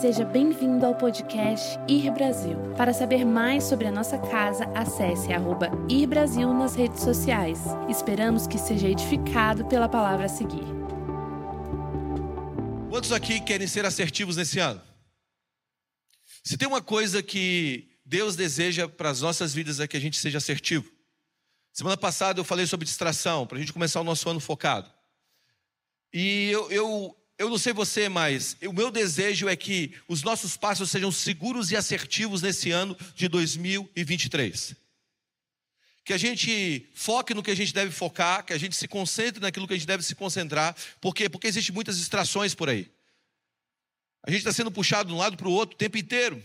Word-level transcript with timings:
Seja 0.00 0.26
bem-vindo 0.26 0.84
ao 0.84 0.94
podcast 0.94 1.78
Ir 1.88 2.10
Brasil. 2.10 2.58
Para 2.76 2.92
saber 2.92 3.24
mais 3.24 3.64
sobre 3.64 3.86
a 3.86 3.90
nossa 3.90 4.18
casa, 4.18 4.64
acesse 4.74 5.32
arroba 5.32 5.70
Ir 5.88 6.06
Brasil 6.06 6.52
nas 6.52 6.74
redes 6.74 7.00
sociais. 7.02 7.60
Esperamos 7.88 8.46
que 8.46 8.58
seja 8.58 8.90
edificado 8.90 9.64
pela 9.64 9.88
palavra 9.88 10.26
a 10.26 10.28
seguir. 10.28 10.66
Quantos 12.90 13.10
aqui 13.10 13.40
querem 13.40 13.66
ser 13.66 13.86
assertivos 13.86 14.36
nesse 14.36 14.58
ano? 14.58 14.82
Se 16.44 16.58
tem 16.58 16.68
uma 16.68 16.82
coisa 16.82 17.22
que 17.22 17.88
Deus 18.04 18.36
deseja 18.36 18.86
para 18.86 19.08
as 19.08 19.22
nossas 19.22 19.54
vidas 19.54 19.80
é 19.80 19.88
que 19.88 19.96
a 19.96 20.00
gente 20.00 20.18
seja 20.18 20.36
assertivo. 20.36 20.92
Semana 21.72 21.96
passada 21.96 22.38
eu 22.38 22.44
falei 22.44 22.66
sobre 22.66 22.84
distração, 22.84 23.46
para 23.46 23.56
a 23.56 23.60
gente 23.60 23.72
começar 23.72 24.02
o 24.02 24.04
nosso 24.04 24.28
ano 24.28 24.40
focado. 24.40 24.90
E 26.12 26.50
eu, 26.50 26.70
eu, 26.70 27.16
eu 27.38 27.50
não 27.50 27.58
sei 27.58 27.72
você, 27.72 28.08
mas 28.08 28.56
o 28.66 28.72
meu 28.72 28.90
desejo 28.90 29.48
é 29.48 29.54
que 29.54 29.92
os 30.08 30.22
nossos 30.22 30.56
passos 30.56 30.90
sejam 30.90 31.12
seguros 31.12 31.70
e 31.70 31.76
assertivos 31.76 32.40
nesse 32.40 32.70
ano 32.70 32.96
de 33.14 33.28
2023. 33.28 34.74
Que 36.02 36.14
a 36.14 36.18
gente 36.18 36.88
foque 36.94 37.34
no 37.34 37.42
que 37.42 37.50
a 37.50 37.54
gente 37.54 37.74
deve 37.74 37.90
focar, 37.90 38.44
que 38.44 38.54
a 38.54 38.58
gente 38.58 38.74
se 38.74 38.88
concentre 38.88 39.40
naquilo 39.40 39.66
que 39.66 39.74
a 39.74 39.76
gente 39.76 39.86
deve 39.86 40.02
se 40.02 40.14
concentrar. 40.14 40.74
Por 41.00 41.14
quê? 41.14 41.28
Porque 41.28 41.46
existem 41.46 41.74
muitas 41.74 41.98
distrações 41.98 42.54
por 42.54 42.70
aí. 42.70 42.90
A 44.22 44.30
gente 44.30 44.40
está 44.40 44.52
sendo 44.52 44.70
puxado 44.70 45.08
de 45.10 45.14
um 45.14 45.18
lado 45.18 45.36
para 45.36 45.48
o 45.48 45.52
outro 45.52 45.74
o 45.74 45.78
tempo 45.78 45.98
inteiro. 45.98 46.42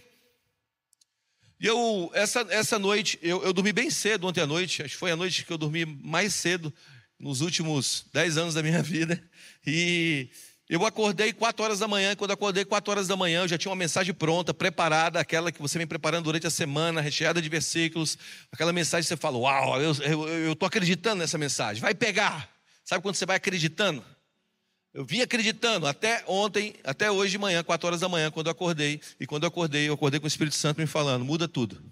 E 1.57 1.67
eu, 1.67 2.11
essa, 2.13 2.45
essa 2.49 2.77
noite, 2.77 3.17
eu, 3.21 3.43
eu 3.43 3.53
dormi 3.53 3.71
bem 3.71 3.89
cedo 3.89 4.27
ontem 4.27 4.41
à 4.41 4.47
noite, 4.47 4.83
acho 4.83 4.95
que 4.95 4.99
foi 4.99 5.11
a 5.11 5.15
noite 5.15 5.45
que 5.45 5.53
eu 5.53 5.57
dormi 5.57 5.85
mais 5.85 6.33
cedo 6.33 6.73
nos 7.19 7.39
últimos 7.41 8.05
dez 8.11 8.35
anos 8.35 8.55
da 8.55 8.63
minha 8.63 8.81
vida. 8.83 9.23
E 9.65 10.29
eu 10.71 10.85
acordei 10.85 11.33
4 11.33 11.65
horas 11.65 11.79
da 11.79 11.87
manhã, 11.87 12.15
quando 12.15 12.31
acordei 12.31 12.63
4 12.63 12.91
horas 12.91 13.05
da 13.05 13.17
manhã, 13.17 13.41
eu 13.41 13.47
já 13.49 13.57
tinha 13.57 13.69
uma 13.69 13.75
mensagem 13.75 14.13
pronta, 14.13 14.53
preparada, 14.53 15.19
aquela 15.19 15.51
que 15.51 15.61
você 15.61 15.77
vem 15.77 15.85
preparando 15.85 16.23
durante 16.23 16.47
a 16.47 16.49
semana, 16.49 17.01
recheada 17.01 17.41
de 17.41 17.49
versículos, 17.49 18.17
aquela 18.49 18.71
mensagem 18.71 19.03
que 19.03 19.09
você 19.09 19.17
fala, 19.17 19.37
uau, 19.37 19.81
eu 19.81 20.53
estou 20.53 20.65
acreditando 20.65 21.17
nessa 21.17 21.37
mensagem, 21.37 21.81
vai 21.81 21.93
pegar. 21.93 22.49
Sabe 22.85 23.01
quando 23.01 23.15
você 23.15 23.25
vai 23.25 23.35
acreditando? 23.35 24.01
Eu 24.93 25.03
vim 25.03 25.19
acreditando 25.19 25.85
até 25.87 26.23
ontem, 26.25 26.73
até 26.85 27.11
hoje 27.11 27.31
de 27.31 27.37
manhã, 27.37 27.61
4 27.65 27.87
horas 27.87 27.99
da 27.99 28.07
manhã, 28.07 28.31
quando 28.31 28.47
eu 28.47 28.51
acordei. 28.51 29.01
E 29.19 29.27
quando 29.27 29.43
eu 29.43 29.49
acordei, 29.49 29.89
eu 29.89 29.93
acordei 29.93 30.21
com 30.21 30.25
o 30.25 30.27
Espírito 30.27 30.55
Santo 30.55 30.79
me 30.79 30.87
falando: 30.87 31.25
muda 31.25 31.49
tudo. 31.49 31.83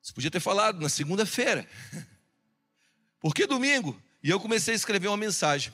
Você 0.00 0.10
podia 0.14 0.30
ter 0.30 0.40
falado 0.40 0.80
na 0.80 0.88
segunda-feira. 0.88 1.68
Por 3.20 3.34
que 3.34 3.46
domingo? 3.46 4.00
E 4.22 4.30
eu 4.30 4.40
comecei 4.40 4.72
a 4.72 4.76
escrever 4.76 5.08
uma 5.08 5.18
mensagem. 5.18 5.70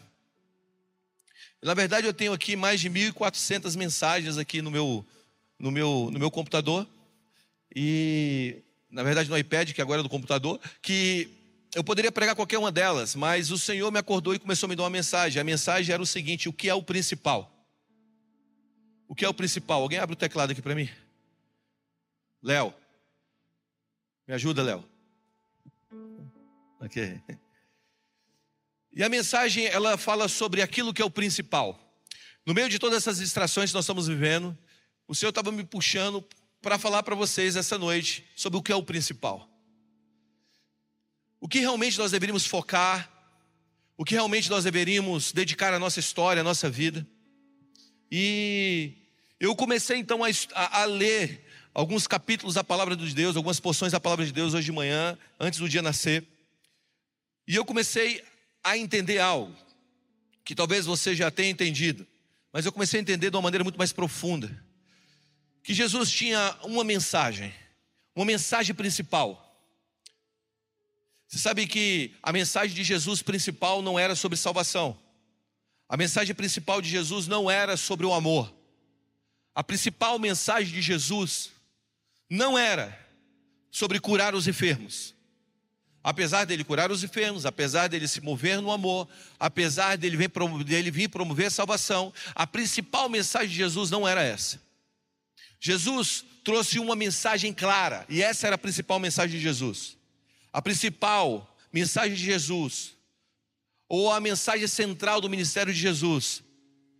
Na 1.63 1.75
verdade, 1.75 2.07
eu 2.07 2.15
tenho 2.15 2.33
aqui 2.33 2.57
mais 2.57 2.81
de 2.81 2.89
1.400 2.89 3.77
mensagens 3.77 4.39
aqui 4.39 4.63
no 4.63 4.71
meu, 4.71 5.05
no, 5.59 5.71
meu, 5.71 6.09
no 6.11 6.19
meu 6.19 6.31
computador. 6.31 6.87
E, 7.75 8.63
na 8.91 9.03
verdade, 9.03 9.29
no 9.29 9.37
iPad, 9.37 9.73
que 9.73 9.83
agora 9.83 10.01
é 10.01 10.03
do 10.03 10.09
computador, 10.09 10.59
que 10.81 11.29
eu 11.75 11.85
poderia 11.85 12.11
pregar 12.11 12.35
qualquer 12.35 12.59
uma 12.59 12.73
delas, 12.73 13.15
mas 13.15 13.51
o 13.51 13.59
Senhor 13.59 13.91
me 13.93 13.99
acordou 13.99 14.35
e 14.35 14.39
começou 14.39 14.67
a 14.67 14.71
me 14.71 14.77
dar 14.77 14.85
uma 14.85 14.91
mensagem. 14.91 15.41
A 15.41 15.45
mensagem 15.45 15.93
era 15.93 16.03
o 16.03 16.07
seguinte: 16.07 16.49
o 16.49 16.53
que 16.53 16.69
é 16.69 16.75
o 16.75 16.83
principal? 16.83 17.53
O 19.07 19.15
que 19.15 19.25
é 19.25 19.29
o 19.29 19.35
principal? 19.35 19.83
Alguém 19.83 19.99
abre 19.99 20.15
o 20.15 20.17
teclado 20.17 20.53
aqui 20.53 20.63
para 20.63 20.75
mim? 20.75 20.89
Léo. 22.43 22.73
Me 24.27 24.35
ajuda, 24.35 24.63
Léo. 24.63 24.85
Ok. 26.81 27.21
E 28.93 29.05
a 29.05 29.09
mensagem, 29.09 29.67
ela 29.67 29.97
fala 29.97 30.29
sobre 30.29 30.63
aquilo 30.63 30.93
que 30.93 31.01
é 31.01 31.05
o 31.05 31.11
principal. 31.11 31.79
No 32.45 32.53
meio 32.53 32.69
de 32.69 32.79
todas 32.79 32.97
essas 32.97 33.19
distrações 33.19 33.71
que 33.71 33.75
nós 33.75 33.85
estamos 33.85 34.09
vivendo, 34.09 34.57
o 35.07 35.15
Senhor 35.15 35.31
estava 35.31 35.53
me 35.53 35.63
puxando 35.63 36.25
para 36.61 36.79
falar 36.79 37.03
para 37.03 37.15
vocês 37.15 37.57
essa 37.57 37.79
noite 37.79 38.25
sobre 38.35 38.59
o 38.59 38.63
que 38.63 38.73
é 38.73 38.77
o 38.77 38.83
principal. 38.83 39.49
O 41.41 41.49
que 41.49 41.61
realmente 41.61 41.99
nós 41.99 42.11
deveríamos 42.11 42.47
focar, 42.47 43.11
o 43.97 44.05
que 44.05 44.15
realmente 44.15 44.51
nós 44.51 44.65
deveríamos 44.65 45.33
dedicar 45.33 45.73
à 45.73 45.79
nossa 45.79 46.01
história, 46.01 46.41
à 46.41 46.45
nossa 46.45 46.69
vida. 46.69 47.07
E 48.11 48.95
eu 49.39 49.55
comecei 49.55 49.99
então 49.99 50.25
a, 50.25 50.29
a, 50.55 50.83
a 50.83 50.85
ler 50.85 51.47
alguns 51.73 52.07
capítulos 52.07 52.55
da 52.55 52.65
palavra 52.65 52.97
de 52.97 53.15
Deus, 53.15 53.37
algumas 53.37 53.61
porções 53.61 53.93
da 53.93 54.01
palavra 54.01 54.27
de 54.27 54.33
Deus 54.33 54.53
hoje 54.53 54.67
de 54.67 54.73
manhã, 54.73 55.17
antes 55.39 55.61
do 55.61 55.69
dia 55.69 55.81
nascer. 55.81 56.27
E 57.47 57.55
eu 57.55 57.65
comecei 57.65 58.23
a 58.63 58.77
entender 58.77 59.19
algo 59.19 59.57
que 60.45 60.55
talvez 60.55 60.87
você 60.87 61.15
já 61.15 61.31
tenha 61.31 61.51
entendido, 61.51 62.07
mas 62.53 62.67
eu 62.67 62.73
comecei 62.73 62.99
a 62.99 63.03
entender 63.03 63.31
de 63.31 63.37
uma 63.37 63.43
maneira 63.43 63.65
muito 63.65 63.79
mais 63.79 63.93
profunda. 63.93 64.51
Que 65.63 65.73
Jesus 65.73 66.11
tinha 66.11 66.57
uma 66.65 66.83
mensagem, 66.83 67.55
uma 68.15 68.25
mensagem 68.25 68.75
principal. 68.75 69.47
Você 71.29 71.39
sabe 71.39 71.67
que 71.67 72.13
a 72.23 72.33
mensagem 72.33 72.75
de 72.75 72.83
Jesus 72.83 73.23
principal 73.23 73.83
não 73.83 73.99
era 73.99 74.17
sobre 74.17 74.37
salvação. 74.37 74.99
A 75.89 75.97
mensagem 75.97 76.35
principal 76.35 76.83
de 76.83 76.89
Jesus 76.89 77.27
não 77.29 77.51
era 77.51 77.77
sobre 77.77 78.05
o 78.05 78.13
amor. 78.13 78.53
A 79.55 79.63
principal 79.63 80.19
mensagem 80.19 80.73
de 80.73 80.83
Jesus 80.83 81.53
não 82.29 82.59
era 82.59 82.99
sobre 83.71 84.01
curar 84.01 84.35
os 84.35 84.49
enfermos. 84.49 85.15
Apesar 86.03 86.47
dele 86.47 86.65
curar 86.65 86.91
os 86.91 87.05
enfermos, 87.05 87.45
apesar 87.45 87.89
dele 87.89 88.09
se 88.09 88.21
mover 88.23 88.61
no 88.63 88.71
amor, 88.71 89.07
apesar 89.39 89.99
dele 89.99 90.17
vir, 90.17 90.31
dele 90.65 90.91
vir 90.91 91.09
promover 91.09 91.47
a 91.47 91.51
salvação, 91.51 92.13
a 92.35 92.47
principal 92.47 93.09
mensagem 93.09 93.49
de 93.49 93.57
Jesus 93.57 93.91
não 93.91 94.09
era 94.09 94.23
essa. 94.23 94.61
Jesus 95.61 96.25
trouxe 96.43 96.79
uma 96.79 96.97
mensagem 96.97 97.53
clara, 97.53 98.07
e 98.09 98.23
essa 98.23 98.47
era 98.47 98.55
a 98.55 98.59
principal 98.59 98.99
mensagem 98.99 99.37
de 99.37 99.43
Jesus. 99.43 99.99
A 100.51 100.63
principal 100.63 101.55
mensagem 101.71 102.15
de 102.15 102.25
Jesus, 102.25 102.95
ou 103.87 104.11
a 104.11 104.19
mensagem 104.21 104.67
central 104.67 105.21
do 105.21 105.29
ministério 105.29 105.73
de 105.73 105.79
Jesus, 105.79 106.43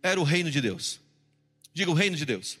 era 0.03 0.19
o 0.19 0.23
reino 0.23 0.51
de 0.51 0.61
Deus. 0.61 0.99
Diga 1.73 1.89
o 1.89 1.95
reino 1.95 2.15
de 2.15 2.25
Deus. 2.25 2.59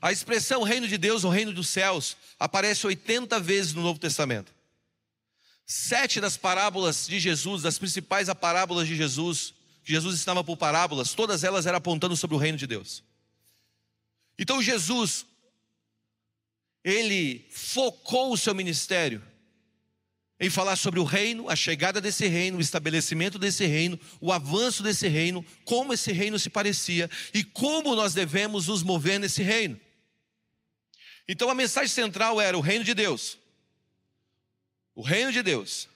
A 0.00 0.12
expressão 0.12 0.62
reino 0.62 0.88
de 0.88 0.96
Deus, 0.96 1.24
ou 1.24 1.30
reino 1.30 1.52
dos 1.52 1.68
céus, 1.68 2.16
aparece 2.38 2.86
80 2.86 3.38
vezes 3.40 3.74
no 3.74 3.82
Novo 3.82 3.98
Testamento. 3.98 4.52
Sete 5.66 6.20
das 6.20 6.36
parábolas 6.36 7.06
de 7.06 7.18
Jesus, 7.18 7.62
das 7.62 7.78
principais 7.78 8.28
parábolas 8.34 8.86
de 8.86 8.96
Jesus, 8.96 9.54
Jesus 9.82 10.16
ensinava 10.16 10.44
por 10.44 10.56
parábolas, 10.56 11.14
todas 11.14 11.44
elas 11.44 11.66
eram 11.66 11.78
apontando 11.78 12.16
sobre 12.16 12.36
o 12.36 12.38
reino 12.38 12.58
de 12.58 12.66
Deus. 12.66 13.02
Então 14.38 14.62
Jesus, 14.62 15.26
ele 16.82 17.46
focou 17.50 18.32
o 18.32 18.36
seu 18.36 18.54
ministério 18.54 19.22
em 20.38 20.50
falar 20.50 20.76
sobre 20.76 21.00
o 21.00 21.04
reino, 21.04 21.48
a 21.48 21.56
chegada 21.56 22.00
desse 22.00 22.26
reino, 22.26 22.58
o 22.58 22.60
estabelecimento 22.60 23.38
desse 23.38 23.64
reino, 23.64 23.98
o 24.20 24.32
avanço 24.32 24.82
desse 24.82 25.08
reino, 25.08 25.44
como 25.64 25.92
esse 25.92 26.12
reino 26.12 26.38
se 26.38 26.50
parecia 26.50 27.08
e 27.32 27.44
como 27.44 27.94
nós 27.94 28.12
devemos 28.12 28.66
nos 28.66 28.82
mover 28.82 29.20
nesse 29.20 29.42
reino. 29.42 29.80
Então 31.26 31.48
a 31.48 31.54
mensagem 31.54 31.88
central 31.88 32.40
era 32.40 32.58
o 32.58 32.60
reino 32.60 32.84
de 32.84 32.92
Deus. 32.92 33.38
O 34.94 35.02
reino 35.02 35.32
de 35.32 35.42
Deus. 35.42 35.88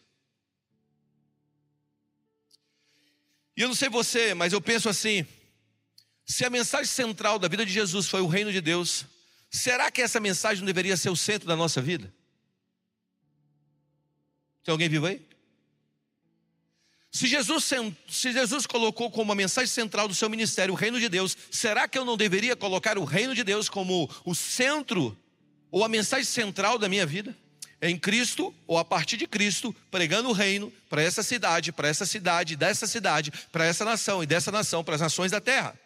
E 3.57 3.63
eu 3.63 3.69
não 3.69 3.75
sei 3.75 3.89
você, 3.89 4.35
mas 4.35 4.53
eu 4.53 4.61
penso 4.61 4.89
assim: 4.89 5.27
se 6.25 6.45
a 6.45 6.51
mensagem 6.51 6.87
central 6.87 7.39
da 7.39 7.49
vida 7.49 7.65
de 7.65 7.73
Jesus 7.73 8.09
foi 8.09 8.21
o 8.21 8.27
reino 8.27 8.53
de 8.53 8.61
Deus, 8.61 9.05
será 9.51 9.91
que 9.91 10.03
essa 10.03 10.21
mensagem 10.21 10.59
não 10.61 10.67
deveria 10.67 10.97
ser 10.97 11.11
o 11.11 11.17
centro 11.17 11.49
da 11.49 11.57
nossa 11.57 11.81
vida? 11.81 12.13
Tem 14.63 14.73
alguém 14.73 14.89
vivo 14.89 15.07
aí? 15.07 15.27
Se 17.11 17.27
Jesus, 17.27 17.65
se 18.09 18.33
Jesus 18.33 18.67
colocou 18.67 19.11
como 19.11 19.33
a 19.33 19.35
mensagem 19.35 19.73
central 19.73 20.07
do 20.07 20.15
seu 20.15 20.29
ministério 20.29 20.75
o 20.75 20.77
reino 20.77 21.01
de 21.01 21.09
Deus, 21.09 21.37
será 21.51 21.89
que 21.89 21.99
eu 21.99 22.05
não 22.05 22.17
deveria 22.17 22.55
colocar 22.55 22.99
o 22.99 23.05
reino 23.05 23.35
de 23.35 23.43
Deus 23.43 23.69
como 23.69 24.09
o 24.25 24.35
centro 24.35 25.19
ou 25.71 25.83
a 25.83 25.89
mensagem 25.89 26.27
central 26.27 26.79
da 26.79 26.89
minha 26.89 27.07
vida? 27.07 27.37
Em 27.81 27.99
Cristo 27.99 28.55
ou 28.67 28.77
a 28.79 28.85
partir 28.85 29.17
de 29.17 29.27
Cristo, 29.27 29.75
pregando 29.91 30.29
o 30.29 30.33
reino 30.33 30.73
para 30.89 31.03
essa 31.03 31.23
cidade, 31.23 31.73
para 31.73 31.89
essa 31.89 32.05
cidade, 32.05 32.57
dessa 32.57 32.87
cidade, 32.87 33.31
para 33.53 33.65
essa 33.65 33.85
nação 33.85 34.23
e 34.23 34.27
dessa 34.27 34.51
nação, 34.51 34.83
para 34.83 34.97
as 34.97 35.01
nações 35.01 35.31
da 35.31 35.41
terra. 35.41 35.79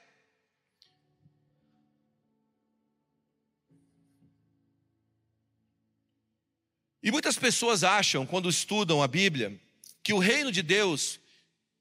E 7.02 7.10
muitas 7.10 7.36
pessoas 7.36 7.82
acham, 7.82 8.24
quando 8.24 8.48
estudam 8.48 9.02
a 9.02 9.08
Bíblia, 9.08 9.60
que 10.02 10.12
o 10.12 10.18
reino 10.18 10.52
de 10.52 10.62
Deus, 10.62 11.18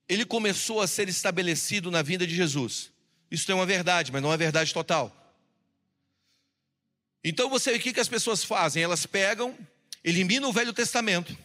ele 0.09 0.25
começou 0.25 0.81
a 0.81 0.87
ser 0.87 1.07
estabelecido 1.07 1.91
na 1.91 2.01
vinda 2.01 2.25
de 2.25 2.35
Jesus. 2.35 2.91
Isso 3.29 3.49
é 3.51 3.55
uma 3.55 3.65
verdade, 3.65 4.11
mas 4.11 4.21
não 4.21 4.33
é 4.33 4.37
verdade 4.37 4.73
total. 4.73 5.15
Então 7.23 7.49
você, 7.49 7.75
o 7.75 7.79
que, 7.79 7.93
que 7.93 7.99
as 7.99 8.09
pessoas 8.09 8.43
fazem? 8.43 8.81
Elas 8.81 9.05
pegam 9.05 9.55
eliminam 10.03 10.49
o 10.49 10.53
Velho 10.53 10.73
Testamento. 10.73 11.37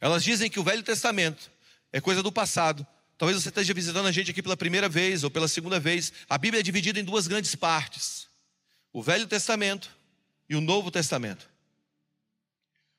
Elas 0.00 0.24
dizem 0.24 0.50
que 0.50 0.60
o 0.60 0.64
Velho 0.64 0.82
Testamento 0.82 1.50
é 1.92 2.00
coisa 2.00 2.22
do 2.22 2.32
passado, 2.32 2.86
Talvez 3.22 3.40
você 3.40 3.50
esteja 3.50 3.72
visitando 3.72 4.08
a 4.08 4.10
gente 4.10 4.32
aqui 4.32 4.42
pela 4.42 4.56
primeira 4.56 4.88
vez 4.88 5.22
ou 5.22 5.30
pela 5.30 5.46
segunda 5.46 5.78
vez. 5.78 6.12
A 6.28 6.36
Bíblia 6.36 6.58
é 6.58 6.62
dividida 6.64 6.98
em 6.98 7.04
duas 7.04 7.28
grandes 7.28 7.54
partes: 7.54 8.26
o 8.92 9.00
Velho 9.00 9.28
Testamento 9.28 9.88
e 10.48 10.56
o 10.56 10.60
Novo 10.60 10.90
Testamento. 10.90 11.48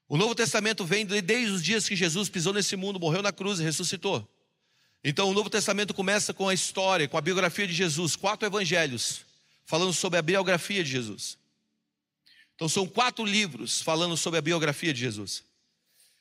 O 0.08 0.16
Novo 0.16 0.34
Testamento 0.34 0.86
vem 0.86 1.06
desde 1.06 1.52
os 1.52 1.62
dias 1.62 1.90
que 1.90 1.96
Jesus 1.98 2.30
pisou 2.30 2.54
nesse 2.54 2.78
mundo, 2.78 3.02
morreu 3.02 3.22
na 3.22 3.34
cruz 3.34 3.60
e 3.60 3.64
ressuscitou. 3.64 4.26
Então 5.04 5.30
o 5.30 5.34
Novo 5.34 5.50
Testamento 5.50 5.94
começa 5.94 6.34
com 6.34 6.48
a 6.48 6.54
história, 6.54 7.06
com 7.06 7.18
a 7.18 7.22
biografia 7.22 7.68
de 7.68 7.74
Jesus, 7.74 8.16
quatro 8.16 8.48
evangelhos, 8.48 9.26
falando 9.66 9.92
sobre 9.92 10.20
a 10.20 10.22
biografia 10.22 10.86
de 10.86 10.90
Jesus. 10.90 11.38
Então 12.56 12.70
são 12.70 12.88
quatro 12.88 13.26
livros 13.26 13.82
falando 13.82 14.16
sobre 14.16 14.40
a 14.40 14.42
biografia 14.42 14.94
de 14.94 15.00
Jesus. 15.00 15.44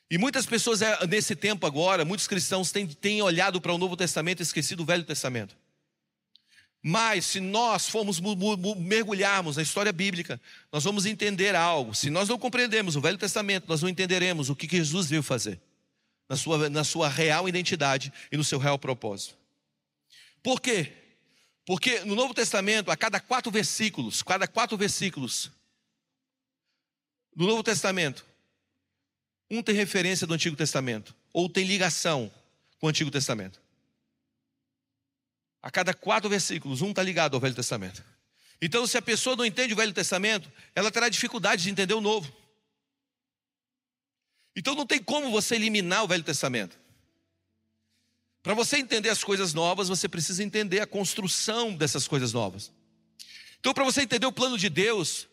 E 0.09 0.17
muitas 0.17 0.45
pessoas 0.45 0.81
é, 0.81 1.07
nesse 1.07 1.35
tempo 1.35 1.65
agora, 1.65 2.05
muitos 2.05 2.27
cristãos 2.27 2.71
têm, 2.71 2.87
têm 2.87 3.21
olhado 3.21 3.59
para 3.59 3.73
o 3.73 3.77
Novo 3.77 3.97
Testamento 3.97 4.41
e 4.41 4.43
esquecido 4.43 4.83
o 4.83 4.85
Velho 4.85 5.03
Testamento. 5.03 5.55
Mas 6.85 7.25
se 7.25 7.39
nós 7.39 7.87
formos 7.87 8.19
mergulharmos 8.19 9.55
na 9.55 9.63
história 9.63 9.93
bíblica, 9.93 10.39
nós 10.71 10.83
vamos 10.83 11.05
entender 11.05 11.55
algo. 11.55 11.95
Se 11.95 12.09
nós 12.09 12.27
não 12.27 12.37
compreendemos 12.37 12.97
o 12.97 13.01
Velho 13.01 13.17
Testamento, 13.17 13.65
nós 13.69 13.81
não 13.81 13.87
entenderemos 13.87 14.49
o 14.49 14.55
que 14.55 14.67
Jesus 14.69 15.09
veio 15.09 15.23
fazer 15.23 15.61
na 16.27 16.35
sua, 16.35 16.69
na 16.69 16.83
sua 16.83 17.07
real 17.07 17.47
identidade 17.47 18.11
e 18.31 18.35
no 18.35 18.43
seu 18.43 18.59
real 18.59 18.77
propósito. 18.77 19.37
Por 20.41 20.59
quê? 20.59 20.91
Porque 21.65 22.01
no 22.01 22.15
Novo 22.15 22.33
Testamento, 22.33 22.91
a 22.91 22.97
cada 22.97 23.19
quatro 23.19 23.49
versículos, 23.49 24.21
cada 24.21 24.47
quatro 24.47 24.77
versículos, 24.77 25.49
no 27.35 27.47
Novo 27.47 27.63
Testamento, 27.63 28.25
um 29.49 29.61
tem 29.61 29.75
referência 29.75 30.25
do 30.25 30.33
Antigo 30.33 30.55
Testamento, 30.55 31.15
ou 31.31 31.49
tem 31.49 31.65
ligação 31.65 32.31
com 32.79 32.87
o 32.87 32.89
Antigo 32.89 33.11
Testamento. 33.11 33.61
A 35.61 35.71
cada 35.71 35.93
quatro 35.93 36.29
versículos, 36.29 36.81
um 36.81 36.89
está 36.89 37.01
ligado 37.01 37.35
ao 37.35 37.39
Velho 37.39 37.55
Testamento. 37.55 38.03
Então, 38.61 38.85
se 38.87 38.97
a 38.97 39.01
pessoa 39.01 39.35
não 39.35 39.45
entende 39.45 39.73
o 39.73 39.77
Velho 39.77 39.93
Testamento, 39.93 40.51
ela 40.75 40.91
terá 40.91 41.09
dificuldade 41.09 41.63
de 41.63 41.69
entender 41.69 41.93
o 41.93 42.01
Novo. 42.01 42.33
Então, 44.55 44.75
não 44.75 44.85
tem 44.85 45.01
como 45.01 45.31
você 45.31 45.55
eliminar 45.55 46.03
o 46.03 46.07
Velho 46.07 46.23
Testamento. 46.23 46.77
Para 48.41 48.53
você 48.53 48.77
entender 48.77 49.09
as 49.09 49.23
coisas 49.23 49.53
novas, 49.53 49.87
você 49.87 50.07
precisa 50.09 50.43
entender 50.43 50.81
a 50.81 50.87
construção 50.87 51.73
dessas 51.73 52.07
coisas 52.07 52.33
novas. 52.33 52.71
Então, 53.59 53.73
para 53.73 53.85
você 53.85 54.01
entender 54.01 54.25
o 54.25 54.33
plano 54.33 54.57
de 54.57 54.69
Deus, 54.69 55.27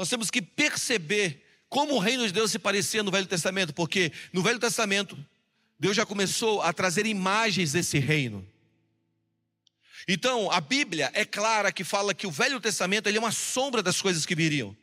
nós 0.00 0.08
temos 0.08 0.30
que 0.30 0.40
perceber 0.40 1.44
como 1.68 1.96
o 1.96 1.98
reino 1.98 2.26
de 2.26 2.32
Deus 2.32 2.50
se 2.50 2.58
parecia 2.58 3.02
no 3.02 3.10
Velho 3.10 3.26
Testamento, 3.26 3.74
porque 3.74 4.10
no 4.32 4.42
Velho 4.42 4.58
Testamento, 4.58 5.14
Deus 5.78 5.94
já 5.94 6.06
começou 6.06 6.62
a 6.62 6.72
trazer 6.72 7.04
imagens 7.04 7.72
desse 7.72 7.98
reino. 7.98 8.42
Então, 10.08 10.50
a 10.50 10.58
Bíblia 10.58 11.10
é 11.12 11.26
clara 11.26 11.70
que 11.70 11.84
fala 11.84 12.14
que 12.14 12.26
o 12.26 12.30
Velho 12.30 12.58
Testamento 12.58 13.08
ele 13.08 13.18
é 13.18 13.20
uma 13.20 13.30
sombra 13.30 13.82
das 13.82 14.00
coisas 14.00 14.24
que 14.24 14.34
viriam. 14.34 14.74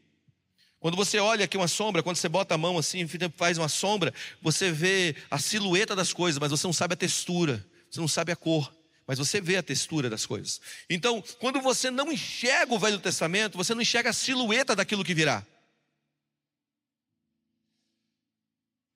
Quando 0.80 0.96
você 0.96 1.18
olha 1.18 1.46
aqui 1.46 1.58
uma 1.58 1.68
sombra, 1.68 2.04
quando 2.04 2.18
você 2.18 2.30
bota 2.30 2.54
a 2.54 2.58
mão 2.60 2.78
assim, 2.78 3.08
faz 3.36 3.58
uma 3.58 3.69
sombra, 3.69 4.14
você 4.40 4.72
vê 4.72 5.16
a 5.31 5.40
silhueta 5.40 5.96
das 5.96 6.14
coisas, 6.14 6.38
mas 6.38 6.52
você 6.52 6.68
não 6.68 6.74
sabe 6.74 6.94
a 6.94 6.96
textura, 6.96 7.66
você 7.90 8.00
não 8.00 8.08
sabe 8.08 8.31
a 8.31 8.36
cor 8.36 8.72
mas 9.07 9.18
você 9.18 9.39
vê 9.39 9.56
a 9.56 9.63
textura 9.63 10.09
das 10.09 10.25
coisas. 10.25 10.59
Então, 10.89 11.24
quando 11.39 11.62
você 11.62 11.89
não 11.89 12.12
enxerga 12.12 12.74
o 12.74 12.80
Velho 12.80 13.00
Testamento, 13.00 13.57
você 13.57 13.74
não 13.74 13.81
enxerga 13.81 14.09
a 14.09 14.13
silhueta 14.13 14.75
daquilo 14.75 15.04
que 15.04 15.13
virá. 15.13 15.45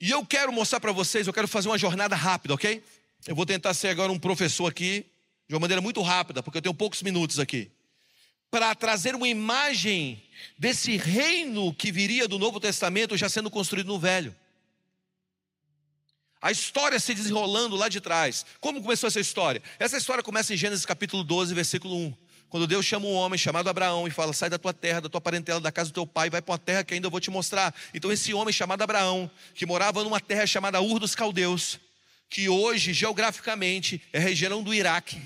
E 0.02 0.12
eu 0.12 0.25
quero 0.25 0.52
mostrar 0.52 0.81
para 0.81 0.92
vocês, 0.92 1.28
eu 1.28 1.34
quero 1.34 1.48
fazer 1.48 1.69
uma 1.69 1.78
jornada 1.78 2.16
rápida, 2.16 2.54
ok? 2.54 2.84
Eu 3.25 3.36
vou 3.36 3.46
tentar 3.46 3.74
ser 3.74 3.88
agora 3.88 4.12
um 4.12 4.19
professor 4.19 4.68
aqui, 4.68 5.06
de 5.48 5.54
uma 5.54 5.62
maneira 5.62 5.81
muito 5.81 6.02
rápida, 6.02 6.44
porque 6.44 6.58
eu 6.58 6.62
tenho 6.62 6.75
poucos 6.75 7.02
minutos 7.02 7.40
aqui. 7.40 7.72
Para 8.50 8.75
trazer 8.75 9.16
uma 9.16 9.30
imagem 9.30 10.22
desse 10.58 10.98
reino 10.98 11.74
que 11.74 11.90
viria 11.90 12.28
do 12.28 12.38
Novo 12.38 12.60
Testamento 12.60 13.16
já 13.16 13.30
sendo 13.30 13.50
construído 13.50 13.88
no 13.88 14.00
Velho. 14.00 14.36
A 16.42 16.52
história 16.52 17.00
se 17.00 17.14
desenrolando 17.14 17.76
lá 17.76 17.88
de 17.88 18.02
trás. 18.02 18.44
Como 18.60 18.82
começou 18.82 19.08
essa 19.08 19.20
história? 19.20 19.62
Essa 19.78 19.98
história 19.98 20.24
começa 20.24 20.52
em 20.52 20.58
Gênesis 20.58 20.86
capítulo 20.86 21.24
12, 21.24 21.54
versículo 21.54 21.96
1. 21.96 22.14
Quando 22.50 22.66
Deus 22.66 22.84
chama 22.84 23.06
um 23.06 23.14
homem 23.14 23.38
chamado 23.38 23.70
Abraão 23.70 24.08
e 24.08 24.12
fala: 24.12 24.34
Sai 24.34 24.50
da 24.50 24.58
tua 24.58 24.74
terra, 24.74 25.02
da 25.02 25.08
tua 25.08 25.22
parentela, 25.22 25.62
da 25.62 25.72
casa 25.72 25.92
do 25.92 25.94
teu 25.94 26.08
pai, 26.08 26.32
vai 26.32 26.42
para 26.42 26.52
uma 26.52 26.58
terra 26.58 26.84
que 26.84 26.96
ainda 26.96 27.06
eu 27.06 27.12
vou 27.12 27.20
te 27.20 27.30
mostrar. 27.30 27.74
Então, 27.94 28.12
esse 28.12 28.34
homem 28.34 28.52
chamado 28.52 28.82
Abraão, 28.82 29.30
que 29.54 29.68
morava 29.68 30.04
numa 30.04 30.20
terra 30.20 30.48
chamada 30.48 30.82
Ur 30.82 31.00
dos 31.00 31.14
Caldeus, 31.14 31.80
que 32.28 32.50
hoje, 32.50 32.92
geograficamente, 32.92 34.02
é 34.12 34.18
região 34.18 34.64
do 34.64 34.74
Iraque, 34.74 35.22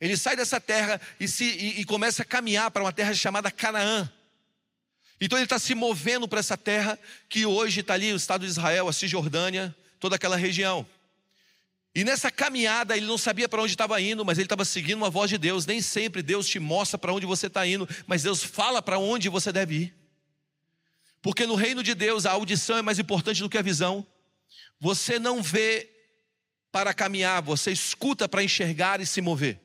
ele 0.00 0.16
sai 0.16 0.34
dessa 0.36 0.58
terra 0.58 0.98
e, 1.20 1.28
se, 1.28 1.44
e, 1.44 1.80
e 1.82 1.84
começa 1.84 2.22
a 2.22 2.24
caminhar 2.24 2.70
para 2.70 2.82
uma 2.82 2.92
terra 2.92 3.12
chamada 3.12 3.50
Canaã. 3.50 4.10
Então, 5.20 5.36
ele 5.36 5.44
está 5.44 5.58
se 5.58 5.74
movendo 5.74 6.26
para 6.26 6.40
essa 6.40 6.56
terra 6.56 6.98
que 7.28 7.44
hoje 7.44 7.80
está 7.80 7.92
ali, 7.92 8.10
o 8.10 8.16
estado 8.16 8.40
de 8.40 8.50
Israel, 8.50 8.88
a 8.88 8.92
Cisjordânia 8.92 9.76
toda 10.00 10.16
aquela 10.16 10.36
região. 10.36 10.86
E 11.94 12.04
nessa 12.04 12.30
caminhada 12.30 12.96
ele 12.96 13.06
não 13.06 13.18
sabia 13.18 13.48
para 13.48 13.62
onde 13.62 13.74
estava 13.74 14.00
indo, 14.00 14.24
mas 14.24 14.38
ele 14.38 14.46
estava 14.46 14.64
seguindo 14.64 14.98
uma 14.98 15.10
voz 15.10 15.28
de 15.28 15.36
Deus. 15.36 15.66
Nem 15.66 15.82
sempre 15.82 16.22
Deus 16.22 16.48
te 16.48 16.58
mostra 16.58 16.96
para 16.96 17.12
onde 17.12 17.26
você 17.26 17.48
está 17.48 17.66
indo, 17.66 17.88
mas 18.06 18.22
Deus 18.22 18.42
fala 18.42 18.80
para 18.80 18.98
onde 18.98 19.28
você 19.28 19.52
deve 19.52 19.74
ir. 19.74 19.94
Porque 21.20 21.46
no 21.46 21.54
reino 21.54 21.82
de 21.82 21.94
Deus 21.94 22.26
a 22.26 22.32
audição 22.32 22.78
é 22.78 22.82
mais 22.82 22.98
importante 22.98 23.42
do 23.42 23.50
que 23.50 23.58
a 23.58 23.62
visão. 23.62 24.06
Você 24.78 25.18
não 25.18 25.42
vê 25.42 25.90
para 26.72 26.94
caminhar, 26.94 27.42
você 27.42 27.72
escuta 27.72 28.28
para 28.28 28.42
enxergar 28.42 29.00
e 29.00 29.06
se 29.06 29.20
mover. 29.20 29.60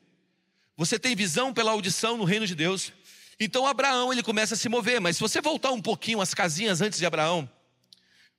Você 0.76 0.98
tem 0.98 1.16
visão 1.16 1.54
pela 1.54 1.70
audição 1.70 2.18
no 2.18 2.24
reino 2.24 2.46
de 2.46 2.54
Deus. 2.54 2.92
Então 3.38 3.66
Abraão 3.66 4.12
ele 4.12 4.22
começa 4.22 4.54
a 4.54 4.56
se 4.56 4.68
mover, 4.68 5.00
mas 5.00 5.16
se 5.16 5.22
você 5.22 5.40
voltar 5.40 5.70
um 5.70 5.80
pouquinho 5.80 6.20
as 6.20 6.34
casinhas 6.34 6.80
antes 6.80 6.98
de 6.98 7.06
Abraão, 7.06 7.48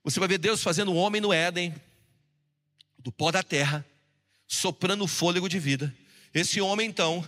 você 0.03 0.19
vai 0.19 0.27
ver 0.27 0.37
Deus 0.37 0.61
fazendo 0.61 0.91
um 0.91 0.97
homem 0.97 1.21
no 1.21 1.33
Éden, 1.33 1.73
do 3.07 3.11
pó 3.13 3.31
da 3.31 3.41
terra, 3.41 3.85
soprando 4.45 5.05
o 5.05 5.07
fôlego 5.07 5.47
de 5.47 5.57
vida. 5.57 5.95
Esse 6.33 6.59
homem, 6.59 6.89
então, 6.89 7.25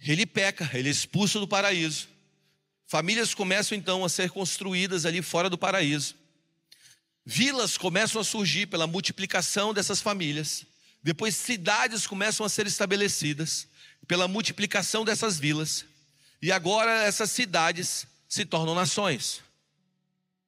ele 0.00 0.24
peca, 0.24 0.70
ele 0.72 0.88
é 0.88 0.90
expulso 0.90 1.38
do 1.38 1.46
paraíso. 1.46 2.08
Famílias 2.86 3.34
começam 3.34 3.76
então 3.76 4.02
a 4.06 4.08
ser 4.08 4.30
construídas 4.30 5.04
ali 5.04 5.20
fora 5.20 5.50
do 5.50 5.58
paraíso. 5.58 6.14
Vilas 7.26 7.76
começam 7.76 8.22
a 8.22 8.24
surgir 8.24 8.68
pela 8.68 8.86
multiplicação 8.86 9.74
dessas 9.74 10.00
famílias. 10.00 10.64
Depois, 11.02 11.36
cidades 11.36 12.06
começam 12.06 12.46
a 12.46 12.48
ser 12.48 12.66
estabelecidas 12.66 13.68
pela 14.08 14.26
multiplicação 14.26 15.04
dessas 15.04 15.38
vilas. 15.38 15.84
E 16.40 16.50
agora, 16.50 17.04
essas 17.04 17.30
cidades 17.30 18.06
se 18.26 18.46
tornam 18.46 18.74
nações. 18.74 19.42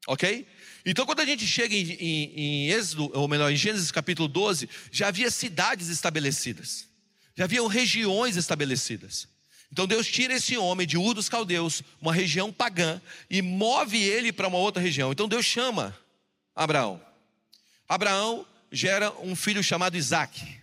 Ok? 0.06 0.46
Então, 0.84 1.06
quando 1.06 1.20
a 1.20 1.24
gente 1.24 1.46
chega 1.46 1.74
em, 1.74 1.92
em, 1.92 2.32
em, 2.34 2.70
Êxodo, 2.70 3.10
ou 3.14 3.28
melhor, 3.28 3.52
em 3.52 3.56
Gênesis 3.56 3.92
capítulo 3.92 4.26
12, 4.26 4.68
já 4.90 5.08
havia 5.08 5.30
cidades 5.30 5.88
estabelecidas, 5.88 6.88
já 7.36 7.44
haviam 7.44 7.66
regiões 7.68 8.36
estabelecidas. 8.36 9.28
Então, 9.70 9.86
Deus 9.86 10.06
tira 10.06 10.34
esse 10.34 10.56
homem 10.58 10.86
de 10.86 10.98
Ur 10.98 11.14
dos 11.14 11.28
Caldeus, 11.28 11.82
uma 12.00 12.12
região 12.12 12.52
pagã, 12.52 13.00
e 13.30 13.40
move 13.40 13.96
ele 13.96 14.32
para 14.32 14.48
uma 14.48 14.58
outra 14.58 14.82
região. 14.82 15.12
Então, 15.12 15.28
Deus 15.28 15.46
chama 15.46 15.96
Abraão. 16.54 17.00
Abraão 17.88 18.46
gera 18.70 19.10
um 19.20 19.34
filho 19.34 19.62
chamado 19.62 19.96
Isaac. 19.96 20.60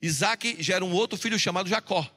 Isaac 0.00 0.56
gera 0.60 0.84
um 0.84 0.92
outro 0.92 1.18
filho 1.18 1.38
chamado 1.38 1.68
Jacó. 1.68 2.08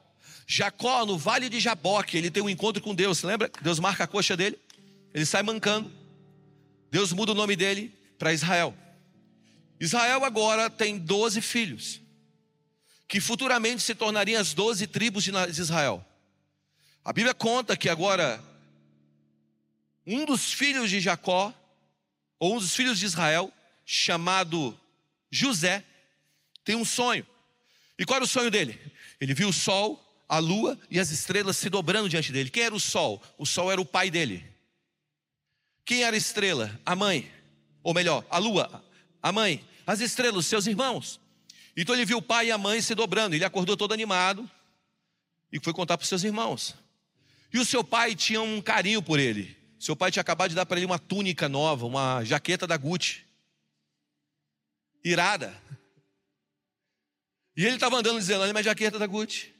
Jacó, 0.46 1.06
no 1.06 1.16
vale 1.16 1.48
de 1.48 1.60
Jaboque, 1.60 2.16
ele 2.16 2.30
tem 2.30 2.42
um 2.42 2.48
encontro 2.48 2.82
com 2.82 2.94
Deus. 2.94 3.22
Lembra? 3.22 3.50
Deus 3.60 3.78
marca 3.78 4.04
a 4.04 4.06
coxa 4.06 4.36
dele, 4.36 4.58
ele 5.14 5.26
sai 5.26 5.42
mancando. 5.42 6.01
Deus 6.92 7.10
muda 7.10 7.32
o 7.32 7.34
nome 7.34 7.56
dele 7.56 7.88
para 8.18 8.34
Israel. 8.34 8.76
Israel 9.80 10.26
agora 10.26 10.68
tem 10.68 10.98
12 10.98 11.40
filhos, 11.40 12.02
que 13.08 13.18
futuramente 13.18 13.80
se 13.80 13.94
tornariam 13.94 14.38
as 14.38 14.52
12 14.52 14.86
tribos 14.88 15.24
de 15.24 15.32
Israel. 15.58 16.04
A 17.02 17.10
Bíblia 17.10 17.32
conta 17.32 17.78
que 17.78 17.88
agora 17.88 18.44
um 20.06 20.26
dos 20.26 20.52
filhos 20.52 20.90
de 20.90 21.00
Jacó, 21.00 21.54
ou 22.38 22.56
um 22.56 22.58
dos 22.58 22.74
filhos 22.74 22.98
de 22.98 23.06
Israel, 23.06 23.50
chamado 23.86 24.78
José, 25.30 25.82
tem 26.62 26.76
um 26.76 26.84
sonho. 26.84 27.26
E 27.98 28.04
qual 28.04 28.16
era 28.16 28.24
o 28.26 28.28
sonho 28.28 28.50
dele? 28.50 28.78
Ele 29.18 29.32
viu 29.32 29.48
o 29.48 29.52
sol, 29.52 29.98
a 30.28 30.38
lua 30.38 30.78
e 30.90 31.00
as 31.00 31.10
estrelas 31.10 31.56
se 31.56 31.70
dobrando 31.70 32.06
diante 32.06 32.30
dele. 32.32 32.50
Quem 32.50 32.64
era 32.64 32.74
o 32.74 32.80
sol? 32.80 33.22
O 33.38 33.46
sol 33.46 33.72
era 33.72 33.80
o 33.80 33.86
pai 33.86 34.10
dele. 34.10 34.51
Quem 35.92 36.04
era 36.04 36.16
a 36.16 36.18
estrela? 36.18 36.80
A 36.86 36.96
mãe. 36.96 37.30
Ou 37.82 37.92
melhor, 37.92 38.24
a 38.30 38.38
lua, 38.38 38.82
a 39.22 39.30
mãe. 39.30 39.62
As 39.86 40.00
estrelas, 40.00 40.46
seus 40.46 40.66
irmãos. 40.66 41.20
Então 41.76 41.94
ele 41.94 42.06
viu 42.06 42.16
o 42.16 42.22
pai 42.22 42.46
e 42.46 42.50
a 42.50 42.56
mãe 42.56 42.80
se 42.80 42.94
dobrando. 42.94 43.36
Ele 43.36 43.44
acordou 43.44 43.76
todo 43.76 43.92
animado 43.92 44.50
e 45.52 45.60
foi 45.60 45.74
contar 45.74 45.98
para 45.98 46.04
os 46.04 46.08
seus 46.08 46.24
irmãos. 46.24 46.74
E 47.52 47.58
o 47.58 47.64
seu 47.66 47.84
pai 47.84 48.14
tinha 48.14 48.40
um 48.40 48.62
carinho 48.62 49.02
por 49.02 49.20
ele. 49.20 49.54
Seu 49.78 49.94
pai 49.94 50.10
tinha 50.10 50.22
acabado 50.22 50.48
de 50.48 50.56
dar 50.56 50.64
para 50.64 50.78
ele 50.78 50.86
uma 50.86 50.98
túnica 50.98 51.46
nova, 51.46 51.84
uma 51.84 52.24
jaqueta 52.24 52.66
da 52.66 52.78
Gucci. 52.78 53.26
Irada. 55.04 55.54
E 57.54 57.66
ele 57.66 57.74
estava 57.74 57.98
andando 57.98 58.18
dizendo: 58.18 58.40
Olha 58.40 58.52
minha 58.54 58.62
jaqueta 58.62 58.98
da 58.98 59.06
Gucci. 59.06 59.54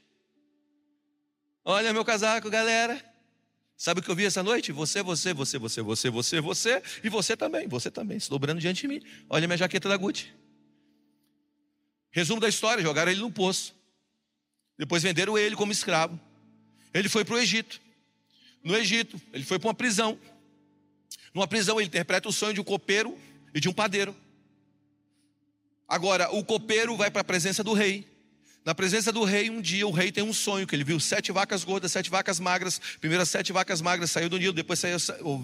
Olha 1.62 1.92
meu 1.92 2.06
casaco, 2.06 2.48
galera. 2.48 3.11
Sabe 3.82 3.98
o 3.98 4.02
que 4.04 4.08
eu 4.08 4.14
vi 4.14 4.24
essa 4.24 4.44
noite? 4.44 4.70
Você, 4.70 5.02
você, 5.02 5.32
você, 5.32 5.58
você, 5.58 5.80
você, 5.80 6.08
você, 6.08 6.40
você 6.40 6.82
e 7.02 7.08
você 7.08 7.36
também, 7.36 7.66
você 7.66 7.90
também, 7.90 8.20
se 8.20 8.30
dobrando 8.30 8.60
diante 8.60 8.82
de 8.82 8.86
mim. 8.86 9.02
Olha 9.28 9.48
minha 9.48 9.56
jaqueta 9.56 9.88
da 9.88 9.96
Gucci. 9.96 10.32
Resumo 12.12 12.40
da 12.40 12.48
história: 12.48 12.80
jogaram 12.80 13.10
ele 13.10 13.20
no 13.20 13.28
poço. 13.28 13.74
Depois 14.78 15.02
venderam 15.02 15.36
ele 15.36 15.56
como 15.56 15.72
escravo. 15.72 16.16
Ele 16.94 17.08
foi 17.08 17.24
para 17.24 17.34
o 17.34 17.38
Egito. 17.40 17.80
No 18.62 18.76
Egito, 18.76 19.20
ele 19.32 19.42
foi 19.42 19.58
para 19.58 19.66
uma 19.66 19.74
prisão. 19.74 20.16
Numa 21.34 21.48
prisão, 21.48 21.80
ele 21.80 21.88
interpreta 21.88 22.28
o 22.28 22.32
sonho 22.32 22.54
de 22.54 22.60
um 22.60 22.64
copeiro 22.64 23.18
e 23.52 23.58
de 23.58 23.68
um 23.68 23.72
padeiro. 23.72 24.14
Agora, 25.88 26.32
o 26.32 26.44
copeiro 26.44 26.96
vai 26.96 27.10
para 27.10 27.22
a 27.22 27.24
presença 27.24 27.64
do 27.64 27.72
rei. 27.72 28.06
Na 28.64 28.74
presença 28.74 29.10
do 29.10 29.24
rei, 29.24 29.50
um 29.50 29.60
dia 29.60 29.86
o 29.86 29.90
rei 29.90 30.12
tem 30.12 30.22
um 30.22 30.32
sonho, 30.32 30.66
que 30.66 30.74
ele 30.74 30.84
viu 30.84 31.00
sete 31.00 31.32
vacas 31.32 31.64
gordas, 31.64 31.90
sete 31.90 32.08
vacas 32.08 32.38
magras. 32.38 32.80
Primeiro 33.00 33.22
as 33.22 33.28
sete 33.28 33.52
vacas 33.52 33.80
magras 33.80 34.10
saiu 34.12 34.28
do 34.28 34.38
Nilo, 34.38 34.52
depois 34.52 34.78
saiu 34.78 34.98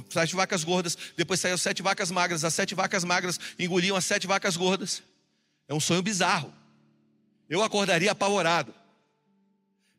sete 0.08 0.36
vacas 0.36 0.62
gordas, 0.62 0.96
depois 1.16 1.40
saiu 1.40 1.58
sete 1.58 1.82
vacas 1.82 2.12
magras. 2.12 2.44
As 2.44 2.54
sete 2.54 2.76
vacas 2.76 3.02
magras 3.02 3.40
engoliam 3.58 3.96
as 3.96 4.04
sete 4.04 4.26
vacas 4.26 4.56
gordas. 4.56 5.02
É 5.66 5.74
um 5.74 5.80
sonho 5.80 6.00
bizarro. 6.00 6.54
Eu 7.48 7.62
acordaria 7.62 8.12
apavorado 8.12 8.72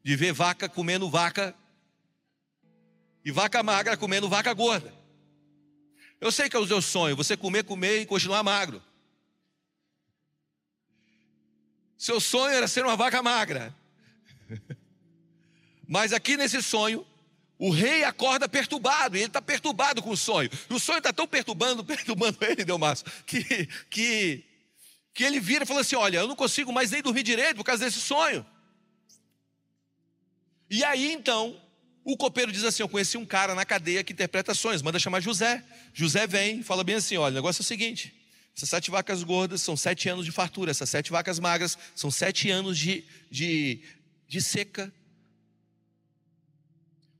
de 0.01 0.15
ver 0.15 0.31
vaca 0.31 0.69
comendo 0.69 1.09
vaca 1.09 1.53
e 3.25 3.31
vaca 3.31 3.61
magra 3.61 3.97
comendo 3.97 4.29
vaca 4.29 4.53
gorda. 4.53 4.93
Eu 6.21 6.31
sei 6.31 6.49
que 6.49 6.55
é 6.55 6.59
o 6.59 6.67
seu 6.67 6.81
sonho, 6.81 7.17
você 7.17 7.35
comer, 7.35 7.63
comer 7.63 8.01
e 8.01 8.05
continuar 8.05 8.43
magro. 8.43 8.81
Seu 11.99 12.21
sonho 12.21 12.55
era 12.55 12.65
ser 12.65 12.85
uma 12.85 12.95
vaca 12.95 13.21
magra. 13.21 13.75
Mas 15.85 16.13
aqui 16.13 16.37
nesse 16.37 16.63
sonho, 16.63 17.05
o 17.57 17.69
rei 17.71 18.05
acorda 18.05 18.47
perturbado, 18.47 19.17
e 19.17 19.19
ele 19.19 19.27
está 19.27 19.41
perturbado 19.41 20.01
com 20.01 20.11
o 20.11 20.15
sonho. 20.15 20.49
E 20.69 20.73
o 20.73 20.79
sonho 20.79 20.99
está 20.99 21.11
tão 21.11 21.27
perturbando, 21.27 21.83
perturbando 21.85 22.37
ele, 22.39 22.63
Delmas, 22.63 23.03
que, 23.27 23.67
que, 23.89 24.45
que 25.13 25.23
ele 25.25 25.41
vira 25.41 25.65
e 25.65 25.67
fala 25.67 25.81
assim: 25.81 25.97
Olha, 25.97 26.19
eu 26.19 26.27
não 26.27 26.37
consigo 26.37 26.71
mais 26.71 26.89
nem 26.89 27.01
dormir 27.01 27.21
direito 27.21 27.57
por 27.57 27.65
causa 27.65 27.83
desse 27.83 27.99
sonho. 27.99 28.45
E 30.69 30.85
aí 30.85 31.11
então, 31.11 31.61
o 32.05 32.15
copeiro 32.15 32.49
diz 32.49 32.63
assim: 32.63 32.81
Eu 32.81 32.87
conheci 32.87 33.17
um 33.17 33.25
cara 33.25 33.53
na 33.53 33.65
cadeia 33.65 34.05
que 34.05 34.13
interpreta 34.13 34.53
sonhos, 34.53 34.81
manda 34.81 34.97
chamar 34.99 35.19
José. 35.19 35.61
José 35.93 36.25
vem 36.25 36.61
e 36.61 36.63
fala 36.63 36.81
bem 36.81 36.95
assim: 36.95 37.17
Olha, 37.17 37.33
o 37.33 37.35
negócio 37.35 37.61
é 37.61 37.63
o 37.63 37.65
seguinte: 37.65 38.18
essas 38.59 38.69
sete 38.69 38.91
vacas 38.91 39.23
gordas 39.23 39.61
são 39.61 39.77
sete 39.77 40.09
anos 40.09 40.25
de 40.25 40.33
fartura, 40.33 40.69
essas 40.69 40.89
sete 40.89 41.11
vacas 41.11 41.39
magras 41.39 41.77
são 41.95 42.11
sete 42.11 42.49
anos 42.49 42.77
de, 42.77 43.05
de, 43.31 43.81
de 44.27 44.41
seca. 44.41 44.93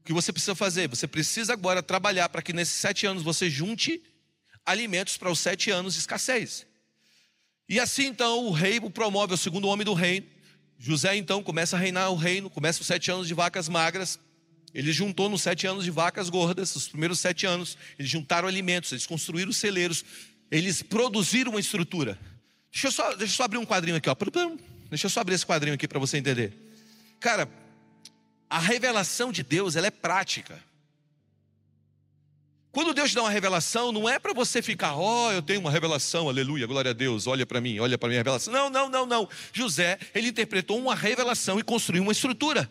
O 0.02 0.04
que 0.04 0.12
você 0.12 0.34
precisa 0.34 0.54
fazer? 0.54 0.90
Você 0.90 1.08
precisa 1.08 1.54
agora 1.54 1.82
trabalhar 1.82 2.28
para 2.28 2.42
que 2.42 2.52
nesses 2.52 2.74
sete 2.74 3.06
anos 3.06 3.24
você 3.24 3.50
junte 3.50 4.04
alimentos 4.66 5.16
para 5.16 5.32
os 5.32 5.40
sete 5.40 5.72
anos 5.72 5.94
de 5.94 6.02
escassez. 6.02 6.68
E 7.70 7.80
assim 7.80 8.08
então 8.08 8.46
o 8.46 8.52
rei 8.52 8.82
promove, 8.82 9.34
o 9.34 9.38
segundo 9.38 9.70
homem 9.70 9.86
do 9.86 9.94
reino. 9.94 10.28
José 10.78 11.16
então 11.16 11.42
começa 11.42 11.78
a 11.78 11.80
reinar 11.80 12.12
o 12.12 12.18
reino, 12.18 12.50
começa 12.50 12.82
os 12.82 12.88
sete 12.88 13.10
anos 13.10 13.30
de 13.30 13.34
vacas 13.34 13.70
magras. 13.70 14.20
Ele 14.74 14.92
juntou 14.92 15.30
nos 15.30 15.42
sete 15.42 15.66
anos 15.66 15.84
de 15.84 15.92
vacas 15.92 16.30
gordas, 16.30 16.76
os 16.76 16.88
primeiros 16.88 17.20
sete 17.20 17.46
anos, 17.46 17.78
eles 17.98 18.12
juntaram 18.12 18.48
alimentos, 18.48 18.92
eles 18.92 19.08
construíram 19.08 19.52
celeiros, 19.52 20.04
eles 20.52 20.82
produziram 20.82 21.52
uma 21.52 21.60
estrutura. 21.60 22.18
Deixa 22.72 22.88
eu 22.88 22.92
só, 22.92 23.10
deixa 23.16 23.34
eu 23.34 23.38
só 23.38 23.44
abrir 23.44 23.58
um 23.58 23.66
quadrinho 23.66 23.98
aqui, 23.98 24.10
ó. 24.10 24.16
Deixa 24.90 25.06
eu 25.06 25.10
só 25.10 25.22
abrir 25.22 25.36
esse 25.36 25.46
quadrinho 25.46 25.76
aqui 25.76 25.88
para 25.88 26.00
você 26.00 26.18
entender. 26.18 26.54
Cara, 27.20 27.50
a 28.50 28.60
revelação 28.60 29.32
de 29.32 29.44
Deus, 29.44 29.76
ela 29.76 29.88
é 29.88 29.92
prática. 29.92 30.62
Quando 32.72 32.94
Deus 32.94 33.10
te 33.10 33.16
dá 33.16 33.22
uma 33.22 33.32
revelação, 33.32 33.92
não 33.92 34.08
é 34.08 34.20
para 34.20 34.32
você 34.32 34.62
ficar, 34.62 34.96
ó, 34.96 35.28
oh, 35.28 35.32
eu 35.32 35.42
tenho 35.42 35.60
uma 35.60 35.72
revelação, 35.72 36.30
aleluia, 36.30 36.68
glória 36.68 36.92
a 36.92 36.94
Deus, 36.94 37.26
olha 37.26 37.46
para 37.46 37.60
mim, 37.60 37.80
olha 37.80 37.98
para 37.98 38.10
minha 38.10 38.20
revelação. 38.20 38.54
Não, 38.54 38.70
não, 38.70 38.88
não, 38.88 39.06
não. 39.06 39.30
José, 39.52 39.98
ele 40.14 40.30
interpretou 40.30 40.78
uma 40.78 40.94
revelação 40.94 41.60
e 41.60 41.64
construiu 41.64 42.04
uma 42.04 42.12
estrutura. 42.12 42.70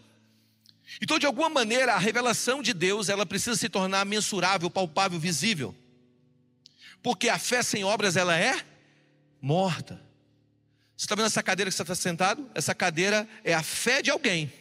Então, 1.02 1.18
de 1.18 1.26
alguma 1.26 1.48
maneira, 1.48 1.94
a 1.94 1.98
revelação 1.98 2.62
de 2.62 2.72
Deus, 2.72 3.08
ela 3.08 3.26
precisa 3.26 3.56
se 3.56 3.68
tornar 3.68 4.06
mensurável, 4.06 4.70
palpável, 4.70 5.18
visível. 5.18 5.74
Porque 7.02 7.28
a 7.28 7.38
fé 7.38 7.62
sem 7.62 7.84
obras 7.84 8.16
ela 8.16 8.38
é 8.38 8.64
morta. 9.40 10.00
Você 10.96 11.04
está 11.04 11.14
vendo 11.14 11.26
essa 11.26 11.42
cadeira 11.42 11.70
que 11.70 11.76
você 11.76 11.82
está 11.82 11.94
sentado? 11.94 12.50
Essa 12.54 12.74
cadeira 12.74 13.28
é 13.44 13.54
a 13.54 13.62
fé 13.62 14.02
de 14.02 14.10
alguém. 14.10 14.52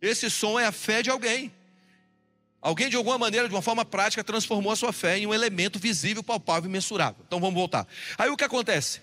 Esse 0.00 0.28
som 0.28 0.58
é 0.58 0.66
a 0.66 0.72
fé 0.72 1.00
de 1.00 1.10
alguém. 1.10 1.52
Alguém, 2.60 2.88
de 2.88 2.96
alguma 2.96 3.18
maneira, 3.18 3.48
de 3.48 3.54
uma 3.54 3.62
forma 3.62 3.84
prática, 3.84 4.22
transformou 4.22 4.72
a 4.72 4.76
sua 4.76 4.92
fé 4.92 5.18
em 5.18 5.26
um 5.26 5.34
elemento 5.34 5.78
visível, 5.78 6.22
palpável 6.22 6.68
e 6.68 6.72
mensurável. 6.72 7.22
Então 7.26 7.40
vamos 7.40 7.54
voltar. 7.54 7.86
Aí 8.18 8.30
o 8.30 8.36
que 8.36 8.44
acontece? 8.44 9.00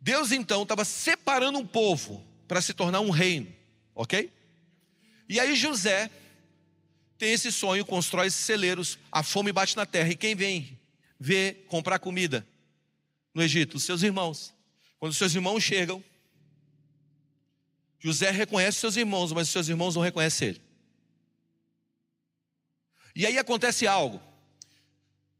Deus 0.00 0.32
então 0.32 0.62
estava 0.62 0.84
separando 0.84 1.58
um 1.58 1.66
povo 1.66 2.24
para 2.48 2.60
se 2.60 2.72
tornar 2.72 3.00
um 3.00 3.10
reino, 3.10 3.52
ok? 3.94 4.32
E 5.28 5.38
aí 5.38 5.54
José 5.54 6.10
tem 7.20 7.34
esse 7.34 7.52
sonho, 7.52 7.84
constrói 7.84 8.28
esses 8.28 8.40
celeiros, 8.40 8.98
a 9.12 9.22
fome 9.22 9.52
bate 9.52 9.76
na 9.76 9.84
terra. 9.84 10.08
E 10.08 10.16
quem 10.16 10.34
vem 10.34 10.80
ver 11.18 11.66
comprar 11.68 11.98
comida 11.98 12.46
no 13.34 13.42
Egito? 13.42 13.76
Os 13.76 13.84
seus 13.84 14.02
irmãos. 14.02 14.54
Quando 14.98 15.12
os 15.12 15.18
seus 15.18 15.34
irmãos 15.34 15.62
chegam, 15.62 16.02
José 17.98 18.30
reconhece 18.30 18.78
seus 18.78 18.96
irmãos, 18.96 19.32
mas 19.32 19.48
os 19.48 19.52
seus 19.52 19.68
irmãos 19.68 19.94
não 19.94 20.02
reconhecem 20.02 20.48
ele. 20.48 20.62
E 23.14 23.26
aí 23.26 23.36
acontece 23.36 23.86
algo. 23.86 24.18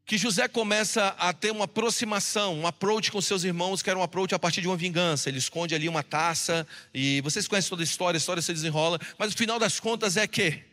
Que 0.05 0.19
José 0.19 0.47
começa 0.47 1.07
a 1.17 1.33
ter 1.33 1.49
uma 1.49 1.65
aproximação, 1.65 2.59
um 2.59 2.67
approach 2.67 3.11
com 3.11 3.19
seus 3.19 3.43
irmãos, 3.43 3.81
que 3.81 3.89
era 3.89 3.97
um 3.97 4.03
approach 4.03 4.35
a 4.35 4.39
partir 4.39 4.61
de 4.61 4.67
uma 4.67 4.77
vingança. 4.77 5.29
Ele 5.29 5.39
esconde 5.39 5.73
ali 5.73 5.89
uma 5.89 6.03
taça, 6.03 6.67
e 6.93 7.21
vocês 7.21 7.47
conhecem 7.47 7.69
toda 7.69 7.81
a 7.81 7.85
história, 7.85 8.17
a 8.17 8.19
história 8.19 8.41
se 8.41 8.53
desenrola, 8.53 8.99
mas 9.17 9.33
o 9.33 9.37
final 9.37 9.57
das 9.57 9.79
contas 9.79 10.15
é 10.15 10.27
que 10.27 10.69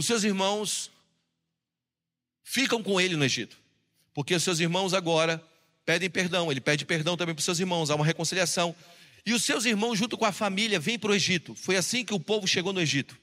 os 0.00 0.06
seus 0.06 0.24
irmãos 0.24 0.90
ficam 2.42 2.82
com 2.82 2.98
ele 3.00 3.16
no 3.16 3.24
Egito, 3.24 3.56
porque 4.14 4.34
os 4.34 4.42
seus 4.42 4.58
irmãos 4.58 4.94
agora 4.94 5.42
pedem 5.84 6.08
perdão, 6.08 6.50
ele 6.50 6.60
pede 6.60 6.86
perdão 6.86 7.16
também 7.16 7.34
para 7.34 7.40
os 7.40 7.44
seus 7.44 7.58
irmãos, 7.58 7.90
há 7.90 7.94
uma 7.94 8.04
reconciliação. 8.04 8.74
E 9.26 9.34
os 9.34 9.44
seus 9.44 9.66
irmãos, 9.66 9.98
junto 9.98 10.16
com 10.16 10.24
a 10.24 10.32
família, 10.32 10.80
vêm 10.80 10.98
para 10.98 11.10
o 11.10 11.14
Egito. 11.14 11.54
Foi 11.54 11.76
assim 11.76 12.02
que 12.02 12.14
o 12.14 12.18
povo 12.18 12.48
chegou 12.48 12.72
no 12.72 12.80
Egito. 12.80 13.14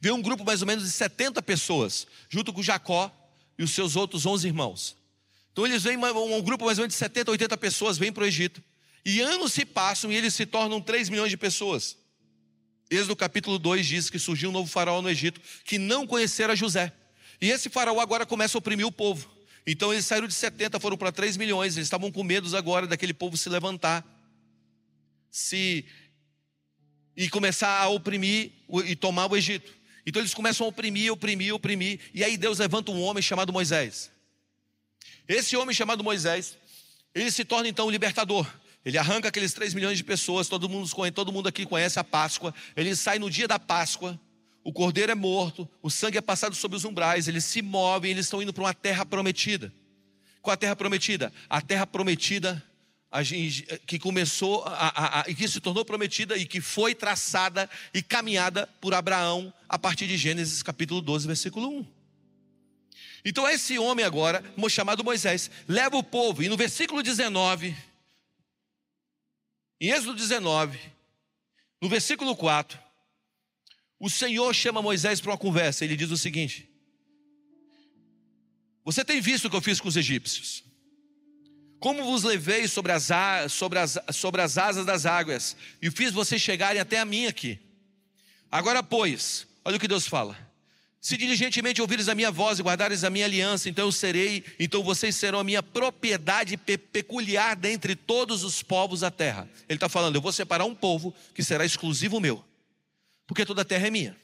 Veio 0.00 0.14
um 0.14 0.22
grupo 0.22 0.44
mais 0.44 0.62
ou 0.62 0.66
menos 0.68 0.84
de 0.84 0.90
70 0.90 1.42
pessoas, 1.42 2.06
junto 2.28 2.52
com 2.52 2.62
Jacó 2.62 3.12
e 3.58 3.64
os 3.64 3.72
seus 3.72 3.96
outros 3.96 4.24
11 4.24 4.46
irmãos. 4.46 4.96
Então 5.52 5.66
eles 5.66 5.82
vêm, 5.82 5.96
um 5.96 6.42
grupo 6.42 6.66
mais 6.66 6.78
ou 6.78 6.82
menos 6.82 6.94
de 6.94 6.98
70, 6.98 7.32
80 7.32 7.56
pessoas 7.56 7.98
vem 7.98 8.12
para 8.12 8.22
o 8.22 8.26
Egito. 8.26 8.62
E 9.04 9.20
anos 9.20 9.52
se 9.52 9.64
passam 9.64 10.12
e 10.12 10.14
eles 10.14 10.34
se 10.34 10.46
tornam 10.46 10.80
3 10.80 11.08
milhões 11.08 11.30
de 11.30 11.36
pessoas. 11.36 11.98
Êxodo 12.90 13.16
capítulo 13.16 13.58
2 13.58 13.86
diz 13.86 14.10
que 14.10 14.18
surgiu 14.18 14.50
um 14.50 14.52
novo 14.52 14.70
faraó 14.70 15.00
no 15.00 15.08
Egito 15.08 15.40
que 15.64 15.78
não 15.78 16.06
conhecera 16.06 16.54
José. 16.54 16.92
E 17.40 17.50
esse 17.50 17.68
faraó 17.68 17.98
agora 18.00 18.26
começa 18.26 18.56
a 18.56 18.60
oprimir 18.60 18.86
o 18.86 18.92
povo. 18.92 19.30
Então 19.66 19.92
eles 19.92 20.04
saíram 20.04 20.28
de 20.28 20.34
70, 20.34 20.78
foram 20.78 20.96
para 20.96 21.10
3 21.10 21.36
milhões. 21.36 21.76
Eles 21.76 21.86
estavam 21.86 22.12
com 22.12 22.22
medo 22.22 22.54
agora 22.56 22.86
daquele 22.86 23.14
povo 23.14 23.36
se 23.36 23.48
levantar, 23.48 24.04
se 25.30 25.84
e 27.16 27.28
começar 27.30 27.80
a 27.80 27.88
oprimir 27.88 28.52
e 28.84 28.96
tomar 28.96 29.30
o 29.30 29.36
Egito. 29.36 29.72
Então 30.06 30.20
eles 30.20 30.34
começam 30.34 30.66
a 30.66 30.68
oprimir, 30.68 31.12
oprimir, 31.12 31.54
oprimir. 31.54 32.00
E 32.12 32.22
aí 32.22 32.36
Deus 32.36 32.58
levanta 32.58 32.90
um 32.90 33.00
homem 33.00 33.22
chamado 33.22 33.52
Moisés. 33.52 34.10
Esse 35.26 35.56
homem 35.56 35.74
chamado 35.74 36.04
Moisés, 36.04 36.58
ele 37.14 37.30
se 37.30 37.44
torna 37.44 37.68
então 37.68 37.86
o 37.86 37.90
libertador. 37.90 38.46
Ele 38.84 38.98
arranca 38.98 39.28
aqueles 39.28 39.52
3 39.52 39.72
milhões 39.74 39.96
de 39.96 40.04
pessoas, 40.04 40.48
todo 40.48 40.68
mundo, 40.68 40.88
todo 41.12 41.32
mundo 41.32 41.48
aqui 41.48 41.64
conhece 41.64 41.98
a 41.98 42.04
Páscoa. 42.04 42.54
Ele 42.76 42.94
sai 42.94 43.18
no 43.18 43.30
dia 43.30 43.48
da 43.48 43.58
Páscoa, 43.58 44.20
o 44.62 44.72
cordeiro 44.72 45.10
é 45.12 45.14
morto, 45.14 45.68
o 45.82 45.90
sangue 45.90 46.18
é 46.18 46.20
passado 46.20 46.54
sobre 46.54 46.76
os 46.76 46.84
umbrais, 46.84 47.28
eles 47.28 47.44
se 47.44 47.62
movem, 47.62 48.10
eles 48.10 48.26
estão 48.26 48.42
indo 48.42 48.52
para 48.52 48.64
uma 48.64 48.74
terra 48.74 49.06
prometida. 49.06 49.72
Qual 50.42 50.52
a 50.52 50.56
terra 50.56 50.76
prometida? 50.76 51.32
A 51.48 51.60
terra 51.60 51.86
prometida 51.86 52.62
que 53.86 53.98
começou 53.98 54.64
e 55.28 55.34
que 55.34 55.46
se 55.48 55.60
tornou 55.60 55.84
prometida 55.84 56.36
e 56.36 56.44
que 56.44 56.60
foi 56.60 56.94
traçada 56.94 57.70
e 57.94 58.02
caminhada 58.02 58.68
por 58.80 58.92
Abraão 58.92 59.54
a 59.68 59.78
partir 59.78 60.06
de 60.06 60.16
Gênesis 60.16 60.62
capítulo 60.62 61.00
12, 61.00 61.26
versículo 61.26 61.68
1. 61.78 61.86
Então 63.24 63.48
esse 63.48 63.78
homem 63.78 64.04
agora, 64.04 64.44
chamado 64.68 65.04
Moisés, 65.04 65.50
leva 65.66 65.96
o 65.96 66.02
povo, 66.02 66.42
e 66.42 66.48
no 66.48 66.56
versículo 66.56 67.02
19, 67.02 67.74
em 69.84 69.90
Êxodo 69.90 70.14
19, 70.14 70.78
no 71.78 71.90
versículo 71.90 72.34
4, 72.34 72.78
o 74.00 74.08
Senhor 74.08 74.54
chama 74.54 74.80
Moisés 74.80 75.20
para 75.20 75.32
uma 75.32 75.38
conversa. 75.38 75.84
Ele 75.84 75.94
diz 75.94 76.10
o 76.10 76.16
seguinte: 76.16 76.66
Você 78.82 79.04
tem 79.04 79.20
visto 79.20 79.44
o 79.44 79.50
que 79.50 79.56
eu 79.56 79.60
fiz 79.60 79.80
com 79.80 79.88
os 79.88 79.96
egípcios? 79.96 80.64
Como 81.78 82.02
vos 82.02 82.22
levei 82.22 82.66
sobre 82.66 82.92
as, 82.92 83.10
sobre, 83.52 83.78
as, 83.78 83.98
sobre 84.12 84.40
as 84.40 84.56
asas 84.56 84.86
das 84.86 85.04
águas 85.04 85.54
e 85.82 85.90
fiz 85.90 86.12
vocês 86.12 86.40
chegarem 86.40 86.80
até 86.80 86.98
a 86.98 87.04
mim 87.04 87.26
aqui. 87.26 87.58
Agora, 88.50 88.82
pois, 88.82 89.46
olha 89.62 89.76
o 89.76 89.80
que 89.80 89.86
Deus 89.86 90.06
fala. 90.06 90.34
Se 91.04 91.18
diligentemente 91.18 91.82
ouvires 91.82 92.08
a 92.08 92.14
minha 92.14 92.30
voz 92.30 92.58
e 92.58 92.62
guardares 92.62 93.04
a 93.04 93.10
minha 93.10 93.26
aliança, 93.26 93.68
então 93.68 93.84
eu 93.84 93.92
serei, 93.92 94.42
então 94.58 94.82
vocês 94.82 95.14
serão 95.14 95.38
a 95.38 95.44
minha 95.44 95.62
propriedade 95.62 96.56
pe 96.56 96.78
peculiar 96.78 97.56
dentre 97.56 97.94
todos 97.94 98.42
os 98.42 98.62
povos 98.62 99.00
da 99.00 99.10
terra. 99.10 99.46
Ele 99.68 99.76
está 99.76 99.86
falando, 99.86 100.14
eu 100.14 100.22
vou 100.22 100.32
separar 100.32 100.64
um 100.64 100.74
povo 100.74 101.14
que 101.34 101.44
será 101.44 101.62
exclusivo 101.62 102.20
meu, 102.20 102.42
porque 103.26 103.44
toda 103.44 103.60
a 103.60 103.64
terra 103.66 103.86
é 103.86 103.90
minha. 103.90 104.16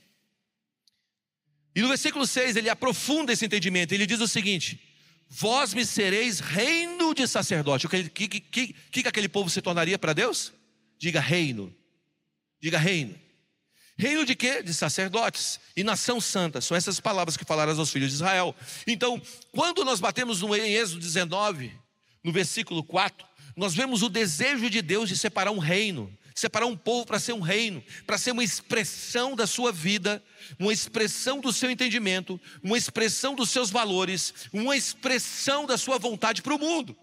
E 1.76 1.82
no 1.82 1.88
versículo 1.88 2.26
6 2.26 2.56
ele 2.56 2.70
aprofunda 2.70 3.30
esse 3.30 3.44
entendimento, 3.44 3.92
ele 3.92 4.06
diz 4.06 4.20
o 4.20 4.26
seguinte: 4.26 4.80
Vós 5.28 5.74
me 5.74 5.84
sereis 5.84 6.40
reino 6.40 7.12
de 7.12 7.26
sacerdote. 7.26 7.84
O 7.84 7.90
que, 7.90 8.08
que, 8.08 8.40
que, 8.40 8.72
que 8.72 9.06
aquele 9.06 9.28
povo 9.28 9.50
se 9.50 9.60
tornaria 9.60 9.98
para 9.98 10.14
Deus? 10.14 10.50
Diga 10.98 11.20
reino. 11.20 11.76
Diga 12.58 12.78
reino. 12.78 13.20
Reino 14.00 14.24
de 14.24 14.34
quê? 14.34 14.62
De 14.62 14.72
sacerdotes 14.72 15.60
e 15.76 15.84
nação 15.84 16.22
santa. 16.22 16.62
São 16.62 16.74
essas 16.74 16.98
palavras 16.98 17.36
que 17.36 17.44
falaram 17.44 17.78
aos 17.78 17.90
filhos 17.90 18.08
de 18.08 18.14
Israel. 18.14 18.56
Então, 18.86 19.20
quando 19.52 19.84
nós 19.84 20.00
batemos 20.00 20.40
no 20.40 20.56
em 20.56 20.72
Êxodo 20.72 21.00
19, 21.00 21.70
no 22.24 22.32
versículo 22.32 22.82
4, 22.82 23.26
nós 23.54 23.74
vemos 23.74 24.02
o 24.02 24.08
desejo 24.08 24.70
de 24.70 24.80
Deus 24.80 25.06
de 25.06 25.18
separar 25.18 25.50
um 25.50 25.58
reino, 25.58 26.10
separar 26.34 26.64
um 26.64 26.78
povo 26.78 27.04
para 27.04 27.20
ser 27.20 27.34
um 27.34 27.40
reino, 27.40 27.84
para 28.06 28.16
ser 28.16 28.30
uma 28.30 28.42
expressão 28.42 29.36
da 29.36 29.46
sua 29.46 29.70
vida, 29.70 30.24
uma 30.58 30.72
expressão 30.72 31.38
do 31.38 31.52
seu 31.52 31.70
entendimento, 31.70 32.40
uma 32.62 32.78
expressão 32.78 33.34
dos 33.34 33.50
seus 33.50 33.68
valores, 33.68 34.32
uma 34.50 34.74
expressão 34.74 35.66
da 35.66 35.76
sua 35.76 35.98
vontade 35.98 36.40
para 36.40 36.54
o 36.54 36.58
mundo. 36.58 36.96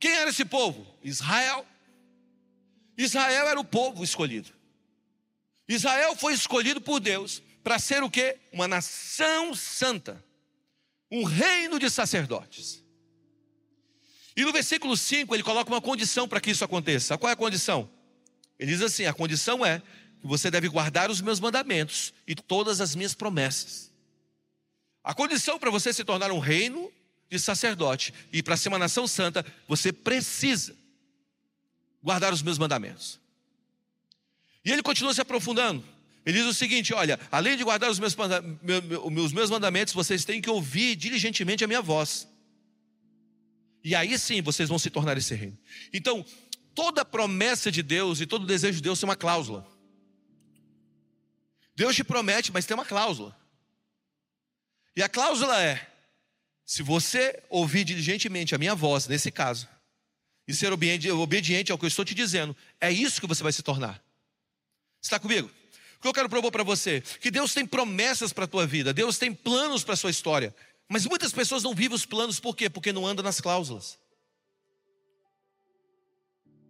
Quem 0.00 0.10
era 0.10 0.30
esse 0.30 0.44
povo? 0.44 0.84
Israel. 1.00 1.64
Israel 2.98 3.46
era 3.46 3.60
o 3.60 3.64
povo 3.64 4.02
escolhido. 4.02 4.55
Israel 5.68 6.14
foi 6.16 6.34
escolhido 6.34 6.80
por 6.80 7.00
Deus 7.00 7.42
para 7.62 7.78
ser 7.78 8.02
o 8.02 8.10
quê? 8.10 8.36
Uma 8.52 8.68
nação 8.68 9.54
santa, 9.54 10.24
um 11.10 11.24
reino 11.24 11.78
de 11.78 11.90
sacerdotes. 11.90 12.84
E 14.36 14.44
no 14.44 14.52
versículo 14.52 14.96
5 14.96 15.34
ele 15.34 15.42
coloca 15.42 15.70
uma 15.70 15.80
condição 15.80 16.28
para 16.28 16.40
que 16.40 16.50
isso 16.50 16.64
aconteça. 16.64 17.16
Qual 17.16 17.30
é 17.30 17.32
a 17.32 17.36
condição? 17.36 17.90
Ele 18.58 18.70
diz 18.70 18.82
assim: 18.82 19.06
a 19.06 19.14
condição 19.14 19.64
é 19.64 19.80
que 20.20 20.26
você 20.26 20.50
deve 20.50 20.68
guardar 20.68 21.10
os 21.10 21.20
meus 21.20 21.40
mandamentos 21.40 22.12
e 22.26 22.34
todas 22.34 22.80
as 22.80 22.94
minhas 22.94 23.14
promessas. 23.14 23.90
A 25.02 25.14
condição 25.14 25.58
para 25.58 25.70
você 25.70 25.92
se 25.92 26.04
tornar 26.04 26.30
um 26.30 26.38
reino 26.38 26.92
de 27.30 27.38
sacerdote 27.38 28.12
e 28.32 28.42
para 28.42 28.56
ser 28.56 28.68
uma 28.68 28.78
nação 28.78 29.06
santa, 29.06 29.44
você 29.66 29.92
precisa 29.92 30.76
guardar 32.02 32.32
os 32.32 32.42
meus 32.42 32.58
mandamentos. 32.58 33.18
E 34.66 34.72
ele 34.72 34.82
continua 34.82 35.14
se 35.14 35.20
aprofundando. 35.20 35.84
Ele 36.26 36.38
diz 36.38 36.46
o 36.48 36.52
seguinte: 36.52 36.92
olha, 36.92 37.20
além 37.30 37.56
de 37.56 37.62
guardar 37.62 37.88
os 37.88 38.00
meus, 38.00 38.16
os 39.22 39.32
meus 39.32 39.48
mandamentos, 39.48 39.94
vocês 39.94 40.24
têm 40.24 40.42
que 40.42 40.50
ouvir 40.50 40.96
diligentemente 40.96 41.62
a 41.62 41.68
minha 41.68 41.80
voz. 41.80 42.28
E 43.84 43.94
aí 43.94 44.18
sim 44.18 44.42
vocês 44.42 44.68
vão 44.68 44.76
se 44.76 44.90
tornar 44.90 45.16
esse 45.16 45.32
reino. 45.36 45.56
Então, 45.92 46.26
toda 46.74 47.04
promessa 47.04 47.70
de 47.70 47.80
Deus 47.80 48.20
e 48.20 48.26
todo 48.26 48.44
desejo 48.44 48.78
de 48.78 48.82
Deus 48.82 48.98
tem 48.98 49.08
uma 49.08 49.14
cláusula. 49.14 49.64
Deus 51.76 51.94
te 51.94 52.02
promete, 52.02 52.50
mas 52.52 52.66
tem 52.66 52.74
uma 52.74 52.84
cláusula. 52.84 53.38
E 54.96 55.02
a 55.02 55.08
cláusula 55.08 55.62
é: 55.62 55.88
se 56.64 56.82
você 56.82 57.40
ouvir 57.48 57.84
diligentemente 57.84 58.52
a 58.52 58.58
minha 58.58 58.74
voz, 58.74 59.06
nesse 59.06 59.30
caso, 59.30 59.68
e 60.48 60.52
ser 60.52 60.72
obediente 60.72 61.70
ao 61.70 61.78
que 61.78 61.84
eu 61.84 61.88
estou 61.88 62.04
te 62.04 62.16
dizendo, 62.16 62.56
é 62.80 62.90
isso 62.90 63.20
que 63.20 63.28
você 63.28 63.44
vai 63.44 63.52
se 63.52 63.62
tornar. 63.62 64.04
Está 65.06 65.20
comigo? 65.20 65.48
O 65.98 66.02
que 66.02 66.08
eu 66.08 66.12
quero 66.12 66.28
propor 66.28 66.50
para 66.50 66.64
você? 66.64 67.00
Que 67.20 67.30
Deus 67.30 67.54
tem 67.54 67.64
promessas 67.64 68.32
para 68.32 68.44
a 68.44 68.48
tua 68.48 68.66
vida, 68.66 68.92
Deus 68.92 69.18
tem 69.18 69.32
planos 69.32 69.84
para 69.84 69.94
a 69.94 69.96
sua 69.96 70.10
história. 70.10 70.54
Mas 70.88 71.06
muitas 71.06 71.32
pessoas 71.32 71.62
não 71.62 71.74
vivem 71.74 71.94
os 71.94 72.04
planos, 72.04 72.40
por 72.40 72.56
quê? 72.56 72.68
Porque 72.68 72.92
não 72.92 73.06
andam 73.06 73.24
nas 73.24 73.40
cláusulas. 73.40 73.98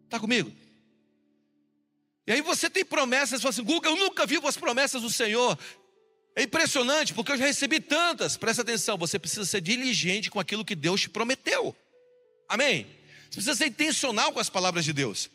Está 0.04 0.20
comigo? 0.20 0.52
E 2.26 2.32
aí 2.32 2.42
você 2.42 2.68
tem 2.68 2.84
promessas, 2.84 3.40
você 3.40 3.42
fala 3.42 3.50
assim, 3.50 3.64
Guga, 3.64 3.88
eu 3.88 3.96
nunca 3.96 4.26
vivo 4.26 4.46
as 4.46 4.56
promessas 4.56 5.00
do 5.00 5.10
Senhor. 5.10 5.58
É 6.34 6.42
impressionante, 6.42 7.14
porque 7.14 7.32
eu 7.32 7.38
já 7.38 7.46
recebi 7.46 7.80
tantas. 7.80 8.36
Presta 8.36 8.60
atenção, 8.60 8.98
você 8.98 9.18
precisa 9.18 9.46
ser 9.46 9.62
diligente 9.62 10.30
com 10.30 10.38
aquilo 10.38 10.64
que 10.64 10.74
Deus 10.74 11.00
te 11.00 11.08
prometeu. 11.08 11.74
Amém? 12.48 12.86
Você 13.24 13.36
precisa 13.36 13.54
ser 13.54 13.66
intencional 13.66 14.30
com 14.30 14.40
as 14.40 14.50
palavras 14.50 14.84
de 14.84 14.92
Deus. 14.92 15.30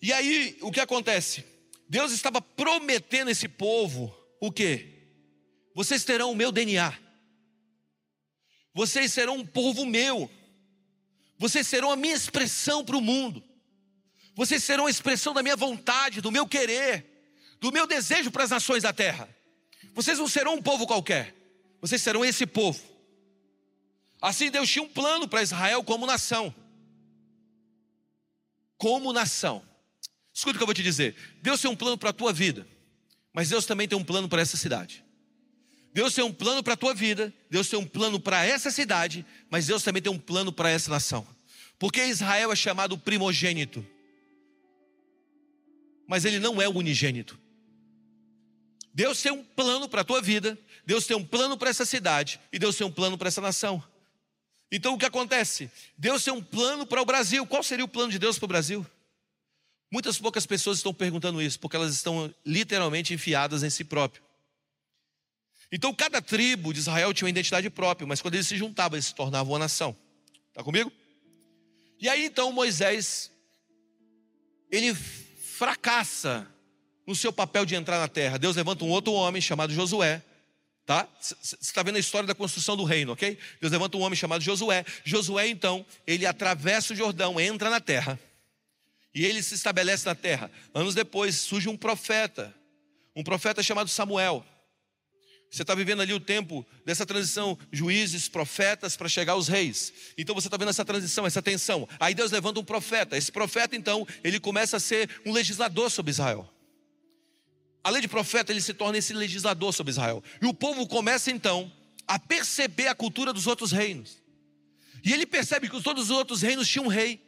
E 0.00 0.12
aí, 0.12 0.56
o 0.60 0.70
que 0.70 0.80
acontece? 0.80 1.53
Deus 1.88 2.12
estava 2.12 2.40
prometendo 2.40 3.30
esse 3.30 3.48
povo 3.48 4.14
o 4.40 4.50
quê? 4.50 5.08
Vocês 5.74 6.04
terão 6.04 6.30
o 6.30 6.36
meu 6.36 6.52
DNA. 6.52 6.96
Vocês 8.72 9.12
serão 9.12 9.36
um 9.36 9.46
povo 9.46 9.84
meu. 9.84 10.30
Vocês 11.38 11.66
serão 11.66 11.90
a 11.90 11.96
minha 11.96 12.14
expressão 12.14 12.84
para 12.84 12.96
o 12.96 13.00
mundo. 13.00 13.42
Vocês 14.34 14.62
serão 14.64 14.86
a 14.86 14.90
expressão 14.90 15.32
da 15.32 15.42
minha 15.42 15.56
vontade, 15.56 16.20
do 16.20 16.32
meu 16.32 16.46
querer, 16.46 17.04
do 17.60 17.70
meu 17.70 17.86
desejo 17.86 18.30
para 18.30 18.44
as 18.44 18.50
nações 18.50 18.82
da 18.82 18.92
terra. 18.92 19.28
Vocês 19.92 20.18
não 20.18 20.26
serão 20.26 20.54
um 20.54 20.62
povo 20.62 20.86
qualquer. 20.86 21.34
Vocês 21.80 22.02
serão 22.02 22.24
esse 22.24 22.46
povo. 22.46 22.82
Assim 24.20 24.50
Deus 24.50 24.68
tinha 24.70 24.82
um 24.82 24.88
plano 24.88 25.28
para 25.28 25.42
Israel 25.42 25.84
como 25.84 26.06
nação. 26.06 26.54
Como 28.76 29.12
nação. 29.12 29.62
Escuta 30.44 30.56
o 30.56 30.58
que 30.58 30.62
eu 30.62 30.66
vou 30.66 30.74
te 30.74 30.82
dizer. 30.82 31.16
Deus 31.40 31.58
tem 31.58 31.70
um 31.70 31.76
plano 31.76 31.96
para 31.96 32.10
a 32.10 32.12
tua 32.12 32.30
vida, 32.30 32.68
mas 33.32 33.48
Deus 33.48 33.64
também 33.64 33.88
tem 33.88 33.98
um 33.98 34.04
plano 34.04 34.28
para 34.28 34.42
essa 34.42 34.58
cidade. 34.58 35.02
Deus 35.90 36.12
tem 36.12 36.22
um 36.22 36.32
plano 36.32 36.62
para 36.62 36.74
a 36.74 36.76
tua 36.76 36.92
vida, 36.92 37.32
Deus 37.48 37.66
tem 37.66 37.78
um 37.78 37.86
plano 37.86 38.20
para 38.20 38.44
essa 38.44 38.70
cidade, 38.70 39.24
mas 39.48 39.66
Deus 39.66 39.82
também 39.82 40.02
tem 40.02 40.12
um 40.12 40.18
plano 40.18 40.52
para 40.52 40.68
essa 40.68 40.90
nação. 40.90 41.26
Porque 41.78 42.04
Israel 42.04 42.52
é 42.52 42.56
chamado 42.56 42.98
primogênito, 42.98 43.86
mas 46.06 46.26
ele 46.26 46.38
não 46.38 46.60
é 46.60 46.68
o 46.68 46.76
unigênito. 46.76 47.40
Deus 48.92 49.22
tem 49.22 49.32
um 49.32 49.42
plano 49.42 49.88
para 49.88 50.02
a 50.02 50.04
tua 50.04 50.20
vida, 50.20 50.58
Deus 50.84 51.06
tem 51.06 51.16
um 51.16 51.24
plano 51.24 51.56
para 51.56 51.70
essa 51.70 51.86
cidade 51.86 52.38
e 52.52 52.58
Deus 52.58 52.76
tem 52.76 52.86
um 52.86 52.92
plano 52.92 53.16
para 53.16 53.28
essa 53.28 53.40
nação. 53.40 53.82
Então 54.70 54.92
o 54.92 54.98
que 54.98 55.06
acontece? 55.06 55.70
Deus 55.96 56.22
tem 56.22 56.34
um 56.34 56.42
plano 56.42 56.84
para 56.84 57.00
o 57.00 57.06
Brasil. 57.06 57.46
Qual 57.46 57.62
seria 57.62 57.86
o 57.86 57.88
plano 57.88 58.12
de 58.12 58.18
Deus 58.18 58.38
para 58.38 58.44
o 58.44 58.48
Brasil? 58.48 58.86
Muitas 59.94 60.18
poucas 60.18 60.44
pessoas 60.44 60.78
estão 60.78 60.92
perguntando 60.92 61.40
isso, 61.40 61.60
porque 61.60 61.76
elas 61.76 61.94
estão 61.94 62.34
literalmente 62.44 63.14
enfiadas 63.14 63.62
em 63.62 63.70
si 63.70 63.84
próprio. 63.84 64.24
Então, 65.70 65.94
cada 65.94 66.20
tribo 66.20 66.72
de 66.72 66.80
Israel 66.80 67.14
tinha 67.14 67.26
uma 67.26 67.30
identidade 67.30 67.70
própria, 67.70 68.04
mas 68.04 68.20
quando 68.20 68.34
eles 68.34 68.48
se 68.48 68.56
juntavam, 68.56 68.96
eles 68.96 69.06
se 69.06 69.14
tornavam 69.14 69.52
uma 69.52 69.58
nação. 69.60 69.96
Está 70.48 70.64
comigo? 70.64 70.90
E 72.00 72.08
aí 72.08 72.24
então 72.24 72.50
Moisés, 72.50 73.30
ele 74.68 74.92
fracassa 74.94 76.44
no 77.06 77.14
seu 77.14 77.32
papel 77.32 77.64
de 77.64 77.76
entrar 77.76 78.00
na 78.00 78.08
terra. 78.08 78.36
Deus 78.36 78.56
levanta 78.56 78.84
um 78.84 78.90
outro 78.90 79.12
homem 79.12 79.40
chamado 79.40 79.72
Josué, 79.72 80.20
tá? 80.84 81.08
Você 81.20 81.56
está 81.60 81.84
vendo 81.84 81.94
a 81.94 82.00
história 82.00 82.26
da 82.26 82.34
construção 82.34 82.76
do 82.76 82.82
reino, 82.82 83.12
ok? 83.12 83.38
Deus 83.60 83.70
levanta 83.70 83.96
um 83.96 84.00
homem 84.00 84.16
chamado 84.16 84.42
Josué. 84.42 84.84
Josué, 85.04 85.46
então, 85.46 85.86
ele 86.04 86.26
atravessa 86.26 86.92
o 86.92 86.96
Jordão, 86.96 87.38
entra 87.38 87.70
na 87.70 87.78
terra. 87.78 88.18
E 89.14 89.24
ele 89.24 89.42
se 89.42 89.54
estabelece 89.54 90.04
na 90.06 90.14
terra. 90.14 90.50
Anos 90.74 90.94
depois 90.94 91.36
surge 91.36 91.68
um 91.68 91.76
profeta, 91.76 92.54
um 93.14 93.22
profeta 93.22 93.62
chamado 93.62 93.88
Samuel. 93.88 94.44
Você 95.50 95.62
está 95.62 95.72
vivendo 95.72 96.02
ali 96.02 96.12
o 96.12 96.18
tempo 96.18 96.66
dessa 96.84 97.06
transição, 97.06 97.56
juízes, 97.70 98.28
profetas, 98.28 98.96
para 98.96 99.08
chegar 99.08 99.34
aos 99.34 99.46
reis. 99.46 99.92
Então 100.18 100.34
você 100.34 100.48
está 100.48 100.56
vendo 100.56 100.70
essa 100.70 100.84
transição, 100.84 101.24
essa 101.24 101.40
tensão. 101.40 101.88
Aí 102.00 102.12
Deus 102.12 102.32
levanta 102.32 102.58
um 102.58 102.64
profeta. 102.64 103.16
Esse 103.16 103.30
profeta, 103.30 103.76
então, 103.76 104.04
ele 104.24 104.40
começa 104.40 104.78
a 104.78 104.80
ser 104.80 105.08
um 105.24 105.32
legislador 105.32 105.92
sobre 105.92 106.10
Israel. 106.10 106.52
Além 107.84 108.02
de 108.02 108.08
profeta, 108.08 108.50
ele 108.50 108.60
se 108.60 108.74
torna 108.74 108.98
esse 108.98 109.12
legislador 109.12 109.72
sobre 109.72 109.92
Israel. 109.92 110.24
E 110.42 110.46
o 110.46 110.52
povo 110.52 110.88
começa, 110.88 111.30
então, 111.30 111.70
a 112.08 112.18
perceber 112.18 112.88
a 112.88 112.94
cultura 112.94 113.32
dos 113.32 113.46
outros 113.46 113.70
reinos. 113.70 114.20
E 115.04 115.12
ele 115.12 115.26
percebe 115.26 115.68
que 115.68 115.82
todos 115.82 116.04
os 116.04 116.10
outros 116.10 116.42
reinos 116.42 116.66
tinham 116.66 116.86
um 116.86 116.88
rei. 116.88 117.20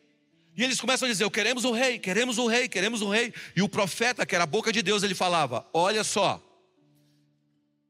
E 0.57 0.65
eles 0.65 0.81
começam 0.81 1.07
a 1.07 1.11
dizer: 1.11 1.29
queremos 1.31 1.65
o 1.65 1.73
rei, 1.73 1.99
queremos 1.99 2.39
o 2.39 2.47
rei, 2.47 2.69
queremos 2.69 3.03
o 3.03 3.11
rei. 3.11 3.33
E 3.55 3.61
o 3.61 3.69
profeta, 3.69 4.25
que 4.25 4.35
era 4.35 4.45
a 4.45 4.47
boca 4.47 4.73
de 4.73 4.83
Deus, 4.83 5.03
ele 5.03 5.15
falava: 5.15 5.69
Olha 5.73 6.03
só, 6.03 6.43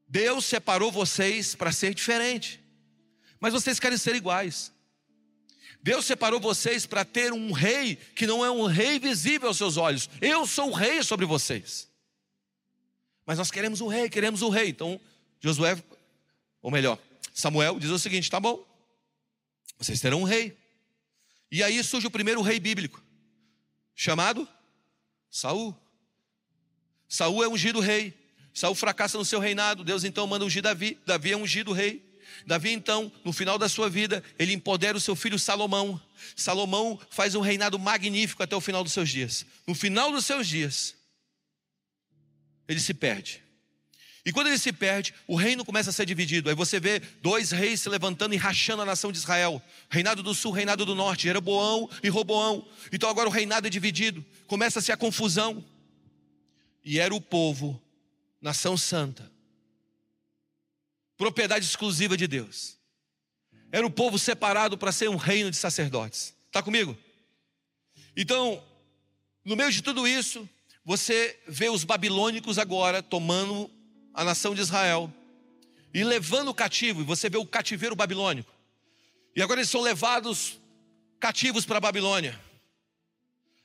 Deus 0.07 0.45
separou 0.45 0.91
vocês 0.91 1.55
para 1.55 1.71
ser 1.71 1.93
diferente, 1.93 2.59
mas 3.39 3.53
vocês 3.53 3.79
querem 3.79 3.97
ser 3.97 4.15
iguais. 4.15 4.71
Deus 5.81 6.05
separou 6.05 6.39
vocês 6.39 6.85
para 6.85 7.05
ter 7.05 7.31
um 7.31 7.53
rei 7.53 7.95
que 7.95 8.27
não 8.27 8.43
é 8.43 8.51
um 8.51 8.65
rei 8.65 8.99
visível 8.99 9.47
aos 9.47 9.57
seus 9.57 9.77
olhos. 9.77 10.09
Eu 10.19 10.45
sou 10.45 10.69
o 10.69 10.73
rei 10.73 11.01
sobre 11.01 11.25
vocês. 11.25 11.87
Mas 13.25 13.37
nós 13.37 13.49
queremos 13.49 13.79
o 13.79 13.87
rei, 13.87 14.09
queremos 14.09 14.41
o 14.41 14.49
rei. 14.49 14.69
Então, 14.69 14.99
Josué, 15.39 15.81
ou 16.61 16.71
melhor, 16.71 16.99
Samuel 17.33 17.79
diz 17.79 17.91
o 17.91 17.99
seguinte: 17.99 18.29
tá 18.29 18.39
bom, 18.39 18.65
vocês 19.77 20.01
terão 20.01 20.21
um 20.21 20.25
rei. 20.25 20.57
E 21.51 21.63
aí 21.63 21.81
surge 21.83 22.07
o 22.07 22.11
primeiro 22.11 22.41
rei 22.41 22.59
bíblico, 22.59 23.01
chamado 23.95 24.47
Saul. 25.29 25.75
Saul 27.07 27.43
é 27.43 27.47
ungido 27.47 27.79
rei. 27.79 28.13
Saul 28.53 28.75
fracassa 28.75 29.17
no 29.17 29.25
seu 29.25 29.39
reinado. 29.39 29.83
Deus 29.83 30.03
então 30.03 30.27
manda 30.27 30.43
ungir 30.43 30.61
Davi. 30.61 30.99
Davi 31.05 31.31
é 31.31 31.37
ungido 31.37 31.71
rei. 31.71 32.05
Davi 32.45 32.71
então, 32.71 33.11
no 33.23 33.31
final 33.31 33.57
da 33.57 33.69
sua 33.69 33.89
vida, 33.89 34.23
ele 34.37 34.53
empodera 34.53 34.97
o 34.97 35.01
seu 35.01 35.15
filho 35.15 35.39
Salomão. 35.39 36.01
Salomão 36.35 36.99
faz 37.09 37.35
um 37.35 37.41
reinado 37.41 37.79
magnífico 37.79 38.43
até 38.43 38.55
o 38.55 38.61
final 38.61 38.83
dos 38.83 38.93
seus 38.93 39.09
dias. 39.09 39.45
No 39.65 39.73
final 39.73 40.11
dos 40.11 40.25
seus 40.25 40.47
dias, 40.47 40.95
ele 42.67 42.79
se 42.79 42.93
perde. 42.93 43.43
E 44.27 44.31
quando 44.33 44.47
ele 44.47 44.57
se 44.57 44.73
perde, 44.73 45.13
o 45.25 45.37
reino 45.37 45.63
começa 45.63 45.89
a 45.89 45.93
ser 45.93 46.05
dividido. 46.05 46.49
Aí 46.49 46.55
você 46.55 46.81
vê 46.81 46.99
dois 47.21 47.51
reis 47.51 47.79
se 47.79 47.87
levantando 47.87 48.33
e 48.33 48.37
rachando 48.37 48.81
a 48.81 48.85
nação 48.85 49.09
de 49.09 49.17
Israel: 49.17 49.61
reinado 49.89 50.21
do 50.21 50.35
sul, 50.35 50.51
reinado 50.51 50.85
do 50.85 50.93
norte, 50.93 51.23
Jeroboão 51.23 51.89
e 52.03 52.09
Roboão. 52.09 52.67
Então 52.91 53.09
agora 53.09 53.29
o 53.29 53.31
reinado 53.31 53.67
é 53.67 53.69
dividido, 53.69 54.25
começa-se 54.45 54.91
a 54.91 54.97
confusão. 54.97 55.63
E 56.83 56.99
era 56.99 57.15
o 57.15 57.21
povo, 57.21 57.81
nação 58.41 58.75
santa, 58.75 59.31
propriedade 61.17 61.65
exclusiva 61.65 62.17
de 62.17 62.27
Deus. 62.27 62.77
Era 63.71 63.87
o 63.87 63.89
povo 63.89 64.19
separado 64.19 64.77
para 64.77 64.91
ser 64.91 65.09
um 65.09 65.15
reino 65.15 65.49
de 65.49 65.55
sacerdotes. 65.55 66.35
Está 66.47 66.61
comigo? 66.61 66.97
Então, 68.13 68.61
no 69.45 69.55
meio 69.55 69.71
de 69.71 69.81
tudo 69.81 70.05
isso, 70.05 70.49
você 70.83 71.39
vê 71.47 71.69
os 71.69 71.85
babilônicos 71.85 72.57
agora 72.57 73.01
tomando 73.01 73.71
a 74.17 74.23
nação 74.23 74.55
de 74.55 74.61
Israel 74.61 75.13
e 75.93 76.03
levando 76.03 76.49
o 76.49 76.53
cativo, 76.53 77.01
e 77.01 77.03
você 77.03 77.29
vê 77.29 77.37
o 77.37 77.45
cativeiro 77.45 77.95
babilônico. 77.95 78.51
E 79.35 79.41
agora 79.43 79.59
eles 79.59 79.69
são 79.69 79.79
levados 79.79 80.59
cativos 81.19 81.67
para 81.67 81.77
a 81.77 81.81
Babilônia. 81.81 82.39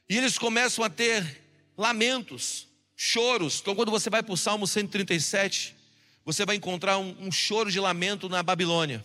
E 0.09 0.19
eles 0.19 0.37
começam 0.37 0.85
a 0.85 0.91
ter 0.91 1.43
lamentos, 1.77 2.69
choros. 2.95 3.61
Então, 3.61 3.75
quando 3.75 3.91
você 3.91 4.11
vai 4.11 4.23
para 4.23 4.35
o 4.35 4.37
Salmo 4.37 4.67
137, 4.67 5.75
você 6.23 6.45
vai 6.45 6.57
encontrar 6.57 6.99
um, 6.99 7.17
um 7.19 7.33
choro 7.33 7.71
de 7.71 7.81
lamento 7.81 8.29
na 8.29 8.43
Babilônia. 8.43 9.03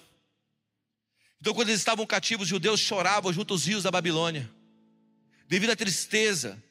Então, 1.40 1.54
quando 1.54 1.70
eles 1.70 1.80
estavam 1.80 2.06
cativos, 2.06 2.44
os 2.44 2.50
judeus 2.50 2.82
choravam 2.82 3.32
junto 3.32 3.54
aos 3.54 3.66
rios 3.66 3.84
da 3.84 3.92
Babilônia, 3.92 4.52
devido 5.48 5.70
à 5.70 5.78
tristeza. 5.78 6.62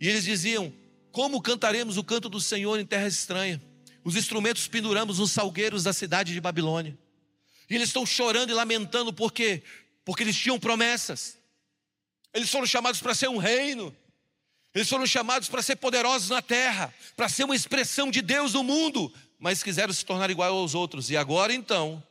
E 0.00 0.08
eles 0.08 0.24
diziam: 0.24 0.74
Como 1.12 1.40
cantaremos 1.40 1.96
o 1.96 2.02
canto 2.02 2.28
do 2.28 2.40
Senhor 2.40 2.80
em 2.80 2.84
terra 2.84 3.06
estranha? 3.06 3.67
Os 4.04 4.16
instrumentos 4.16 4.66
penduramos 4.68 5.18
nos 5.18 5.32
salgueiros 5.32 5.82
da 5.82 5.92
cidade 5.92 6.32
de 6.32 6.40
Babilônia. 6.40 6.96
E 7.68 7.74
eles 7.74 7.88
estão 7.88 8.06
chorando 8.06 8.50
e 8.50 8.54
lamentando 8.54 9.12
por 9.12 9.32
quê? 9.32 9.62
Porque 10.04 10.22
eles 10.22 10.36
tinham 10.36 10.58
promessas. 10.58 11.36
Eles 12.32 12.50
foram 12.50 12.66
chamados 12.66 13.00
para 13.00 13.14
ser 13.14 13.28
um 13.28 13.36
reino. 13.36 13.94
Eles 14.74 14.88
foram 14.88 15.06
chamados 15.06 15.48
para 15.48 15.62
ser 15.62 15.76
poderosos 15.76 16.28
na 16.28 16.40
terra, 16.40 16.94
para 17.16 17.28
ser 17.28 17.44
uma 17.44 17.56
expressão 17.56 18.10
de 18.10 18.22
Deus 18.22 18.52
no 18.52 18.62
mundo, 18.62 19.12
mas 19.38 19.62
quiseram 19.62 19.92
se 19.92 20.04
tornar 20.04 20.30
igual 20.30 20.54
aos 20.54 20.74
outros. 20.74 21.10
E 21.10 21.16
agora 21.16 21.52
então, 21.52 22.02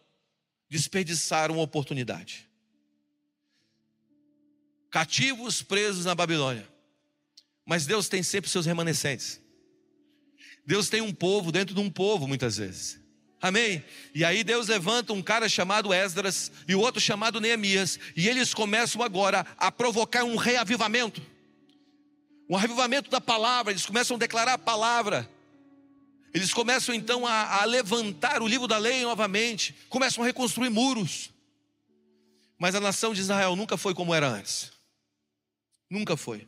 desperdiçaram 0.69 1.55
uma 1.55 1.63
oportunidade. 1.63 2.47
Cativos 4.89 5.61
presos 5.61 6.05
na 6.05 6.15
Babilônia. 6.15 6.67
Mas 7.65 7.85
Deus 7.85 8.07
tem 8.07 8.23
sempre 8.23 8.49
seus 8.49 8.65
remanescentes. 8.65 9.41
Deus 10.67 10.89
tem 10.89 10.99
um 10.99 11.13
povo 11.13 11.49
dentro 11.49 11.73
de 11.73 11.79
um 11.79 11.89
povo, 11.89 12.27
muitas 12.27 12.57
vezes. 12.57 12.99
Amém? 13.41 13.81
E 14.13 14.25
aí 14.25 14.43
Deus 14.43 14.67
levanta 14.67 15.13
um 15.13 15.23
cara 15.23 15.47
chamado 15.47 15.93
Esdras 15.93 16.51
e 16.67 16.75
o 16.75 16.81
outro 16.81 16.99
chamado 16.99 17.39
Neemias, 17.39 17.97
e 18.17 18.27
eles 18.27 18.53
começam 18.53 19.01
agora 19.01 19.47
a 19.57 19.71
provocar 19.71 20.25
um 20.25 20.35
reavivamento. 20.35 21.21
Um 22.49 22.57
reavivamento 22.57 23.09
da 23.09 23.21
palavra, 23.21 23.71
eles 23.71 23.85
começam 23.85 24.17
a 24.17 24.19
declarar 24.19 24.53
a 24.53 24.57
palavra. 24.57 25.29
Eles 26.33 26.53
começam 26.53 26.93
então 26.93 27.25
a, 27.25 27.61
a 27.61 27.65
levantar 27.65 28.41
o 28.41 28.47
livro 28.47 28.67
da 28.67 28.77
lei 28.77 29.03
novamente, 29.03 29.73
começam 29.87 30.21
a 30.21 30.27
reconstruir 30.27 30.69
muros. 30.69 31.29
Mas 32.59 32.75
a 32.75 32.81
nação 32.81 33.13
de 33.13 33.21
Israel 33.21 33.55
nunca 33.55 33.77
foi 33.77 33.93
como 33.93 34.13
era 34.13 34.27
antes. 34.27 34.73
Nunca 35.89 36.17
foi. 36.17 36.45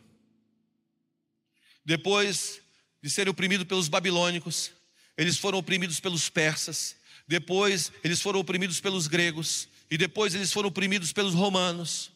Depois 1.86 2.62
de 3.02 3.10
serem 3.10 3.32
oprimidos 3.32 3.66
pelos 3.66 3.88
babilônicos, 3.88 4.72
eles 5.18 5.38
foram 5.38 5.58
oprimidos 5.58 6.00
pelos 6.00 6.30
persas, 6.30 6.96
depois 7.28 7.92
eles 8.04 8.22
foram 8.22 8.40
oprimidos 8.40 8.80
pelos 8.80 9.08
gregos, 9.08 9.68
e 9.92 9.98
depois 9.98 10.36
eles 10.36 10.52
foram 10.52 10.70
oprimidos 10.70 11.12
pelos 11.12 11.34
romanos. 11.34 12.12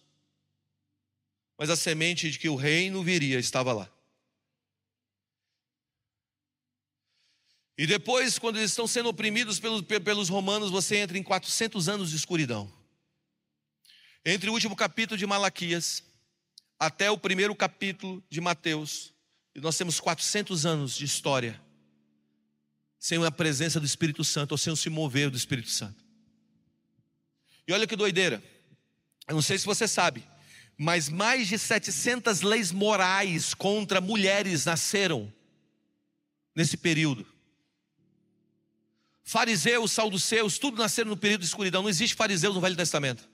Mas 1.57 1.69
a 1.69 1.75
semente 1.75 2.29
de 2.29 2.39
que 2.39 2.49
o 2.49 2.55
reino 2.55 3.03
viria 3.03 3.39
estava 3.39 3.73
lá. 3.73 3.89
E 7.77 7.87
depois, 7.87 8.37
quando 8.37 8.57
eles 8.57 8.71
estão 8.71 8.85
sendo 8.85 9.09
oprimidos 9.09 9.59
pelos, 9.59 9.81
pelos 9.81 10.29
romanos, 10.29 10.69
você 10.69 10.97
entra 10.97 11.17
em 11.17 11.23
400 11.23 11.89
anos 11.89 12.11
de 12.11 12.15
escuridão. 12.15 12.71
Entre 14.23 14.49
o 14.49 14.53
último 14.53 14.75
capítulo 14.75 15.17
de 15.17 15.25
Malaquias 15.25 16.03
até 16.79 17.09
o 17.09 17.17
primeiro 17.17 17.55
capítulo 17.55 18.23
de 18.29 18.39
Mateus, 18.39 19.12
e 19.55 19.61
nós 19.61 19.77
temos 19.77 19.99
400 19.99 20.65
anos 20.65 20.95
de 20.95 21.05
história 21.05 21.61
sem 22.99 23.23
a 23.25 23.31
presença 23.31 23.79
do 23.79 23.85
Espírito 23.85 24.23
Santo 24.23 24.53
ou 24.53 24.57
sem 24.57 24.71
o 24.71 24.77
se 24.77 24.89
mover 24.89 25.29
do 25.29 25.37
Espírito 25.37 25.69
Santo. 25.69 26.03
E 27.67 27.73
olha 27.73 27.85
que 27.85 27.95
doideira. 27.95 28.41
Eu 29.27 29.35
não 29.35 29.41
sei 29.41 29.57
se 29.57 29.65
você 29.65 29.87
sabe, 29.87 30.23
mas 30.77 31.09
mais 31.09 31.47
de 31.47 31.57
700 31.57 32.41
leis 32.41 32.71
morais 32.71 33.53
contra 33.53 34.01
mulheres 34.01 34.65
nasceram 34.65 35.31
nesse 36.55 36.77
período. 36.77 37.25
Fariseus, 39.23 39.91
saduceus, 39.91 40.57
tudo 40.57 40.77
nasceram 40.77 41.09
no 41.09 41.17
período 41.17 41.41
de 41.41 41.47
escuridão. 41.47 41.81
Não 41.81 41.89
existe 41.89 42.15
fariseus 42.15 42.55
no 42.55 42.61
Velho 42.61 42.75
Testamento. 42.75 43.27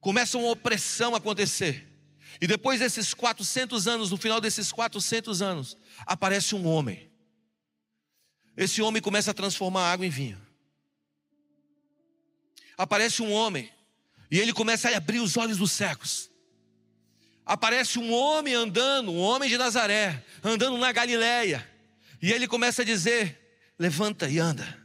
Começa 0.00 0.36
uma 0.36 0.50
opressão 0.50 1.14
a 1.14 1.18
acontecer. 1.18 1.93
E 2.40 2.46
depois 2.46 2.80
desses 2.80 3.14
400 3.14 3.86
anos, 3.86 4.10
no 4.10 4.16
final 4.16 4.40
desses 4.40 4.72
400 4.72 5.42
anos, 5.42 5.76
aparece 6.06 6.54
um 6.54 6.66
homem. 6.66 7.10
Esse 8.56 8.82
homem 8.82 9.02
começa 9.02 9.30
a 9.30 9.34
transformar 9.34 9.92
água 9.92 10.06
em 10.06 10.10
vinho. 10.10 10.40
Aparece 12.76 13.22
um 13.22 13.32
homem 13.32 13.70
e 14.30 14.38
ele 14.38 14.52
começa 14.52 14.88
a 14.88 14.96
abrir 14.96 15.20
os 15.20 15.36
olhos 15.36 15.58
dos 15.58 15.72
cegos. 15.72 16.30
Aparece 17.46 17.98
um 17.98 18.12
homem 18.12 18.54
andando, 18.54 19.12
um 19.12 19.18
homem 19.18 19.48
de 19.48 19.58
Nazaré, 19.58 20.24
andando 20.42 20.78
na 20.78 20.90
Galileia. 20.92 21.68
E 22.22 22.32
ele 22.32 22.48
começa 22.48 22.82
a 22.82 22.84
dizer: 22.84 23.72
levanta 23.78 24.28
e 24.28 24.38
anda. 24.38 24.82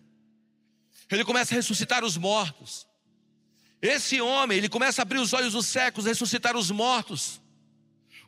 Ele 1.10 1.24
começa 1.24 1.54
a 1.54 1.58
ressuscitar 1.58 2.04
os 2.04 2.18
mortos. 2.18 2.89
Esse 3.82 4.20
homem, 4.20 4.58
ele 4.58 4.68
começa 4.68 5.02
a 5.02 5.04
abrir 5.04 5.20
os 5.20 5.34
olhos 5.34 5.54
dos 5.54 5.66
secos, 5.66 6.06
ressuscitar 6.06 6.56
os 6.58 6.70
mortos. 6.70 7.40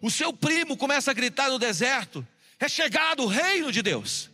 O 0.02 0.10
seu 0.10 0.32
primo 0.32 0.78
começa 0.78 1.12
a 1.12 1.14
gritar 1.14 1.50
no 1.50 1.60
deserto: 1.60 2.26
é 2.60 2.70
chegado 2.70 3.24
o 3.24 3.28
reino 3.28 3.72
de 3.72 3.82
Deus. 3.82 4.30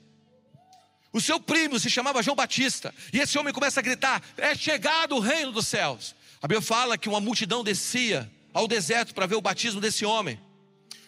O 1.11 1.19
seu 1.19 1.39
primo 1.39 1.79
se 1.79 1.89
chamava 1.89 2.21
João 2.21 2.35
Batista, 2.35 2.93
e 3.11 3.19
esse 3.19 3.37
homem 3.37 3.53
começa 3.53 3.79
a 3.79 3.83
gritar: 3.83 4.21
é 4.37 4.53
chegado 4.53 5.15
o 5.15 5.19
reino 5.19 5.51
dos 5.51 5.67
céus. 5.67 6.15
A 6.41 6.47
Bíblia 6.47 6.61
fala 6.61 6.97
que 6.97 7.09
uma 7.09 7.19
multidão 7.19 7.63
descia 7.63 8.31
ao 8.53 8.67
deserto 8.67 9.13
para 9.13 9.25
ver 9.25 9.35
o 9.35 9.41
batismo 9.41 9.81
desse 9.81 10.05
homem. 10.05 10.39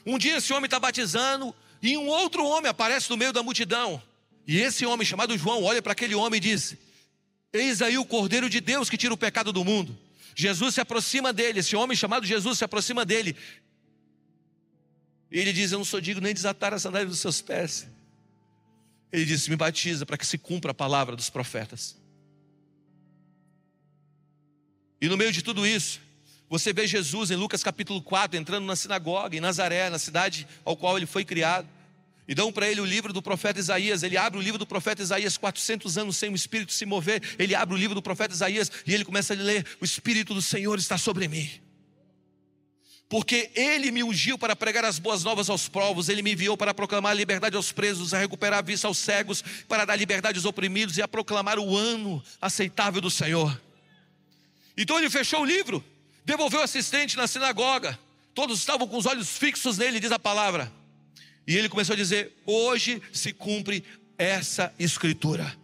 Um 0.05 0.17
dia 0.17 0.37
esse 0.37 0.51
homem 0.51 0.65
está 0.65 0.79
batizando, 0.79 1.53
e 1.81 1.95
um 1.95 2.07
outro 2.07 2.43
homem 2.45 2.69
aparece 2.69 3.09
no 3.09 3.17
meio 3.17 3.31
da 3.31 3.43
multidão. 3.43 4.01
E 4.47 4.59
esse 4.59 4.85
homem, 4.85 5.05
chamado 5.05 5.37
João, 5.37 5.63
olha 5.63 5.81
para 5.81 5.91
aquele 5.91 6.15
homem 6.15 6.37
e 6.37 6.41
diz: 6.41 6.75
Eis 7.51 7.81
aí 7.81 7.97
o 7.97 8.05
Cordeiro 8.05 8.49
de 8.49 8.61
Deus 8.61 8.89
que 8.89 8.97
tira 8.97 9.13
o 9.13 9.17
pecado 9.17 9.51
do 9.51 9.65
mundo. 9.65 9.97
Jesus 10.35 10.75
se 10.75 10.81
aproxima 10.81 11.33
dele, 11.33 11.59
esse 11.59 11.75
homem 11.75 11.97
chamado 11.97 12.25
Jesus 12.25 12.59
se 12.59 12.63
aproxima 12.63 13.03
dele. 13.03 13.35
E 15.31 15.39
ele 15.39 15.51
diz: 15.51 15.71
Eu 15.71 15.79
não 15.79 15.85
sou 15.85 15.99
digno 15.99 16.21
nem 16.21 16.33
desatar 16.33 16.73
a 16.73 16.79
sandália 16.79 17.07
dos 17.07 17.19
seus 17.19 17.41
pés. 17.41 17.87
Ele 19.11 19.25
disse: 19.25 19.49
Me 19.49 19.55
batiza 19.55 20.05
para 20.05 20.17
que 20.17 20.25
se 20.25 20.37
cumpra 20.37 20.71
a 20.71 20.73
palavra 20.73 21.15
dos 21.15 21.29
profetas. 21.29 21.97
E 25.01 25.07
no 25.07 25.17
meio 25.17 25.31
de 25.31 25.41
tudo 25.41 25.65
isso, 25.65 25.99
você 26.49 26.73
vê 26.73 26.85
Jesus 26.85 27.31
em 27.31 27.35
Lucas 27.35 27.63
capítulo 27.63 28.01
4 28.01 28.37
entrando 28.37 28.65
na 28.65 28.75
sinagoga 28.75 29.35
em 29.35 29.39
Nazaré, 29.39 29.89
na 29.89 29.99
cidade 29.99 30.47
ao 30.65 30.75
qual 30.75 30.97
ele 30.97 31.05
foi 31.05 31.23
criado. 31.23 31.67
E 32.29 32.35
dão 32.35 32.51
para 32.51 32.69
ele 32.69 32.79
o 32.79 32.85
livro 32.85 33.11
do 33.11 33.23
profeta 33.23 33.59
Isaías. 33.59 34.03
Ele 34.03 34.15
abre 34.15 34.37
o 34.37 34.41
livro 34.41 34.59
do 34.59 34.65
profeta 34.67 35.01
Isaías, 35.01 35.35
400 35.35 35.97
anos 35.97 36.15
sem 36.15 36.29
o 36.29 36.35
Espírito 36.35 36.71
se 36.71 36.85
mover. 36.85 37.23
Ele 37.39 37.55
abre 37.55 37.73
o 37.73 37.77
livro 37.77 37.95
do 37.95 38.03
profeta 38.03 38.35
Isaías 38.35 38.71
e 38.85 38.93
ele 38.93 39.03
começa 39.03 39.33
a 39.33 39.35
ler: 39.35 39.65
O 39.81 39.85
Espírito 39.85 40.35
do 40.35 40.41
Senhor 40.41 40.77
está 40.77 40.95
sobre 40.95 41.27
mim. 41.27 41.49
Porque 43.09 43.49
ele 43.55 43.89
me 43.89 44.03
ungiu 44.03 44.37
para 44.37 44.55
pregar 44.55 44.85
as 44.85 44.99
boas 44.99 45.23
novas 45.23 45.49
aos 45.49 45.67
povos, 45.67 46.07
ele 46.07 46.21
me 46.21 46.33
enviou 46.33 46.55
para 46.55 46.71
proclamar 46.71 47.13
a 47.13 47.15
liberdade 47.15 47.55
aos 47.55 47.71
presos, 47.71 48.13
a 48.13 48.19
recuperar 48.19 48.59
a 48.59 48.61
vista 48.61 48.85
aos 48.85 48.99
cegos, 48.99 49.43
para 49.67 49.83
dar 49.83 49.95
liberdade 49.95 50.37
aos 50.37 50.45
oprimidos 50.45 50.99
e 50.99 51.01
a 51.01 51.07
proclamar 51.07 51.57
o 51.57 51.75
ano 51.75 52.23
aceitável 52.39 53.01
do 53.01 53.09
Senhor. 53.09 53.59
Então 54.77 54.99
ele 54.99 55.09
fechou 55.09 55.41
o 55.41 55.45
livro, 55.45 55.83
devolveu 56.23 56.59
o 56.59 56.63
assistente 56.63 57.17
na 57.17 57.25
sinagoga, 57.25 57.97
todos 58.35 58.59
estavam 58.59 58.87
com 58.87 58.97
os 58.97 59.07
olhos 59.07 59.35
fixos 59.35 59.79
nele, 59.79 59.99
diz 59.99 60.11
a 60.11 60.19
palavra. 60.19 60.71
E 61.49 61.57
ele 61.57 61.67
começou 61.67 61.93
a 61.93 61.97
dizer: 61.97 62.31
Hoje 62.45 63.01
se 63.11 63.33
cumpre 63.33 63.83
essa 64.19 64.71
escritura. 64.77 65.57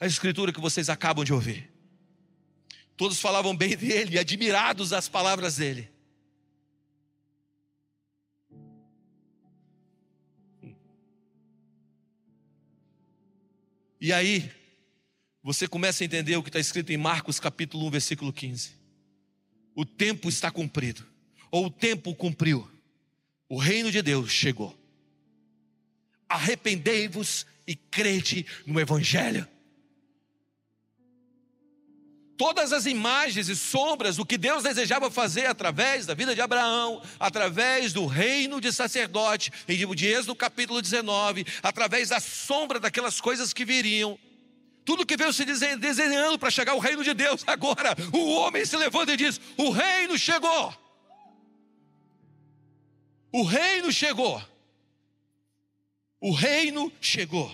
A 0.00 0.06
escritura 0.06 0.52
que 0.52 0.60
vocês 0.60 0.88
acabam 0.88 1.24
de 1.24 1.32
ouvir. 1.32 1.70
Todos 2.96 3.20
falavam 3.20 3.56
bem 3.56 3.76
dele, 3.76 4.18
admirados 4.18 4.90
das 4.90 5.08
palavras 5.08 5.58
dele. 5.58 5.88
E 14.00 14.12
aí, 14.12 14.50
você 15.40 15.68
começa 15.68 16.02
a 16.02 16.04
entender 16.04 16.34
o 16.34 16.42
que 16.42 16.48
está 16.48 16.58
escrito 16.58 16.90
em 16.90 16.96
Marcos 16.96 17.38
capítulo 17.38 17.86
1, 17.86 17.90
versículo 17.90 18.32
15. 18.32 18.72
O 19.72 19.84
tempo 19.84 20.28
está 20.28 20.50
cumprido, 20.50 21.06
ou 21.48 21.66
o 21.66 21.70
tempo 21.70 22.12
cumpriu, 22.12 22.68
o 23.52 23.58
reino 23.58 23.92
de 23.92 24.00
Deus 24.00 24.30
chegou. 24.30 24.74
Arrependei-vos 26.26 27.44
e 27.66 27.76
crede 27.76 28.46
no 28.64 28.80
Evangelho. 28.80 29.46
Todas 32.38 32.72
as 32.72 32.86
imagens 32.86 33.50
e 33.50 33.54
sombras 33.54 34.16
do 34.16 34.24
que 34.24 34.38
Deus 34.38 34.62
desejava 34.62 35.10
fazer 35.10 35.44
através 35.44 36.06
da 36.06 36.14
vida 36.14 36.34
de 36.34 36.40
Abraão, 36.40 37.02
através 37.20 37.92
do 37.92 38.06
reino 38.06 38.58
de 38.58 38.72
sacerdote, 38.72 39.52
em 39.68 39.76
livro 39.76 39.94
de 39.94 40.06
Êxodo 40.06 40.34
capítulo 40.34 40.80
19, 40.80 41.44
através 41.62 42.08
da 42.08 42.20
sombra 42.20 42.80
daquelas 42.80 43.20
coisas 43.20 43.52
que 43.52 43.66
viriam. 43.66 44.18
Tudo 44.82 45.04
que 45.04 45.14
veio 45.14 45.30
se 45.30 45.44
desenhando 45.44 46.38
para 46.38 46.50
chegar 46.50 46.72
ao 46.72 46.78
reino 46.78 47.04
de 47.04 47.12
Deus. 47.12 47.44
Agora, 47.46 47.94
o 48.14 48.30
homem 48.30 48.64
se 48.64 48.78
levanta 48.78 49.12
e 49.12 49.16
diz: 49.18 49.38
O 49.58 49.68
reino 49.68 50.16
chegou. 50.16 50.81
O 53.32 53.42
reino 53.42 53.90
chegou. 53.90 54.42
O 56.20 56.32
reino 56.32 56.92
chegou. 57.00 57.50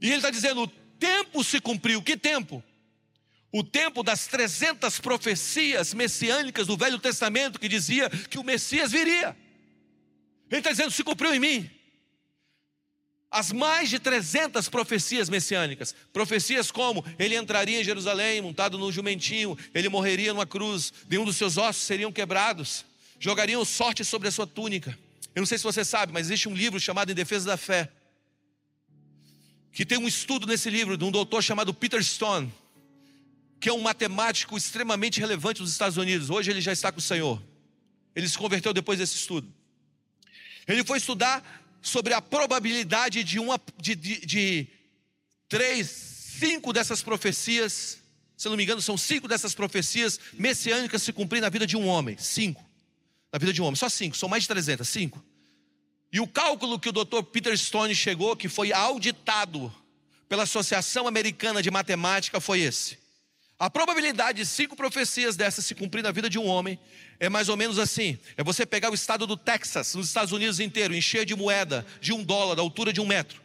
E 0.00 0.08
ele 0.08 0.16
está 0.16 0.30
dizendo: 0.30 0.62
o 0.62 0.66
tempo 0.66 1.42
se 1.44 1.60
cumpriu. 1.60 2.02
Que 2.02 2.16
tempo? 2.16 2.62
o 3.52 3.64
tempo 3.64 4.02
das 4.02 4.26
300 4.26 5.00
profecias 5.00 5.92
messiânicas 5.92 6.66
do 6.66 6.76
Velho 6.76 6.98
Testamento 6.98 7.58
que 7.58 7.68
dizia 7.68 8.08
que 8.08 8.38
o 8.38 8.44
Messias 8.44 8.92
viria. 8.92 9.36
Ele 10.50 10.60
está 10.60 10.70
dizendo: 10.70 10.90
se 10.90 11.02
cumpriu 11.02 11.34
em 11.34 11.40
mim. 11.40 11.70
As 13.30 13.52
mais 13.52 13.88
de 13.88 14.00
300 14.00 14.68
profecias 14.68 15.28
messiânicas, 15.28 15.94
profecias 16.12 16.72
como 16.72 17.04
ele 17.16 17.36
entraria 17.36 17.80
em 17.80 17.84
Jerusalém 17.84 18.40
montado 18.40 18.76
no 18.76 18.90
jumentinho, 18.90 19.56
ele 19.72 19.88
morreria 19.88 20.32
numa 20.32 20.46
cruz, 20.46 20.92
nenhum 21.08 21.24
dos 21.24 21.36
seus 21.36 21.56
ossos 21.56 21.84
seriam 21.84 22.10
quebrados, 22.10 22.84
jogariam 23.20 23.64
sorte 23.64 24.04
sobre 24.04 24.26
a 24.26 24.32
sua 24.32 24.48
túnica. 24.48 24.98
Eu 25.32 25.42
não 25.42 25.46
sei 25.46 25.58
se 25.58 25.64
você 25.64 25.84
sabe, 25.84 26.12
mas 26.12 26.26
existe 26.26 26.48
um 26.48 26.54
livro 26.54 26.80
chamado 26.80 27.12
Em 27.12 27.14
Defesa 27.14 27.46
da 27.46 27.56
Fé, 27.56 27.88
que 29.72 29.86
tem 29.86 29.98
um 29.98 30.08
estudo 30.08 30.44
nesse 30.48 30.68
livro 30.68 30.96
de 30.96 31.04
um 31.04 31.12
doutor 31.12 31.40
chamado 31.40 31.72
Peter 31.72 32.02
Stone 32.02 32.52
que 33.60 33.68
é 33.68 33.72
um 33.72 33.82
matemático 33.82 34.56
extremamente 34.56 35.20
relevante 35.20 35.60
nos 35.60 35.70
Estados 35.70 35.98
Unidos. 35.98 36.30
Hoje 36.30 36.50
ele 36.50 36.62
já 36.62 36.72
está 36.72 36.90
com 36.90 36.98
o 36.98 37.02
Senhor. 37.02 37.40
Ele 38.16 38.26
se 38.26 38.38
converteu 38.38 38.72
depois 38.72 38.98
desse 38.98 39.16
estudo. 39.16 39.52
Ele 40.66 40.82
foi 40.82 40.96
estudar 40.96 41.44
sobre 41.82 42.14
a 42.14 42.22
probabilidade 42.22 43.22
de 43.22 43.38
uma 43.38 43.60
de, 43.78 43.94
de, 43.94 44.26
de 44.26 44.66
três, 45.46 45.88
cinco 45.88 46.72
dessas 46.72 47.02
profecias, 47.02 47.98
se 48.36 48.48
não 48.48 48.56
me 48.56 48.62
engano, 48.62 48.80
são 48.80 48.96
cinco 48.96 49.28
dessas 49.28 49.54
profecias 49.54 50.18
messiânicas 50.32 51.02
se 51.02 51.12
cumprir 51.12 51.42
na 51.42 51.50
vida 51.50 51.66
de 51.66 51.76
um 51.76 51.86
homem. 51.86 52.16
Cinco. 52.18 52.64
Na 53.32 53.38
vida 53.38 53.52
de 53.52 53.62
um 53.62 53.64
homem, 53.64 53.76
só 53.76 53.88
cinco, 53.88 54.16
são 54.16 54.28
mais 54.28 54.42
de 54.42 54.48
300, 54.48 54.88
cinco. 54.88 55.24
E 56.12 56.20
o 56.20 56.26
cálculo 56.26 56.78
que 56.78 56.88
o 56.88 56.92
Dr. 56.92 57.22
Peter 57.22 57.56
Stone 57.56 57.94
chegou, 57.94 58.36
que 58.36 58.48
foi 58.48 58.72
auditado 58.72 59.72
pela 60.28 60.42
Associação 60.42 61.06
Americana 61.06 61.62
de 61.62 61.70
Matemática, 61.70 62.40
foi 62.40 62.60
esse. 62.60 62.98
A 63.58 63.68
probabilidade 63.68 64.38
de 64.38 64.46
cinco 64.46 64.74
profecias 64.74 65.36
dessas 65.36 65.66
se 65.66 65.74
cumprir 65.74 66.02
na 66.02 66.10
vida 66.10 66.30
de 66.30 66.38
um 66.38 66.46
homem 66.46 66.78
é 67.20 67.28
mais 67.28 67.48
ou 67.48 67.56
menos 67.56 67.78
assim: 67.78 68.18
é 68.36 68.42
você 68.42 68.64
pegar 68.64 68.90
o 68.90 68.94
estado 68.94 69.26
do 69.26 69.36
Texas, 69.36 69.94
nos 69.94 70.08
Estados 70.08 70.32
Unidos 70.32 70.58
inteiro, 70.58 70.94
encher 70.94 71.26
de 71.26 71.36
moeda 71.36 71.86
de 72.00 72.12
um 72.12 72.24
dólar, 72.24 72.54
da 72.54 72.62
altura 72.62 72.92
de 72.92 73.00
um 73.00 73.06
metro. 73.06 73.40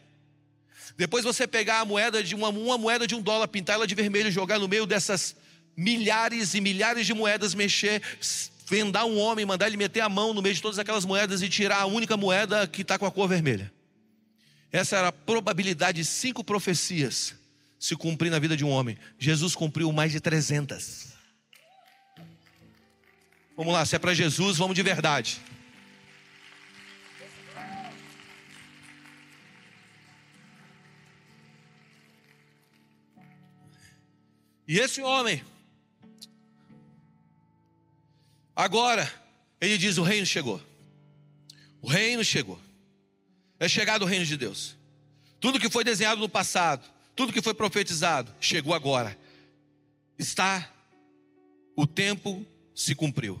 Depois 0.96 1.22
você 1.22 1.46
pegar 1.46 1.80
a 1.80 1.84
moeda 1.84 2.22
de 2.22 2.34
uma, 2.34 2.48
uma 2.48 2.78
moeda 2.78 3.06
de 3.06 3.14
um 3.14 3.20
dólar, 3.20 3.46
pintar 3.48 3.74
ela 3.74 3.86
de 3.86 3.94
vermelho, 3.94 4.30
jogar 4.30 4.58
no 4.58 4.66
meio 4.66 4.86
dessas 4.86 5.36
milhares 5.76 6.54
e 6.54 6.60
milhares 6.62 7.06
de 7.06 7.12
moedas, 7.12 7.54
mexer, 7.54 8.00
vendar 8.66 9.04
um 9.04 9.18
homem, 9.18 9.46
mandar 9.46 9.68
ele 9.68 9.76
meter 9.76 10.00
a 10.00 10.08
mão 10.08 10.34
no 10.34 10.42
meio 10.42 10.54
de 10.54 10.60
todas 10.60 10.78
aquelas 10.78 11.04
moedas 11.04 11.40
e 11.40 11.48
tirar 11.48 11.80
a 11.80 11.86
única 11.86 12.16
moeda 12.16 12.66
que 12.66 12.82
está 12.82 12.98
com 12.98 13.06
a 13.06 13.10
cor 13.10 13.28
vermelha. 13.28 13.72
Essa 14.72 14.96
era 14.96 15.08
a 15.08 15.12
probabilidade 15.12 16.02
de 16.02 16.04
cinco 16.04 16.42
profecias 16.42 17.34
se 17.78 17.94
cumprir 17.94 18.30
na 18.30 18.38
vida 18.38 18.56
de 18.56 18.64
um 18.64 18.68
homem. 18.68 18.98
Jesus 19.18 19.54
cumpriu 19.54 19.92
mais 19.92 20.10
de 20.10 20.20
300. 20.20 21.14
Vamos 23.56 23.72
lá, 23.72 23.86
se 23.86 23.94
é 23.94 23.98
para 23.98 24.12
Jesus, 24.12 24.58
vamos 24.58 24.74
de 24.74 24.82
verdade. 24.82 25.40
E 34.68 34.80
esse 34.80 35.00
homem, 35.00 35.42
agora, 38.56 39.12
ele 39.60 39.78
diz: 39.78 39.98
o 39.98 40.02
reino 40.02 40.26
chegou. 40.26 40.60
O 41.80 41.86
reino 41.86 42.24
chegou. 42.24 42.58
É 43.60 43.68
chegado 43.68 44.02
o 44.02 44.06
reino 44.06 44.24
de 44.24 44.36
Deus. 44.36 44.76
Tudo 45.38 45.60
que 45.60 45.70
foi 45.70 45.84
desenhado 45.84 46.20
no 46.20 46.28
passado, 46.28 46.84
tudo 47.14 47.32
que 47.32 47.40
foi 47.40 47.54
profetizado 47.54 48.34
chegou 48.40 48.74
agora. 48.74 49.16
Está, 50.18 50.68
o 51.76 51.86
tempo 51.86 52.44
se 52.74 52.94
cumpriu. 52.94 53.40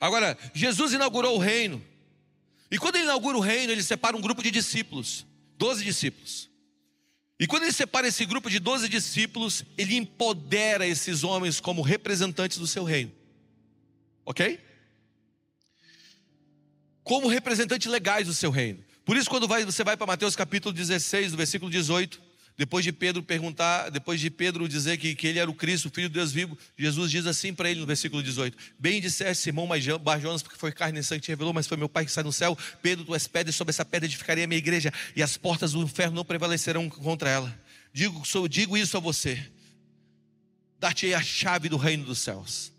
Agora, 0.00 0.38
Jesus 0.54 0.92
inaugurou 0.92 1.36
o 1.36 1.38
reino. 1.38 1.84
E 2.70 2.78
quando 2.78 2.96
ele 2.96 3.04
inaugura 3.04 3.36
o 3.36 3.40
reino, 3.40 3.72
ele 3.72 3.82
separa 3.82 4.16
um 4.16 4.20
grupo 4.20 4.42
de 4.42 4.50
discípulos, 4.50 5.26
doze 5.58 5.84
discípulos. 5.84 6.48
E 7.38 7.46
quando 7.46 7.64
ele 7.64 7.72
separa 7.72 8.06
esse 8.06 8.24
grupo 8.24 8.48
de 8.48 8.58
doze 8.58 8.88
discípulos, 8.88 9.64
ele 9.76 9.96
empodera 9.96 10.86
esses 10.86 11.24
homens 11.24 11.60
como 11.60 11.82
representantes 11.82 12.58
do 12.58 12.66
seu 12.66 12.84
reino. 12.84 13.12
Ok? 14.24 14.60
Como 17.02 17.28
representantes 17.28 17.90
legais 17.90 18.26
do 18.26 18.34
seu 18.34 18.50
reino. 18.50 18.84
Por 19.04 19.16
isso, 19.16 19.28
quando 19.28 19.48
vai, 19.48 19.64
você 19.64 19.82
vai 19.82 19.96
para 19.96 20.06
Mateus 20.06 20.36
capítulo 20.36 20.72
16, 20.72 21.32
do 21.32 21.36
versículo 21.36 21.70
18, 21.70 22.20
depois 22.60 22.84
de 22.84 22.92
Pedro 22.92 23.22
perguntar, 23.22 23.90
depois 23.90 24.20
de 24.20 24.28
Pedro 24.28 24.68
dizer 24.68 24.98
que, 24.98 25.14
que 25.14 25.26
ele 25.26 25.38
era 25.38 25.50
o 25.50 25.54
Cristo, 25.54 25.86
o 25.86 25.90
Filho 25.90 26.08
de 26.08 26.14
Deus 26.14 26.30
vivo, 26.30 26.58
Jesus 26.76 27.10
diz 27.10 27.26
assim 27.26 27.54
para 27.54 27.70
ele 27.70 27.80
no 27.80 27.86
versículo 27.86 28.22
18: 28.22 28.54
Bem 28.78 29.00
disseste, 29.00 29.44
Simão 29.44 29.66
Barjonas, 29.98 30.42
porque 30.42 30.58
foi 30.58 30.70
carne 30.70 31.00
e 31.00 31.02
sangue 31.02 31.20
que 31.20 31.24
te 31.24 31.30
revelou, 31.30 31.54
mas 31.54 31.66
foi 31.66 31.78
meu 31.78 31.88
Pai 31.88 32.04
que 32.04 32.10
está 32.10 32.22
no 32.22 32.30
céu. 32.32 32.56
Pedro, 32.82 33.06
tu 33.06 33.14
és 33.14 33.26
pedra, 33.26 33.48
e 33.48 33.52
sobre 33.52 33.70
essa 33.70 33.82
pedra 33.84 34.06
edificarei 34.06 34.44
a 34.44 34.46
minha 34.46 34.58
igreja, 34.58 34.92
e 35.16 35.22
as 35.22 35.38
portas 35.38 35.72
do 35.72 35.82
inferno 35.82 36.16
não 36.16 36.24
prevalecerão 36.24 36.88
contra 36.90 37.30
ela. 37.30 37.58
Digo, 37.94 38.26
sou, 38.26 38.46
digo 38.46 38.76
isso 38.76 38.94
a 38.94 39.00
você: 39.00 39.50
dar-te 40.78 41.14
a 41.14 41.22
chave 41.22 41.68
do 41.70 41.78
reino 41.78 42.04
dos 42.04 42.18
céus. 42.18 42.70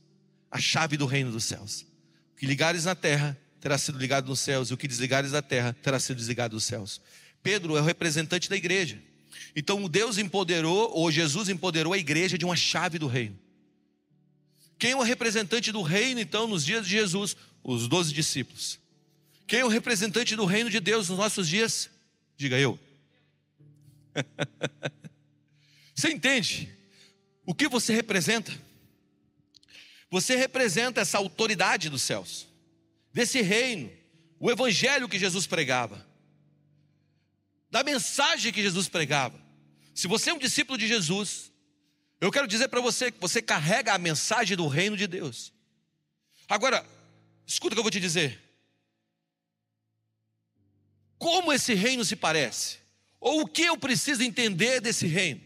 A 0.52 0.60
chave 0.60 0.98
do 0.98 1.06
reino 1.06 1.32
dos 1.32 1.46
céus. 1.46 1.86
O 2.34 2.38
que 2.38 2.46
ligares 2.46 2.86
na 2.86 2.94
terra 2.94 3.38
terá 3.62 3.78
sido 3.78 3.98
ligado 3.98 4.28
nos 4.28 4.40
céus, 4.40 4.70
e 4.70 4.74
o 4.74 4.78
que 4.78 4.88
desligares 4.88 5.32
da 5.32 5.42
terra 5.42 5.76
terá 5.82 6.00
sido 6.00 6.18
desligado 6.18 6.56
dos 6.56 6.66
céus. 6.66 7.00
Pedro 7.42 7.78
é 7.78 7.82
o 7.82 7.84
representante 7.84 8.50
da 8.50 8.56
igreja. 8.56 9.02
Então 9.56 9.88
Deus 9.88 10.18
empoderou, 10.18 10.92
ou 10.94 11.12
Jesus 11.12 11.48
empoderou 11.48 11.94
a 11.94 11.98
igreja 11.98 12.38
de 12.38 12.46
uma 12.46 12.56
chave 12.56 12.98
do 12.98 13.08
reino. 13.08 13.38
Quem 14.80 14.92
é 14.92 14.96
o 14.96 15.04
representante 15.04 15.72
do 15.72 15.84
reino, 15.84 16.20
então, 16.20 16.48
nos 16.48 16.66
dias 16.66 16.86
de 16.86 16.92
Jesus? 16.92 17.36
Os 17.64 17.88
doze 17.88 18.12
discípulos. 18.12 18.80
Quem 19.46 19.60
é 19.60 19.66
o 19.66 19.68
representante 19.68 20.36
do 20.36 20.44
reino 20.44 20.72
de 20.72 20.80
Deus 20.80 21.08
nos 21.08 21.20
nossos 21.20 21.48
dias? 21.48 21.88
Diga 22.36 22.58
eu. 22.58 22.80
você 25.94 26.10
entende 26.10 26.68
o 27.46 27.54
que 27.54 27.68
você 27.68 27.94
representa? 27.94 28.52
Você 30.12 30.36
representa 30.36 31.02
essa 31.02 31.18
autoridade 31.18 31.90
dos 31.90 32.04
céus, 32.04 32.48
desse 33.12 33.42
reino, 33.42 33.92
o 34.40 34.52
evangelho 34.52 35.10
que 35.10 35.18
Jesus 35.18 35.48
pregava 35.48 36.12
da 37.72 37.84
mensagem 37.84 38.52
que 38.52 38.62
Jesus 38.62 38.90
pregava. 38.90 39.42
Se 39.96 40.06
você 40.06 40.30
é 40.30 40.34
um 40.34 40.38
discípulo 40.38 40.78
de 40.78 40.86
Jesus, 40.86 41.50
Eu 42.22 42.32
quero 42.32 42.48
dizer 42.48 42.68
para 42.68 42.80
você 42.80 43.12
que 43.12 43.20
você 43.20 43.42
carrega 43.42 43.96
a 43.96 43.98
mensagem 43.98 44.56
do 44.56 44.68
reino 44.68 44.96
de 44.96 45.08
Deus. 45.08 45.52
Agora, 46.48 46.86
escuta 47.48 47.74
o 47.74 47.76
que 47.76 47.80
eu 47.80 47.84
vou 47.84 47.92
te 47.92 48.00
dizer. 48.00 48.40
Como 51.18 51.52
esse 51.52 51.74
reino 51.74 52.06
se 52.06 52.16
parece? 52.16 52.78
Ou 53.20 53.42
o 53.42 53.48
que 53.48 53.64
eu 53.64 53.76
preciso 53.76 54.22
entender 54.22 54.80
desse 54.80 55.08
reino? 55.08 55.42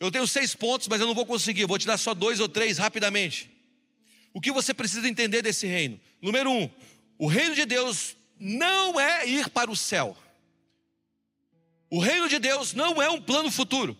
Eu 0.00 0.10
tenho 0.10 0.26
seis 0.26 0.54
pontos, 0.54 0.86
mas 0.88 1.00
eu 1.00 1.06
não 1.06 1.14
vou 1.14 1.26
conseguir. 1.26 1.66
Vou 1.66 1.78
te 1.78 1.86
dar 1.86 1.98
só 1.98 2.14
dois 2.14 2.40
ou 2.40 2.48
três 2.48 2.78
rapidamente. 2.78 3.50
O 4.32 4.40
que 4.40 4.52
você 4.52 4.72
precisa 4.72 5.08
entender 5.08 5.42
desse 5.42 5.66
reino? 5.66 5.98
Número 6.22 6.50
um, 6.50 6.70
o 7.18 7.26
reino 7.26 7.54
de 7.54 7.64
Deus 7.64 8.16
não 8.38 9.00
é 9.00 9.26
ir 9.26 9.48
para 9.48 9.70
o 9.70 9.76
céu. 9.76 10.16
O 11.90 11.98
reino 11.98 12.28
de 12.28 12.38
Deus 12.38 12.74
não 12.74 13.02
é 13.02 13.10
um 13.10 13.20
plano 13.20 13.50
futuro. 13.50 13.96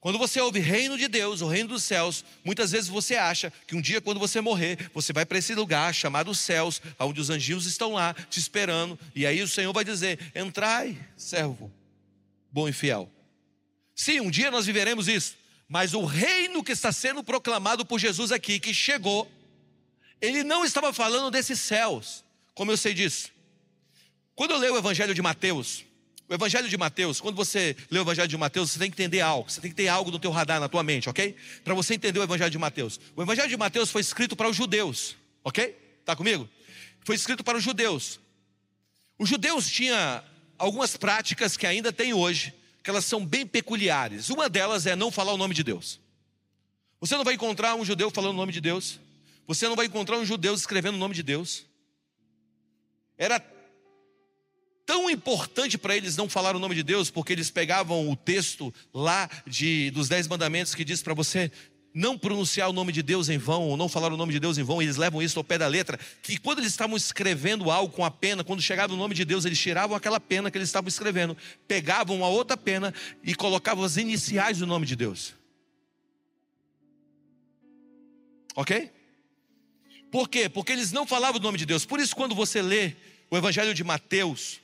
Quando 0.00 0.18
você 0.18 0.38
ouve 0.38 0.60
reino 0.60 0.98
de 0.98 1.08
Deus, 1.08 1.40
o 1.40 1.48
reino 1.48 1.70
dos 1.70 1.82
céus, 1.82 2.24
muitas 2.44 2.72
vezes 2.72 2.88
você 2.88 3.16
acha 3.16 3.50
que 3.66 3.74
um 3.74 3.80
dia, 3.80 4.02
quando 4.02 4.20
você 4.20 4.38
morrer, 4.38 4.90
você 4.92 5.14
vai 5.14 5.24
para 5.24 5.38
esse 5.38 5.54
lugar 5.54 5.94
chamado 5.94 6.34
céus, 6.34 6.80
onde 6.98 7.22
os 7.22 7.30
anjinhos 7.30 7.64
estão 7.64 7.94
lá 7.94 8.12
te 8.12 8.38
esperando, 8.38 8.98
e 9.14 9.26
aí 9.26 9.40
o 9.40 9.48
Senhor 9.48 9.72
vai 9.72 9.82
dizer: 9.82 10.18
Entrai, 10.34 10.98
servo, 11.16 11.72
bom 12.52 12.68
e 12.68 12.72
fiel. 12.72 13.10
Sim, 13.94 14.20
um 14.20 14.30
dia 14.30 14.50
nós 14.50 14.66
viveremos 14.66 15.08
isso, 15.08 15.36
mas 15.68 15.94
o 15.94 16.04
reino 16.04 16.62
que 16.62 16.72
está 16.72 16.92
sendo 16.92 17.22
proclamado 17.22 17.86
por 17.86 17.98
Jesus 17.98 18.32
aqui, 18.32 18.58
que 18.58 18.74
chegou, 18.74 19.30
ele 20.20 20.42
não 20.42 20.64
estava 20.64 20.92
falando 20.92 21.30
desses 21.30 21.60
céus, 21.60 22.24
como 22.54 22.72
eu 22.72 22.76
sei 22.76 22.94
disso. 22.94 23.30
Quando 24.34 24.50
eu 24.50 24.58
leio 24.58 24.74
o 24.74 24.78
Evangelho 24.78 25.14
de 25.14 25.22
Mateus, 25.22 25.84
o 26.28 26.34
Evangelho 26.34 26.68
de 26.68 26.76
Mateus, 26.76 27.20
quando 27.20 27.36
você 27.36 27.76
lê 27.90 27.98
o 27.98 28.02
Evangelho 28.02 28.26
de 28.26 28.36
Mateus, 28.36 28.72
você 28.72 28.78
tem 28.78 28.90
que 28.90 28.94
entender 28.94 29.20
algo, 29.20 29.50
você 29.50 29.60
tem 29.60 29.70
que 29.70 29.76
ter 29.76 29.88
algo 29.88 30.10
no 30.10 30.18
teu 30.18 30.30
radar, 30.30 30.58
na 30.58 30.68
tua 30.68 30.82
mente, 30.82 31.08
ok? 31.08 31.36
Para 31.62 31.74
você 31.74 31.94
entender 31.94 32.18
o 32.18 32.22
Evangelho 32.22 32.50
de 32.50 32.58
Mateus. 32.58 32.98
O 33.14 33.22
Evangelho 33.22 33.48
de 33.48 33.56
Mateus 33.56 33.90
foi 33.90 34.00
escrito 34.00 34.34
para 34.34 34.48
os 34.48 34.56
judeus, 34.56 35.16
ok? 35.44 35.76
Tá 36.04 36.16
comigo? 36.16 36.48
Foi 37.04 37.14
escrito 37.14 37.44
para 37.44 37.58
os 37.58 37.62
judeus. 37.62 38.18
Os 39.18 39.28
judeus 39.28 39.70
tinham 39.70 40.24
algumas 40.58 40.96
práticas 40.96 41.56
que 41.56 41.66
ainda 41.66 41.92
tem 41.92 42.14
hoje, 42.14 42.52
que 42.84 42.90
elas 42.90 43.06
são 43.06 43.24
bem 43.24 43.46
peculiares. 43.46 44.28
Uma 44.28 44.46
delas 44.46 44.84
é 44.84 44.94
não 44.94 45.10
falar 45.10 45.32
o 45.32 45.38
nome 45.38 45.54
de 45.54 45.64
Deus. 45.64 45.98
Você 47.00 47.16
não 47.16 47.24
vai 47.24 47.32
encontrar 47.32 47.74
um 47.74 47.84
judeu 47.84 48.10
falando 48.10 48.34
o 48.34 48.36
nome 48.36 48.52
de 48.52 48.60
Deus. 48.60 49.00
Você 49.46 49.66
não 49.66 49.74
vai 49.74 49.86
encontrar 49.86 50.18
um 50.18 50.24
judeu 50.24 50.54
escrevendo 50.54 50.96
o 50.96 50.98
nome 50.98 51.14
de 51.14 51.22
Deus. 51.22 51.64
Era 53.16 53.42
tão 54.84 55.08
importante 55.08 55.78
para 55.78 55.96
eles 55.96 56.14
não 56.14 56.28
falar 56.28 56.54
o 56.54 56.58
nome 56.58 56.74
de 56.74 56.82
Deus, 56.82 57.10
porque 57.10 57.32
eles 57.32 57.50
pegavam 57.50 58.10
o 58.10 58.14
texto 58.14 58.72
lá 58.92 59.30
de, 59.46 59.90
dos 59.90 60.06
Dez 60.06 60.28
Mandamentos 60.28 60.74
que 60.74 60.84
diz 60.84 61.02
para 61.02 61.14
você 61.14 61.50
não 61.94 62.18
pronunciar 62.18 62.68
o 62.68 62.72
nome 62.72 62.92
de 62.92 63.02
Deus 63.02 63.28
em 63.28 63.38
vão, 63.38 63.68
ou 63.68 63.76
não 63.76 63.88
falar 63.88 64.12
o 64.12 64.16
nome 64.16 64.32
de 64.32 64.40
Deus 64.40 64.58
em 64.58 64.64
vão, 64.64 64.82
eles 64.82 64.96
levam 64.96 65.22
isso 65.22 65.38
ao 65.38 65.44
pé 65.44 65.56
da 65.56 65.68
letra, 65.68 65.96
que 66.22 66.36
quando 66.36 66.58
eles 66.58 66.72
estavam 66.72 66.96
escrevendo 66.96 67.70
algo 67.70 67.94
com 67.94 68.04
a 68.04 68.10
pena, 68.10 68.42
quando 68.42 68.60
chegava 68.60 68.92
o 68.92 68.96
nome 68.96 69.14
de 69.14 69.24
Deus, 69.24 69.44
eles 69.44 69.60
tiravam 69.60 69.96
aquela 69.96 70.18
pena 70.18 70.50
que 70.50 70.58
eles 70.58 70.68
estavam 70.68 70.88
escrevendo, 70.88 71.36
pegavam 71.68 72.16
uma 72.16 72.26
outra 72.26 72.56
pena 72.56 72.92
e 73.22 73.32
colocavam 73.36 73.84
as 73.84 73.96
iniciais 73.96 74.58
do 74.58 74.66
nome 74.66 74.86
de 74.86 74.96
Deus. 74.96 75.34
Ok? 78.56 78.90
Por 80.10 80.28
quê? 80.28 80.48
Porque 80.48 80.72
eles 80.72 80.90
não 80.90 81.06
falavam 81.06 81.40
o 81.40 81.42
nome 81.42 81.58
de 81.58 81.66
Deus. 81.66 81.84
Por 81.84 82.00
isso, 82.00 82.14
quando 82.14 82.34
você 82.34 82.60
lê 82.60 82.94
o 83.30 83.36
Evangelho 83.36 83.72
de 83.72 83.84
Mateus, 83.84 84.60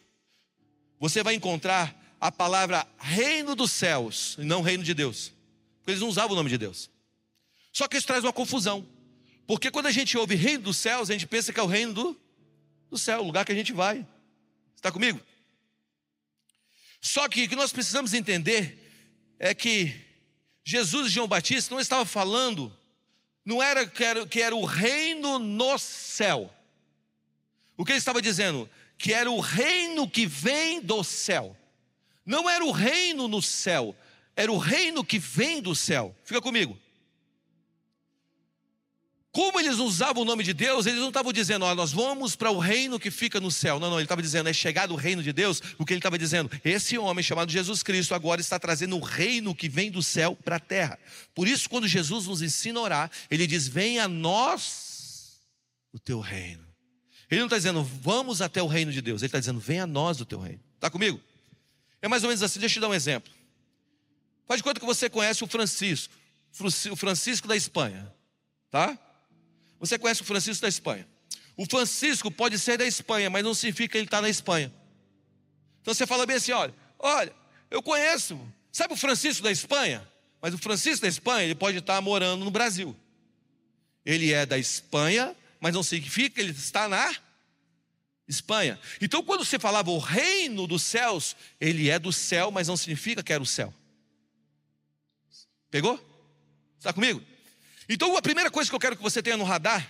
você 0.98 1.22
vai 1.22 1.34
encontrar 1.34 1.96
a 2.20 2.30
palavra 2.32 2.86
reino 2.98 3.54
dos 3.54 3.70
céus, 3.70 4.36
e 4.38 4.44
não 4.44 4.62
reino 4.62 4.82
de 4.82 4.94
Deus. 4.94 5.32
Porque 5.78 5.92
eles 5.92 6.00
não 6.00 6.08
usavam 6.08 6.32
o 6.32 6.36
nome 6.36 6.50
de 6.50 6.58
Deus. 6.58 6.90
Só 7.72 7.86
que 7.88 7.96
isso 7.96 8.06
traz 8.06 8.24
uma 8.24 8.32
confusão. 8.32 8.86
Porque 9.46 9.70
quando 9.70 9.86
a 9.86 9.90
gente 9.90 10.16
ouve 10.16 10.34
reino 10.34 10.64
dos 10.64 10.76
céus, 10.76 11.10
a 11.10 11.12
gente 11.12 11.26
pensa 11.26 11.52
que 11.52 11.60
é 11.60 11.62
o 11.62 11.66
reino 11.66 11.92
do, 11.92 12.20
do 12.88 12.98
céu, 12.98 13.20
o 13.20 13.26
lugar 13.26 13.44
que 13.44 13.52
a 13.52 13.54
gente 13.54 13.72
vai. 13.72 14.06
Está 14.76 14.90
comigo? 14.90 15.20
Só 17.00 17.28
que 17.28 17.44
o 17.44 17.48
que 17.48 17.56
nós 17.56 17.72
precisamos 17.72 18.14
entender 18.14 18.78
é 19.38 19.54
que 19.54 19.94
Jesus 20.64 21.08
e 21.08 21.10
João 21.10 21.26
Batista 21.26 21.74
não 21.74 21.80
estavam 21.80 22.04
falando, 22.04 22.76
não 23.44 23.62
era 23.62 23.86
que 23.86 24.04
era, 24.04 24.26
que 24.26 24.40
era 24.40 24.54
o 24.54 24.64
reino 24.64 25.38
no 25.38 25.78
céu. 25.78 26.52
O 27.76 27.84
que 27.84 27.92
ele 27.92 27.98
estava 27.98 28.20
dizendo? 28.20 28.68
que 29.00 29.14
era 29.14 29.30
o 29.30 29.40
reino 29.40 30.06
que 30.08 30.26
vem 30.26 30.78
do 30.78 31.02
céu. 31.02 31.56
Não 32.24 32.48
era 32.50 32.62
o 32.62 32.70
reino 32.70 33.26
no 33.26 33.40
céu, 33.40 33.96
era 34.36 34.52
o 34.52 34.58
reino 34.58 35.02
que 35.02 35.18
vem 35.18 35.62
do 35.62 35.74
céu. 35.74 36.14
Fica 36.22 36.40
comigo. 36.40 36.78
Como 39.32 39.60
eles 39.60 39.78
usavam 39.78 40.22
o 40.22 40.24
nome 40.24 40.42
de 40.42 40.52
Deus, 40.52 40.86
eles 40.86 40.98
não 40.98 41.08
estavam 41.08 41.32
dizendo, 41.32 41.64
ó, 41.64 41.72
nós 41.74 41.92
vamos 41.92 42.34
para 42.34 42.50
o 42.50 42.58
reino 42.58 42.98
que 42.98 43.12
fica 43.12 43.38
no 43.38 43.50
céu. 43.50 43.78
Não, 43.78 43.88
não, 43.88 43.96
ele 43.96 44.04
estava 44.04 44.20
dizendo, 44.20 44.48
é 44.48 44.52
chegado 44.52 44.92
o 44.92 44.96
reino 44.96 45.22
de 45.22 45.32
Deus. 45.32 45.62
O 45.78 45.86
que 45.86 45.92
ele 45.92 46.00
estava 46.00 46.18
dizendo, 46.18 46.50
esse 46.64 46.98
homem 46.98 47.22
chamado 47.22 47.52
Jesus 47.52 47.82
Cristo 47.82 48.12
agora 48.12 48.40
está 48.40 48.58
trazendo 48.58 48.96
o 48.96 49.00
reino 49.00 49.54
que 49.54 49.68
vem 49.68 49.88
do 49.88 50.02
céu 50.02 50.36
para 50.44 50.56
a 50.56 50.60
terra. 50.60 50.98
Por 51.32 51.46
isso, 51.46 51.70
quando 51.70 51.86
Jesus 51.86 52.26
nos 52.26 52.42
ensina 52.42 52.80
a 52.80 52.82
orar, 52.82 53.10
ele 53.30 53.46
diz: 53.46 53.68
Venha 53.68 54.04
a 54.04 54.08
nós 54.08 55.38
o 55.92 55.98
teu 55.98 56.18
reino. 56.18 56.66
Ele 57.30 57.40
não 57.40 57.46
está 57.46 57.56
dizendo, 57.56 57.84
vamos 57.84 58.42
até 58.42 58.60
o 58.60 58.66
reino 58.66 58.90
de 58.90 59.00
Deus. 59.00 59.22
Ele 59.22 59.28
está 59.28 59.38
dizendo, 59.38 59.60
venha 59.60 59.84
a 59.84 59.86
nós 59.86 60.20
o 60.20 60.24
teu 60.24 60.40
reino. 60.40 60.60
Está 60.74 60.90
comigo? 60.90 61.20
É 62.02 62.08
mais 62.08 62.24
ou 62.24 62.28
menos 62.28 62.42
assim. 62.42 62.58
Deixa 62.58 62.78
eu 62.78 62.80
te 62.80 62.82
dar 62.82 62.88
um 62.88 62.94
exemplo. 62.94 63.32
Faz 64.48 64.58
de 64.58 64.64
conta 64.64 64.80
que 64.80 64.86
você 64.86 65.08
conhece 65.08 65.44
o 65.44 65.46
Francisco. 65.46 66.12
O 66.90 66.96
Francisco 66.96 67.46
da 67.46 67.54
Espanha. 67.54 68.12
Tá? 68.68 68.98
Você 69.80 69.98
conhece 69.98 70.22
o 70.22 70.24
Francisco 70.24 70.62
da 70.62 70.68
Espanha. 70.68 71.08
O 71.56 71.64
Francisco 71.64 72.30
pode 72.30 72.58
ser 72.58 72.78
da 72.78 72.86
Espanha, 72.86 73.28
mas 73.28 73.42
não 73.42 73.54
significa 73.54 73.92
que 73.92 73.98
ele 73.98 74.04
está 74.04 74.20
na 74.20 74.28
Espanha. 74.28 74.72
Então 75.80 75.92
você 75.92 76.06
fala 76.06 76.26
bem 76.26 76.36
assim: 76.36 76.52
olha, 76.52 76.74
olha, 76.98 77.34
eu 77.70 77.82
conheço. 77.82 78.38
Sabe 78.70 78.94
o 78.94 78.96
Francisco 78.96 79.42
da 79.42 79.50
Espanha? 79.50 80.06
Mas 80.40 80.54
o 80.54 80.58
Francisco 80.58 81.02
da 81.02 81.08
Espanha, 81.08 81.44
ele 81.44 81.54
pode 81.54 81.78
estar 81.78 82.00
morando 82.00 82.44
no 82.44 82.50
Brasil. 82.50 82.96
Ele 84.04 84.32
é 84.32 84.46
da 84.46 84.58
Espanha, 84.58 85.34
mas 85.58 85.74
não 85.74 85.82
significa 85.82 86.36
que 86.36 86.40
ele 86.40 86.52
está 86.52 86.88
na 86.88 87.14
Espanha. 88.28 88.78
Então, 89.00 89.22
quando 89.22 89.44
você 89.44 89.58
falava 89.58 89.90
o 89.90 89.98
reino 89.98 90.66
dos 90.66 90.82
céus, 90.82 91.36
ele 91.60 91.90
é 91.90 91.98
do 91.98 92.12
céu, 92.12 92.50
mas 92.50 92.68
não 92.68 92.76
significa 92.76 93.22
que 93.22 93.32
era 93.32 93.42
o 93.42 93.46
céu. 93.46 93.74
Pegou? 95.70 95.98
Está 96.78 96.92
comigo? 96.92 97.22
Então, 97.92 98.16
a 98.16 98.22
primeira 98.22 98.52
coisa 98.52 98.70
que 98.70 98.76
eu 98.76 98.78
quero 98.78 98.96
que 98.96 99.02
você 99.02 99.20
tenha 99.20 99.36
no 99.36 99.42
radar 99.42 99.84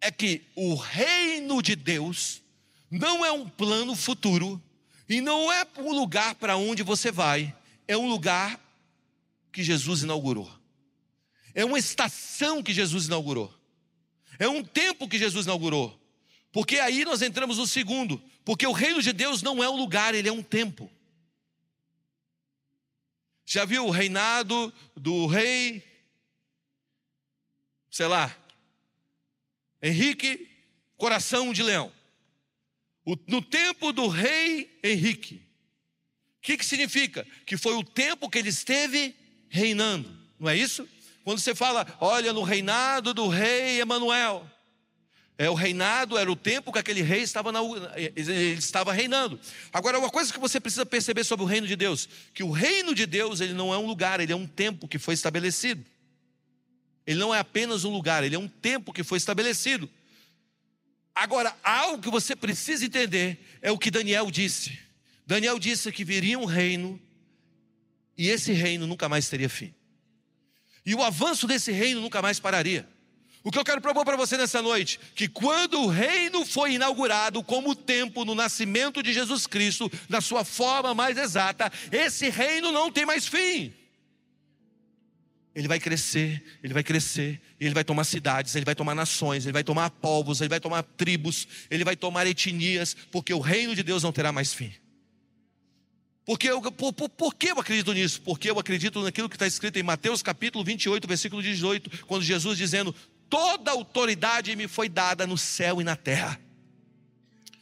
é 0.00 0.12
que 0.12 0.46
o 0.54 0.76
reino 0.76 1.60
de 1.60 1.74
Deus 1.74 2.40
não 2.88 3.26
é 3.26 3.32
um 3.32 3.48
plano 3.48 3.96
futuro 3.96 4.62
e 5.08 5.20
não 5.20 5.50
é 5.50 5.66
um 5.76 5.92
lugar 5.92 6.36
para 6.36 6.56
onde 6.56 6.84
você 6.84 7.10
vai, 7.10 7.52
é 7.88 7.96
um 7.96 8.08
lugar 8.08 8.60
que 9.50 9.64
Jesus 9.64 10.04
inaugurou. 10.04 10.48
É 11.52 11.64
uma 11.64 11.80
estação 11.80 12.62
que 12.62 12.72
Jesus 12.72 13.06
inaugurou. 13.06 13.52
É 14.38 14.48
um 14.48 14.62
tempo 14.62 15.08
que 15.08 15.18
Jesus 15.18 15.46
inaugurou. 15.46 16.00
Porque 16.52 16.78
aí 16.78 17.04
nós 17.04 17.22
entramos 17.22 17.58
no 17.58 17.66
segundo. 17.66 18.22
Porque 18.44 18.64
o 18.64 18.72
reino 18.72 19.02
de 19.02 19.12
Deus 19.12 19.42
não 19.42 19.64
é 19.64 19.68
um 19.68 19.76
lugar, 19.76 20.14
ele 20.14 20.28
é 20.28 20.32
um 20.32 20.44
tempo. 20.44 20.88
Já 23.44 23.64
viu 23.64 23.86
o 23.86 23.90
reinado 23.90 24.72
do 24.94 25.26
rei, 25.26 25.87
sei 27.98 28.06
lá, 28.06 28.32
Henrique, 29.82 30.48
coração 30.96 31.52
de 31.52 31.64
leão. 31.64 31.90
O, 33.04 33.16
no 33.26 33.42
tempo 33.42 33.92
do 33.92 34.06
rei 34.06 34.78
Henrique. 34.84 35.42
O 36.36 36.42
que, 36.42 36.56
que 36.56 36.64
significa? 36.64 37.26
Que 37.44 37.56
foi 37.56 37.74
o 37.74 37.82
tempo 37.82 38.30
que 38.30 38.38
ele 38.38 38.50
esteve 38.50 39.16
reinando, 39.48 40.16
não 40.38 40.48
é 40.48 40.56
isso? 40.56 40.88
Quando 41.24 41.40
você 41.40 41.56
fala, 41.56 41.84
olha, 42.00 42.32
no 42.32 42.44
reinado 42.44 43.12
do 43.12 43.26
rei 43.26 43.80
Emanuel, 43.80 44.48
é 45.36 45.50
o 45.50 45.54
reinado, 45.54 46.16
era 46.16 46.30
o 46.30 46.36
tempo 46.36 46.72
que 46.72 46.78
aquele 46.78 47.02
rei 47.02 47.22
estava, 47.22 47.50
na, 47.50 47.58
ele 47.96 48.52
estava 48.52 48.92
reinando. 48.92 49.40
Agora, 49.72 49.98
uma 49.98 50.08
coisa 50.08 50.32
que 50.32 50.38
você 50.38 50.60
precisa 50.60 50.86
perceber 50.86 51.24
sobre 51.24 51.44
o 51.44 51.48
reino 51.48 51.66
de 51.66 51.74
Deus, 51.74 52.08
que 52.32 52.44
o 52.44 52.52
reino 52.52 52.94
de 52.94 53.06
Deus 53.06 53.40
ele 53.40 53.54
não 53.54 53.74
é 53.74 53.76
um 53.76 53.88
lugar, 53.88 54.20
ele 54.20 54.32
é 54.32 54.36
um 54.36 54.46
tempo 54.46 54.86
que 54.86 55.00
foi 55.00 55.14
estabelecido. 55.14 55.84
Ele 57.08 57.18
não 57.18 57.34
é 57.34 57.38
apenas 57.38 57.86
um 57.86 57.90
lugar, 57.90 58.22
ele 58.22 58.36
é 58.36 58.38
um 58.38 58.46
tempo 58.46 58.92
que 58.92 59.02
foi 59.02 59.16
estabelecido. 59.16 59.88
Agora, 61.14 61.56
algo 61.64 62.02
que 62.02 62.10
você 62.10 62.36
precisa 62.36 62.84
entender 62.84 63.42
é 63.62 63.72
o 63.72 63.78
que 63.78 63.90
Daniel 63.90 64.30
disse. 64.30 64.78
Daniel 65.26 65.58
disse 65.58 65.90
que 65.90 66.04
viria 66.04 66.38
um 66.38 66.44
reino 66.44 67.00
e 68.14 68.28
esse 68.28 68.52
reino 68.52 68.86
nunca 68.86 69.08
mais 69.08 69.26
teria 69.26 69.48
fim. 69.48 69.74
E 70.84 70.94
o 70.94 71.02
avanço 71.02 71.46
desse 71.46 71.72
reino 71.72 72.02
nunca 72.02 72.20
mais 72.20 72.38
pararia. 72.38 72.86
O 73.42 73.50
que 73.50 73.58
eu 73.58 73.64
quero 73.64 73.80
propor 73.80 74.04
para 74.04 74.16
você 74.16 74.36
nessa 74.36 74.60
noite, 74.60 75.00
que 75.14 75.28
quando 75.28 75.80
o 75.80 75.86
reino 75.86 76.44
foi 76.44 76.74
inaugurado 76.74 77.42
como 77.42 77.74
tempo 77.74 78.22
no 78.22 78.34
nascimento 78.34 79.02
de 79.02 79.14
Jesus 79.14 79.46
Cristo, 79.46 79.90
na 80.10 80.20
sua 80.20 80.44
forma 80.44 80.94
mais 80.94 81.16
exata, 81.16 81.72
esse 81.90 82.28
reino 82.28 82.70
não 82.70 82.92
tem 82.92 83.06
mais 83.06 83.26
fim. 83.26 83.72
Ele 85.58 85.66
vai 85.66 85.80
crescer, 85.80 86.40
ele 86.62 86.72
vai 86.72 86.84
crescer, 86.84 87.40
ele 87.58 87.74
vai 87.74 87.82
tomar 87.82 88.04
cidades, 88.04 88.54
ele 88.54 88.64
vai 88.64 88.76
tomar 88.76 88.94
nações, 88.94 89.44
ele 89.44 89.52
vai 89.52 89.64
tomar 89.64 89.90
povos, 89.90 90.40
ele 90.40 90.48
vai 90.48 90.60
tomar 90.60 90.84
tribos, 90.84 91.48
ele 91.68 91.82
vai 91.82 91.96
tomar 91.96 92.28
etnias, 92.28 92.96
porque 93.10 93.34
o 93.34 93.40
reino 93.40 93.74
de 93.74 93.82
Deus 93.82 94.04
não 94.04 94.12
terá 94.12 94.30
mais 94.30 94.54
fim. 94.54 94.72
Porque 96.24 96.48
eu, 96.48 96.62
por, 96.70 96.92
por, 96.92 97.08
por 97.08 97.34
que 97.34 97.50
eu 97.50 97.58
acredito 97.58 97.92
nisso? 97.92 98.20
Porque 98.20 98.48
eu 98.48 98.56
acredito 98.56 99.02
naquilo 99.02 99.28
que 99.28 99.34
está 99.34 99.48
escrito 99.48 99.76
em 99.80 99.82
Mateus 99.82 100.22
capítulo 100.22 100.62
28, 100.62 101.08
versículo 101.08 101.42
18, 101.42 102.06
quando 102.06 102.22
Jesus 102.22 102.56
dizendo: 102.56 102.94
Toda 103.28 103.72
autoridade 103.72 104.54
me 104.54 104.68
foi 104.68 104.88
dada 104.88 105.26
no 105.26 105.36
céu 105.36 105.80
e 105.80 105.84
na 105.84 105.96
terra. 105.96 106.40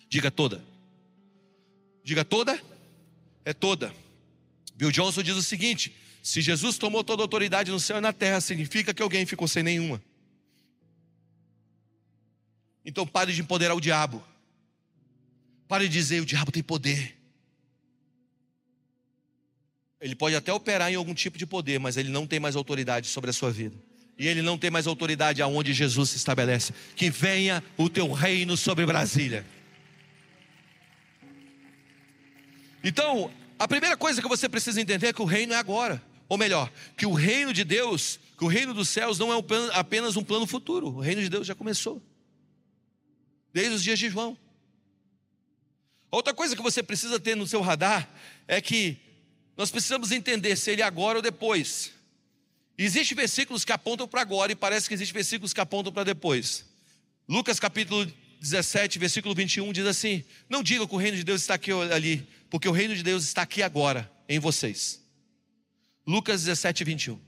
Diga 0.06 0.30
toda. 0.30 0.62
Diga 2.04 2.26
toda? 2.26 2.62
É 3.42 3.54
toda. 3.54 3.90
Bill 4.74 4.92
Johnson 4.92 5.22
diz 5.22 5.36
o 5.36 5.42
seguinte: 5.42 5.96
se 6.26 6.40
Jesus 6.40 6.76
tomou 6.76 7.04
toda 7.04 7.22
a 7.22 7.24
autoridade 7.24 7.70
no 7.70 7.78
céu 7.78 7.98
e 7.98 8.00
na 8.00 8.12
terra, 8.12 8.40
significa 8.40 8.92
que 8.92 9.00
alguém 9.00 9.24
ficou 9.24 9.46
sem 9.46 9.62
nenhuma. 9.62 10.02
Então 12.84 13.06
pare 13.06 13.32
de 13.32 13.40
empoderar 13.40 13.76
o 13.76 13.80
diabo. 13.80 14.20
Pare 15.68 15.86
de 15.86 15.92
dizer: 15.92 16.20
o 16.20 16.26
diabo 16.26 16.50
tem 16.50 16.64
poder. 16.64 17.16
Ele 20.00 20.16
pode 20.16 20.34
até 20.34 20.52
operar 20.52 20.90
em 20.90 20.96
algum 20.96 21.14
tipo 21.14 21.38
de 21.38 21.46
poder, 21.46 21.78
mas 21.78 21.96
ele 21.96 22.08
não 22.08 22.26
tem 22.26 22.40
mais 22.40 22.56
autoridade 22.56 23.06
sobre 23.06 23.30
a 23.30 23.32
sua 23.32 23.52
vida. 23.52 23.76
E 24.18 24.26
ele 24.26 24.42
não 24.42 24.58
tem 24.58 24.68
mais 24.68 24.88
autoridade 24.88 25.40
aonde 25.40 25.72
Jesus 25.72 26.10
se 26.10 26.16
estabelece. 26.16 26.74
Que 26.96 27.08
venha 27.08 27.62
o 27.76 27.88
teu 27.88 28.10
reino 28.10 28.56
sobre 28.56 28.84
Brasília. 28.84 29.46
Então, 32.82 33.30
a 33.56 33.68
primeira 33.68 33.96
coisa 33.96 34.20
que 34.20 34.26
você 34.26 34.48
precisa 34.48 34.80
entender 34.80 35.06
é 35.06 35.12
que 35.12 35.22
o 35.22 35.24
reino 35.24 35.52
é 35.52 35.56
agora. 35.56 36.02
Ou 36.28 36.36
melhor, 36.36 36.72
que 36.96 37.06
o 37.06 37.12
reino 37.12 37.52
de 37.52 37.64
Deus, 37.64 38.18
que 38.36 38.44
o 38.44 38.48
reino 38.48 38.74
dos 38.74 38.88
céus 38.88 39.18
não 39.18 39.32
é 39.32 39.38
apenas 39.72 40.16
um 40.16 40.24
plano 40.24 40.46
futuro. 40.46 40.88
O 40.88 41.00
reino 41.00 41.22
de 41.22 41.28
Deus 41.28 41.46
já 41.46 41.54
começou. 41.54 42.02
Desde 43.52 43.74
os 43.74 43.82
dias 43.82 43.98
de 43.98 44.08
João. 44.08 44.36
Outra 46.10 46.34
coisa 46.34 46.56
que 46.56 46.62
você 46.62 46.82
precisa 46.82 47.18
ter 47.20 47.36
no 47.36 47.46
seu 47.46 47.60
radar 47.60 48.08
é 48.46 48.60
que 48.60 48.98
nós 49.56 49.70
precisamos 49.70 50.12
entender 50.12 50.56
se 50.56 50.70
ele 50.70 50.82
é 50.82 50.84
agora 50.84 51.18
ou 51.18 51.22
depois. 51.22 51.92
Existem 52.76 53.16
versículos 53.16 53.64
que 53.64 53.72
apontam 53.72 54.06
para 54.06 54.20
agora 54.20 54.52
e 54.52 54.54
parece 54.54 54.88
que 54.88 54.94
existem 54.94 55.14
versículos 55.14 55.52
que 55.52 55.60
apontam 55.60 55.92
para 55.92 56.04
depois. 56.04 56.66
Lucas 57.28 57.58
capítulo 57.58 58.10
17, 58.40 58.98
versículo 58.98 59.34
21 59.34 59.72
diz 59.72 59.86
assim: 59.86 60.24
Não 60.48 60.62
diga 60.62 60.86
que 60.86 60.94
o 60.94 60.98
reino 60.98 61.16
de 61.16 61.24
Deus 61.24 61.40
está 61.40 61.54
aqui 61.54 61.72
ou 61.72 61.82
ali, 61.82 62.28
porque 62.50 62.68
o 62.68 62.72
reino 62.72 62.94
de 62.94 63.02
Deus 63.02 63.24
está 63.24 63.42
aqui 63.42 63.62
agora, 63.62 64.10
em 64.28 64.38
vocês. 64.38 65.05
Lucas 66.06 66.44
17, 66.44 66.84
21. 66.84 67.20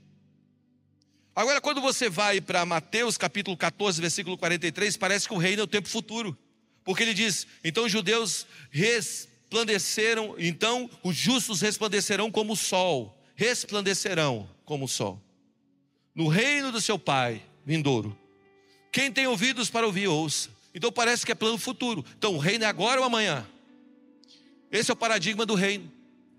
Agora, 1.35 1.59
quando 1.59 1.81
você 1.81 2.09
vai 2.09 2.39
para 2.39 2.65
Mateus 2.65 3.17
capítulo 3.17 3.55
14, 3.57 3.99
versículo 3.99 4.37
43, 4.37 4.95
parece 4.97 5.27
que 5.27 5.33
o 5.33 5.37
reino 5.37 5.61
é 5.61 5.63
o 5.63 5.67
tempo 5.67 5.87
futuro. 5.87 6.37
Porque 6.83 7.03
ele 7.03 7.13
diz: 7.13 7.45
Então 7.63 7.85
os 7.85 7.91
judeus 7.91 8.47
resplandeceram, 8.71 10.35
então 10.37 10.89
os 11.03 11.15
justos 11.15 11.61
resplandecerão 11.61 12.31
como 12.31 12.53
o 12.53 12.57
sol, 12.57 13.17
resplandecerão 13.35 14.49
como 14.65 14.85
o 14.85 14.87
sol. 14.87 15.21
No 16.15 16.27
reino 16.27 16.71
do 16.71 16.81
seu 16.81 16.97
Pai 16.97 17.41
vindouro. 17.65 18.17
Quem 18.91 19.11
tem 19.11 19.27
ouvidos 19.27 19.69
para 19.69 19.85
ouvir, 19.85 20.07
ouça. 20.07 20.49
Então 20.73 20.91
parece 20.91 21.25
que 21.25 21.31
é 21.31 21.35
plano 21.35 21.57
futuro. 21.57 22.03
Então 22.17 22.33
o 22.35 22.39
reino 22.39 22.63
é 22.63 22.67
agora 22.67 22.99
ou 22.99 23.05
amanhã? 23.05 23.47
Esse 24.71 24.89
é 24.89 24.93
o 24.93 24.97
paradigma 24.97 25.45
do 25.45 25.53
reino. 25.53 25.91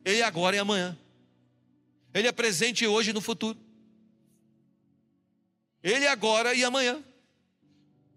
Ele 0.04 0.20
é 0.20 0.24
agora 0.24 0.56
e 0.56 0.58
amanhã. 0.58 0.96
Ele 2.12 2.28
é 2.28 2.32
presente 2.32 2.86
hoje 2.86 3.10
e 3.10 3.12
no 3.12 3.20
futuro. 3.20 3.58
Ele 5.82 6.04
é 6.04 6.08
agora 6.08 6.54
e 6.54 6.64
amanhã. 6.64 7.02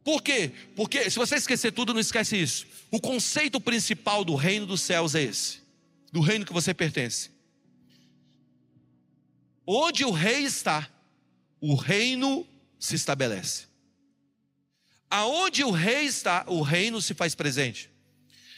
Por 0.03 0.21
quê? 0.21 0.51
Porque, 0.75 1.09
se 1.09 1.17
você 1.17 1.35
esquecer 1.35 1.71
tudo, 1.71 1.93
não 1.93 2.01
esquece 2.01 2.35
isso. 2.35 2.67
O 2.91 2.99
conceito 2.99 3.59
principal 3.61 4.25
do 4.25 4.35
reino 4.35 4.65
dos 4.65 4.81
céus 4.81 5.15
é 5.15 5.23
esse: 5.23 5.61
do 6.11 6.19
reino 6.19 6.45
que 6.45 6.53
você 6.53 6.73
pertence. 6.73 7.31
Onde 9.65 10.03
o 10.03 10.11
rei 10.11 10.43
está, 10.43 10.89
o 11.61 11.75
reino 11.75 12.45
se 12.77 12.95
estabelece. 12.95 13.67
Aonde 15.09 15.63
o 15.63 15.71
rei 15.71 16.05
está, 16.05 16.43
o 16.47 16.61
reino 16.61 17.01
se 17.01 17.13
faz 17.13 17.33
presente. 17.33 17.92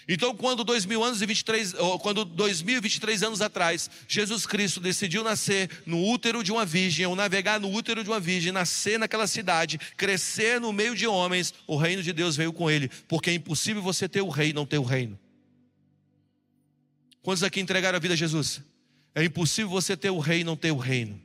Então, 0.08 0.36
quando 0.36 0.64
2000 0.64 1.04
anos 1.04 1.22
e 1.22 1.26
23, 1.26 1.74
quando 2.02 2.24
2023 2.26 3.24
anos 3.24 3.42
atrás, 3.42 3.90
Jesus 4.08 4.46
Cristo 4.46 4.80
decidiu 4.80 5.24
nascer 5.24 5.70
no 5.86 6.04
útero 6.04 6.44
de 6.44 6.52
uma 6.52 6.64
virgem, 6.64 7.08
ou 7.08 7.16
navegar 7.16 7.60
no 7.60 7.72
útero 7.72 8.04
de 8.04 8.10
uma 8.10 8.20
virgem, 8.20 8.52
nascer 8.52 9.00
naquela 9.00 9.26
cidade, 9.26 9.80
crescer 9.98 10.62
no 10.62 10.72
meio 10.72 10.96
de 10.96 11.08
homens, 11.08 11.54
o 11.66 11.76
reino 11.76 12.04
de 12.04 12.14
Deus 12.14 12.36
veio 12.36 12.54
com 12.54 12.70
ele, 12.70 12.90
porque 13.08 13.32
é 13.32 13.34
impossível 13.34 13.82
você 13.82 14.08
ter 14.08 14.22
o 14.22 14.30
rei 14.30 14.50
e 14.50 14.54
não 14.54 14.66
ter 14.66 14.78
o 14.78 14.84
reino. 14.84 15.18
Quantos 17.24 17.42
aqui 17.42 17.60
entregaram 17.60 17.98
a 17.98 18.00
vida 18.00 18.14
a 18.14 18.18
Jesus? 18.18 18.62
É 19.16 19.24
impossível 19.24 19.72
você 19.72 19.98
ter 19.98 20.12
o 20.12 20.20
rei 20.20 20.42
e 20.42 20.44
não 20.44 20.56
ter 20.56 20.70
o 20.70 20.78
reino. 20.78 21.20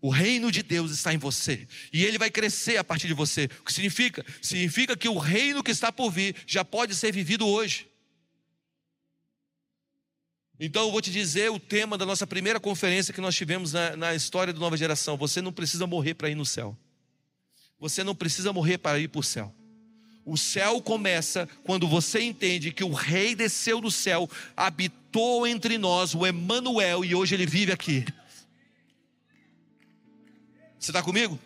O 0.00 0.10
reino 0.10 0.52
de 0.52 0.62
Deus 0.62 0.92
está 0.92 1.12
em 1.12 1.18
você 1.18 1.66
e 1.92 2.04
ele 2.04 2.18
vai 2.18 2.30
crescer 2.30 2.76
a 2.76 2.84
partir 2.84 3.08
de 3.08 3.14
você. 3.14 3.48
O 3.60 3.64
que 3.64 3.72
significa? 3.72 4.24
Significa 4.40 4.96
que 4.96 5.08
o 5.08 5.18
reino 5.18 5.62
que 5.62 5.72
está 5.72 5.90
por 5.90 6.10
vir 6.10 6.36
já 6.46 6.64
pode 6.64 6.94
ser 6.94 7.12
vivido 7.12 7.46
hoje. 7.46 7.88
Então 10.60 10.86
eu 10.86 10.92
vou 10.92 11.00
te 11.00 11.10
dizer 11.10 11.50
o 11.50 11.58
tema 11.58 11.96
da 11.96 12.06
nossa 12.06 12.26
primeira 12.26 12.58
conferência 12.58 13.14
que 13.14 13.20
nós 13.20 13.34
tivemos 13.34 13.72
na, 13.72 13.96
na 13.96 14.14
história 14.14 14.52
do 14.52 14.60
Nova 14.60 14.76
Geração. 14.76 15.16
Você 15.16 15.40
não 15.40 15.52
precisa 15.52 15.86
morrer 15.86 16.14
para 16.14 16.30
ir 16.30 16.34
no 16.34 16.46
céu. 16.46 16.76
Você 17.78 18.02
não 18.02 18.14
precisa 18.14 18.52
morrer 18.52 18.78
para 18.78 18.98
ir 18.98 19.08
para 19.08 19.20
o 19.20 19.22
céu. 19.22 19.54
O 20.24 20.36
céu 20.36 20.82
começa 20.82 21.48
quando 21.64 21.88
você 21.88 22.20
entende 22.20 22.72
que 22.72 22.84
o 22.84 22.92
Rei 22.92 23.34
desceu 23.34 23.80
do 23.80 23.90
céu, 23.90 24.28
habitou 24.56 25.46
entre 25.46 25.78
nós, 25.78 26.14
o 26.14 26.26
Emanuel, 26.26 27.04
e 27.04 27.14
hoje 27.14 27.34
ele 27.34 27.46
vive 27.46 27.72
aqui. 27.72 28.04
Você 30.78 30.90
está 30.90 31.02
comigo? 31.02 31.38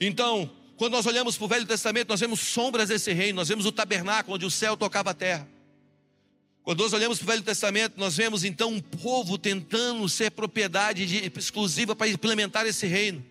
Então, 0.00 0.50
quando 0.76 0.92
nós 0.92 1.06
olhamos 1.06 1.36
para 1.36 1.44
o 1.44 1.48
Velho 1.48 1.66
Testamento, 1.66 2.08
nós 2.08 2.20
vemos 2.20 2.40
sombras 2.40 2.88
desse 2.88 3.12
reino, 3.12 3.36
nós 3.36 3.48
vemos 3.48 3.66
o 3.66 3.72
tabernáculo 3.72 4.36
onde 4.36 4.46
o 4.46 4.50
céu 4.50 4.76
tocava 4.76 5.10
a 5.10 5.14
terra. 5.14 5.48
Quando 6.62 6.80
nós 6.80 6.92
olhamos 6.92 7.18
para 7.18 7.24
o 7.24 7.26
Velho 7.28 7.42
Testamento, 7.42 7.94
nós 7.96 8.16
vemos 8.16 8.44
então 8.44 8.70
um 8.70 8.80
povo 8.80 9.38
tentando 9.38 10.08
ser 10.08 10.30
propriedade 10.30 11.06
de, 11.06 11.32
exclusiva 11.36 11.96
para 11.96 12.08
implementar 12.08 12.66
esse 12.66 12.86
reino. 12.86 13.24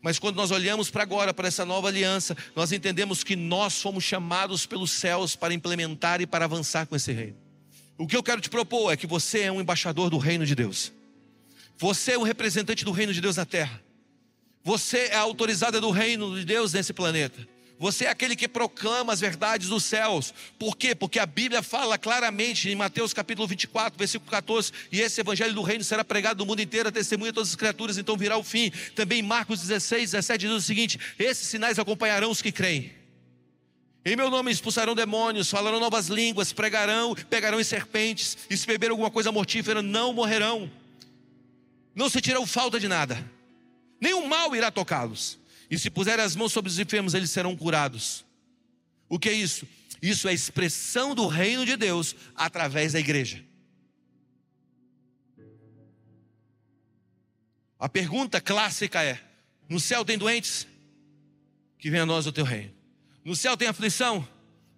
Mas 0.00 0.18
quando 0.18 0.36
nós 0.36 0.50
olhamos 0.50 0.90
para 0.90 1.02
agora, 1.02 1.34
para 1.34 1.48
essa 1.48 1.64
nova 1.64 1.88
aliança, 1.88 2.36
nós 2.54 2.70
entendemos 2.70 3.24
que 3.24 3.34
nós 3.34 3.80
fomos 3.80 4.04
chamados 4.04 4.64
pelos 4.66 4.92
céus 4.92 5.34
para 5.34 5.52
implementar 5.52 6.20
e 6.20 6.26
para 6.26 6.44
avançar 6.44 6.86
com 6.86 6.94
esse 6.94 7.10
reino. 7.10 7.36
O 7.96 8.06
que 8.06 8.16
eu 8.16 8.22
quero 8.22 8.40
te 8.40 8.48
propor 8.48 8.92
é 8.92 8.96
que 8.96 9.06
você 9.06 9.40
é 9.40 9.52
um 9.52 9.60
embaixador 9.60 10.08
do 10.08 10.18
reino 10.18 10.46
de 10.46 10.54
Deus. 10.54 10.92
Você 11.78 12.12
é 12.12 12.18
o 12.18 12.24
representante 12.24 12.84
do 12.84 12.90
reino 12.90 13.12
de 13.12 13.20
Deus 13.20 13.36
na 13.36 13.46
terra. 13.46 13.80
Você 14.64 14.98
é 14.98 15.14
a 15.14 15.20
autorizada 15.20 15.80
do 15.80 15.90
reino 15.90 16.36
de 16.36 16.44
Deus 16.44 16.72
nesse 16.72 16.92
planeta. 16.92 17.46
Você 17.78 18.06
é 18.06 18.10
aquele 18.10 18.34
que 18.34 18.48
proclama 18.48 19.12
as 19.12 19.20
verdades 19.20 19.68
dos 19.68 19.84
céus. 19.84 20.34
Por 20.58 20.76
quê? 20.76 20.96
Porque 20.96 21.20
a 21.20 21.24
Bíblia 21.24 21.62
fala 21.62 21.96
claramente 21.96 22.68
em 22.68 22.74
Mateus 22.74 23.14
capítulo 23.14 23.46
24, 23.46 23.96
versículo 23.96 24.28
14: 24.28 24.72
e 24.90 25.00
esse 25.00 25.20
evangelho 25.20 25.54
do 25.54 25.62
reino 25.62 25.84
será 25.84 26.04
pregado 26.04 26.40
no 26.40 26.46
mundo 26.46 26.60
inteiro, 26.60 26.88
a 26.88 26.92
testemunha 26.92 27.30
de 27.30 27.36
todas 27.36 27.50
as 27.50 27.54
criaturas, 27.54 27.96
então 27.96 28.16
virá 28.16 28.36
o 28.36 28.42
fim. 28.42 28.72
Também 28.96 29.22
Marcos 29.22 29.60
16, 29.60 30.10
17 30.10 30.46
diz 30.48 30.50
o 30.50 30.60
seguinte: 30.60 30.98
esses 31.16 31.46
sinais 31.46 31.78
acompanharão 31.78 32.32
os 32.32 32.42
que 32.42 32.50
creem. 32.50 32.92
Em 34.04 34.16
meu 34.16 34.28
nome 34.28 34.50
expulsarão 34.50 34.96
demônios, 34.96 35.48
falarão 35.48 35.78
novas 35.78 36.08
línguas, 36.08 36.52
pregarão, 36.52 37.14
pegarão 37.30 37.60
em 37.60 37.64
serpentes, 37.64 38.36
e 38.50 38.56
se 38.56 38.66
beber 38.66 38.90
alguma 38.90 39.10
coisa 39.10 39.30
mortífera, 39.30 39.80
não 39.80 40.12
morrerão 40.12 40.68
não 41.98 42.08
se 42.08 42.20
tirou 42.20 42.46
falta 42.46 42.78
de 42.78 42.86
nada, 42.86 43.28
nenhum 44.00 44.28
mal 44.28 44.54
irá 44.54 44.70
tocá-los. 44.70 45.36
E 45.68 45.76
se 45.76 45.90
puserem 45.90 46.24
as 46.24 46.36
mãos 46.36 46.52
sobre 46.52 46.70
os 46.70 46.78
enfermos, 46.78 47.12
eles 47.12 47.28
serão 47.28 47.56
curados. 47.56 48.24
O 49.08 49.18
que 49.18 49.28
é 49.28 49.32
isso? 49.32 49.66
Isso 50.00 50.28
é 50.28 50.30
a 50.30 50.34
expressão 50.34 51.12
do 51.12 51.26
reino 51.26 51.66
de 51.66 51.76
Deus 51.76 52.14
através 52.36 52.92
da 52.92 53.00
igreja. 53.00 53.44
A 57.80 57.88
pergunta 57.88 58.40
clássica 58.40 59.02
é: 59.02 59.20
no 59.68 59.80
céu 59.80 60.04
tem 60.04 60.16
doentes? 60.16 60.68
Que 61.80 61.90
venha 61.90 62.04
a 62.04 62.06
nós 62.06 62.28
o 62.28 62.32
teu 62.32 62.44
reino. 62.44 62.72
No 63.24 63.34
céu 63.34 63.56
tem 63.56 63.66
aflição? 63.66 64.26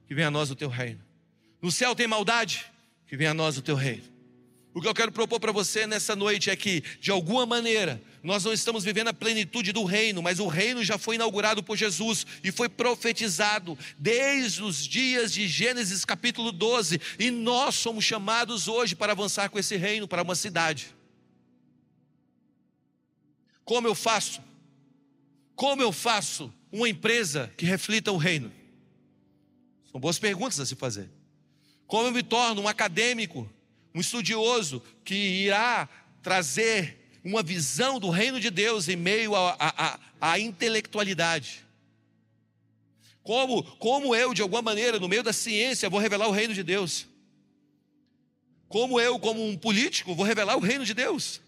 Que 0.08 0.14
venha 0.14 0.28
a 0.28 0.30
nós 0.30 0.50
o 0.50 0.56
teu 0.56 0.70
reino. 0.70 1.04
No 1.60 1.70
céu 1.70 1.94
tem 1.94 2.06
maldade? 2.06 2.64
Que 3.06 3.14
venha 3.14 3.32
a 3.32 3.34
nós 3.34 3.58
o 3.58 3.62
teu 3.62 3.76
reino. 3.76 4.19
O 4.72 4.80
que 4.80 4.86
eu 4.86 4.94
quero 4.94 5.10
propor 5.10 5.40
para 5.40 5.50
você 5.50 5.84
nessa 5.84 6.14
noite 6.14 6.48
é 6.48 6.54
que, 6.54 6.82
de 7.00 7.10
alguma 7.10 7.44
maneira, 7.44 8.00
nós 8.22 8.44
não 8.44 8.52
estamos 8.52 8.84
vivendo 8.84 9.08
a 9.08 9.12
plenitude 9.12 9.72
do 9.72 9.82
reino, 9.82 10.22
mas 10.22 10.38
o 10.38 10.46
reino 10.46 10.84
já 10.84 10.96
foi 10.96 11.16
inaugurado 11.16 11.60
por 11.60 11.76
Jesus 11.76 12.24
e 12.44 12.52
foi 12.52 12.68
profetizado 12.68 13.76
desde 13.98 14.62
os 14.62 14.86
dias 14.86 15.32
de 15.32 15.48
Gênesis 15.48 16.04
capítulo 16.04 16.52
12, 16.52 17.00
e 17.18 17.32
nós 17.32 17.74
somos 17.74 18.04
chamados 18.04 18.68
hoje 18.68 18.94
para 18.94 19.12
avançar 19.12 19.48
com 19.50 19.58
esse 19.58 19.76
reino 19.76 20.06
para 20.06 20.22
uma 20.22 20.36
cidade. 20.36 20.94
Como 23.64 23.88
eu 23.88 23.94
faço? 23.94 24.40
Como 25.56 25.82
eu 25.82 25.90
faço 25.90 26.52
uma 26.70 26.88
empresa 26.88 27.52
que 27.56 27.66
reflita 27.66 28.12
o 28.12 28.16
reino? 28.16 28.52
São 29.90 30.00
boas 30.00 30.18
perguntas 30.18 30.60
a 30.60 30.66
se 30.66 30.76
fazer. 30.76 31.10
Como 31.88 32.06
eu 32.06 32.12
me 32.12 32.22
torno 32.22 32.62
um 32.62 32.68
acadêmico, 32.68 33.50
um 33.94 34.00
estudioso 34.00 34.82
que 35.04 35.14
irá 35.14 35.88
trazer 36.22 36.98
uma 37.24 37.42
visão 37.42 37.98
do 37.98 38.10
reino 38.10 38.40
de 38.40 38.50
Deus 38.50 38.88
em 38.88 38.96
meio 38.96 39.32
à 40.20 40.38
intelectualidade? 40.38 41.64
Como, 43.22 43.62
como 43.76 44.14
eu, 44.14 44.32
de 44.32 44.42
alguma 44.42 44.62
maneira, 44.62 44.98
no 44.98 45.08
meio 45.08 45.22
da 45.22 45.32
ciência, 45.32 45.90
vou 45.90 46.00
revelar 46.00 46.28
o 46.28 46.32
reino 46.32 46.54
de 46.54 46.62
Deus? 46.62 47.06
Como 48.68 49.00
eu, 49.00 49.18
como 49.18 49.46
um 49.46 49.56
político, 49.56 50.14
vou 50.14 50.24
revelar 50.24 50.56
o 50.56 50.60
reino 50.60 50.84
de 50.84 50.94
Deus? 50.94 51.40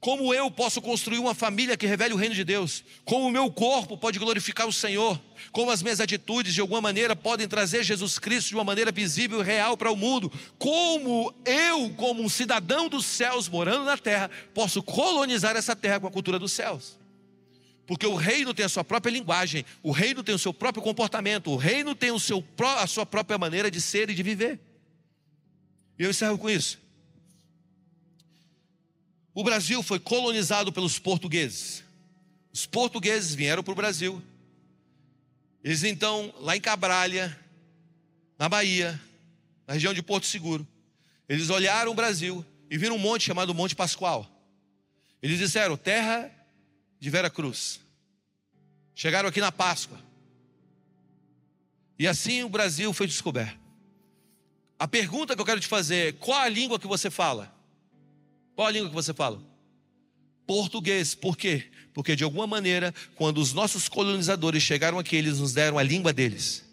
Como 0.00 0.32
eu 0.32 0.48
posso 0.48 0.80
construir 0.80 1.18
uma 1.18 1.34
família 1.34 1.76
que 1.76 1.86
revele 1.86 2.14
o 2.14 2.16
reino 2.16 2.34
de 2.34 2.44
Deus? 2.44 2.84
Como 3.04 3.26
o 3.26 3.30
meu 3.30 3.50
corpo 3.50 3.98
pode 3.98 4.18
glorificar 4.18 4.68
o 4.68 4.72
Senhor? 4.72 5.20
Como 5.50 5.72
as 5.72 5.82
minhas 5.82 6.00
atitudes, 6.00 6.54
de 6.54 6.60
alguma 6.60 6.80
maneira, 6.80 7.16
podem 7.16 7.48
trazer 7.48 7.82
Jesus 7.82 8.16
Cristo 8.16 8.48
de 8.48 8.54
uma 8.54 8.62
maneira 8.62 8.92
visível 8.92 9.40
e 9.40 9.44
real 9.44 9.76
para 9.76 9.90
o 9.90 9.96
mundo? 9.96 10.32
Como 10.56 11.34
eu, 11.44 11.90
como 11.96 12.22
um 12.22 12.28
cidadão 12.28 12.88
dos 12.88 13.04
céus, 13.06 13.48
morando 13.48 13.84
na 13.84 13.98
terra, 13.98 14.30
posso 14.54 14.82
colonizar 14.84 15.56
essa 15.56 15.74
terra 15.74 15.98
com 15.98 16.06
a 16.06 16.12
cultura 16.12 16.38
dos 16.38 16.52
céus? 16.52 16.96
Porque 17.84 18.06
o 18.06 18.14
reino 18.14 18.54
tem 18.54 18.66
a 18.66 18.68
sua 18.68 18.84
própria 18.84 19.10
linguagem, 19.10 19.64
o 19.82 19.90
reino 19.90 20.22
tem 20.22 20.34
o 20.34 20.38
seu 20.38 20.54
próprio 20.54 20.82
comportamento, 20.82 21.50
o 21.50 21.56
reino 21.56 21.92
tem 21.94 22.12
o 22.12 22.20
seu, 22.20 22.44
a 22.78 22.86
sua 22.86 23.04
própria 23.04 23.36
maneira 23.36 23.68
de 23.68 23.80
ser 23.80 24.10
e 24.10 24.14
de 24.14 24.22
viver. 24.22 24.60
E 25.98 26.04
eu 26.04 26.10
encerro 26.10 26.38
com 26.38 26.48
isso. 26.48 26.78
O 29.34 29.44
Brasil 29.44 29.82
foi 29.82 29.98
colonizado 29.98 30.72
pelos 30.72 30.98
portugueses. 30.98 31.84
Os 32.52 32.66
portugueses 32.66 33.34
vieram 33.34 33.62
para 33.62 33.72
o 33.72 33.76
Brasil. 33.76 34.22
Eles 35.62 35.84
então, 35.84 36.32
lá 36.40 36.56
em 36.56 36.60
Cabralha, 36.60 37.38
na 38.38 38.48
Bahia, 38.48 39.00
na 39.66 39.74
região 39.74 39.92
de 39.92 40.02
Porto 40.02 40.26
Seguro, 40.26 40.66
eles 41.28 41.50
olharam 41.50 41.92
o 41.92 41.94
Brasil 41.94 42.44
e 42.70 42.78
viram 42.78 42.96
um 42.96 42.98
monte 42.98 43.24
chamado 43.24 43.54
Monte 43.54 43.76
Pascoal. 43.76 44.26
Eles 45.22 45.38
disseram: 45.38 45.76
terra 45.76 46.30
de 46.98 47.10
Vera 47.10 47.28
Cruz. 47.28 47.80
Chegaram 48.94 49.28
aqui 49.28 49.40
na 49.40 49.52
Páscoa. 49.52 49.98
E 51.98 52.06
assim 52.06 52.42
o 52.44 52.48
Brasil 52.48 52.92
foi 52.92 53.06
descoberto. 53.06 53.58
A 54.78 54.86
pergunta 54.86 55.34
que 55.34 55.40
eu 55.40 55.46
quero 55.46 55.60
te 55.60 55.66
fazer 55.66 56.08
é: 56.08 56.12
qual 56.12 56.40
a 56.40 56.48
língua 56.48 56.78
que 56.78 56.86
você 56.86 57.10
fala? 57.10 57.52
Qual 58.58 58.66
a 58.66 58.72
língua 58.72 58.88
que 58.88 58.94
você 58.96 59.14
fala? 59.14 59.40
Português. 60.44 61.14
Por 61.14 61.36
quê? 61.36 61.70
Porque 61.94 62.16
de 62.16 62.24
alguma 62.24 62.44
maneira, 62.44 62.92
quando 63.14 63.38
os 63.38 63.52
nossos 63.52 63.88
colonizadores 63.88 64.64
chegaram 64.64 64.98
aqui, 64.98 65.14
eles 65.14 65.38
nos 65.38 65.52
deram 65.52 65.78
a 65.78 65.82
língua 65.84 66.12
deles. 66.12 66.64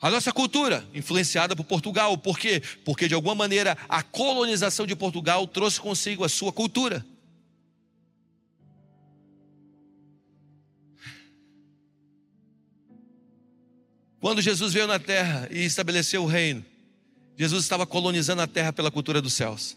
A 0.00 0.10
nossa 0.10 0.32
cultura, 0.32 0.88
influenciada 0.94 1.54
por 1.54 1.64
Portugal, 1.64 2.16
por 2.16 2.38
quê? 2.38 2.62
Porque 2.82 3.06
de 3.06 3.12
alguma 3.12 3.34
maneira 3.34 3.76
a 3.86 4.02
colonização 4.02 4.86
de 4.86 4.96
Portugal 4.96 5.46
trouxe 5.46 5.78
consigo 5.78 6.24
a 6.24 6.30
sua 6.30 6.50
cultura. 6.50 7.04
Quando 14.18 14.40
Jesus 14.40 14.72
veio 14.72 14.86
na 14.86 14.98
terra 14.98 15.46
e 15.50 15.62
estabeleceu 15.62 16.22
o 16.22 16.26
reino, 16.26 16.64
Jesus 17.36 17.64
estava 17.64 17.86
colonizando 17.86 18.42
a 18.42 18.46
terra 18.46 18.72
pela 18.72 18.90
cultura 18.90 19.20
dos 19.20 19.32
céus. 19.32 19.76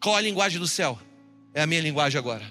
Qual 0.00 0.14
a 0.14 0.20
linguagem 0.20 0.58
do 0.58 0.68
céu? 0.68 0.98
É 1.54 1.62
a 1.62 1.66
minha 1.66 1.80
linguagem 1.80 2.18
agora. 2.18 2.44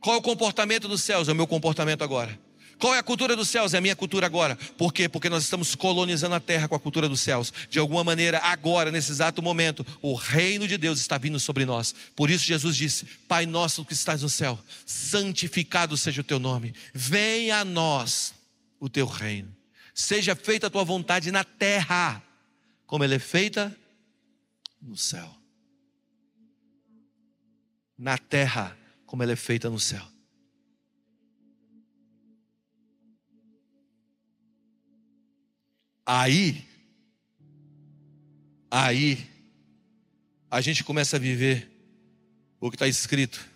Qual 0.00 0.16
é 0.16 0.18
o 0.18 0.22
comportamento 0.22 0.88
dos 0.88 1.02
céus? 1.02 1.28
É 1.28 1.32
o 1.32 1.34
meu 1.34 1.46
comportamento 1.46 2.02
agora. 2.02 2.38
Qual 2.78 2.94
é 2.94 2.98
a 2.98 3.02
cultura 3.02 3.36
dos 3.36 3.48
céus? 3.48 3.72
É 3.72 3.78
a 3.78 3.80
minha 3.80 3.96
cultura 3.96 4.26
agora. 4.26 4.56
Por 4.76 4.92
quê? 4.92 5.08
Porque 5.08 5.28
nós 5.28 5.44
estamos 5.44 5.74
colonizando 5.74 6.34
a 6.34 6.40
terra 6.40 6.68
com 6.68 6.74
a 6.74 6.80
cultura 6.80 7.08
dos 7.08 7.20
céus. 7.20 7.52
De 7.70 7.78
alguma 7.78 8.02
maneira, 8.02 8.38
agora, 8.38 8.90
nesse 8.90 9.12
exato 9.12 9.40
momento, 9.40 9.86
o 10.02 10.14
reino 10.14 10.66
de 10.66 10.76
Deus 10.76 10.98
está 10.98 11.16
vindo 11.16 11.38
sobre 11.38 11.64
nós. 11.64 11.94
Por 12.16 12.30
isso, 12.30 12.44
Jesus 12.44 12.76
disse: 12.76 13.06
Pai 13.28 13.46
nosso 13.46 13.84
que 13.84 13.92
estás 13.92 14.22
no 14.22 14.28
céu, 14.28 14.58
santificado 14.84 15.96
seja 15.96 16.20
o 16.20 16.24
teu 16.24 16.38
nome. 16.38 16.74
Venha 16.92 17.60
a 17.60 17.64
nós 17.64 18.34
o 18.80 18.88
teu 18.88 19.06
reino. 19.06 19.54
Seja 19.94 20.34
feita 20.34 20.66
a 20.66 20.70
tua 20.70 20.84
vontade 20.84 21.30
na 21.30 21.44
terra 21.44 22.22
como 22.86 23.04
ela 23.04 23.14
é 23.14 23.18
feita 23.18 23.76
no 24.80 24.96
céu. 24.96 25.34
Na 27.96 28.18
terra, 28.18 28.76
como 29.06 29.22
ela 29.22 29.32
é 29.32 29.36
feita 29.36 29.70
no 29.70 29.78
céu. 29.78 30.04
Aí, 36.06 36.68
aí, 38.70 39.26
a 40.50 40.60
gente 40.60 40.84
começa 40.84 41.16
a 41.16 41.18
viver 41.18 41.70
o 42.60 42.70
que 42.70 42.76
está 42.76 42.86
escrito 42.86 43.53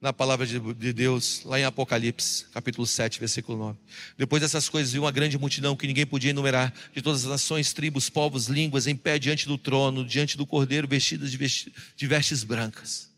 na 0.00 0.14
palavra 0.14 0.46
de 0.46 0.92
Deus, 0.94 1.42
lá 1.44 1.60
em 1.60 1.64
Apocalipse, 1.64 2.46
capítulo 2.54 2.86
7, 2.86 3.20
versículo 3.20 3.58
9. 3.58 3.78
Depois 4.16 4.40
dessas 4.40 4.66
coisas, 4.66 4.92
viu 4.92 5.02
uma 5.02 5.12
grande 5.12 5.36
multidão 5.36 5.76
que 5.76 5.86
ninguém 5.86 6.06
podia 6.06 6.30
enumerar, 6.30 6.72
de 6.94 7.02
todas 7.02 7.24
as 7.24 7.30
nações, 7.30 7.74
tribos, 7.74 8.08
povos, 8.08 8.46
línguas, 8.46 8.86
em 8.86 8.96
pé 8.96 9.18
diante 9.18 9.46
do 9.46 9.58
trono, 9.58 10.02
diante 10.02 10.38
do 10.38 10.46
cordeiro, 10.46 10.88
vestidas 10.88 11.30
de, 11.30 12.06
vestes 12.06 12.42
brancas. 12.42 13.10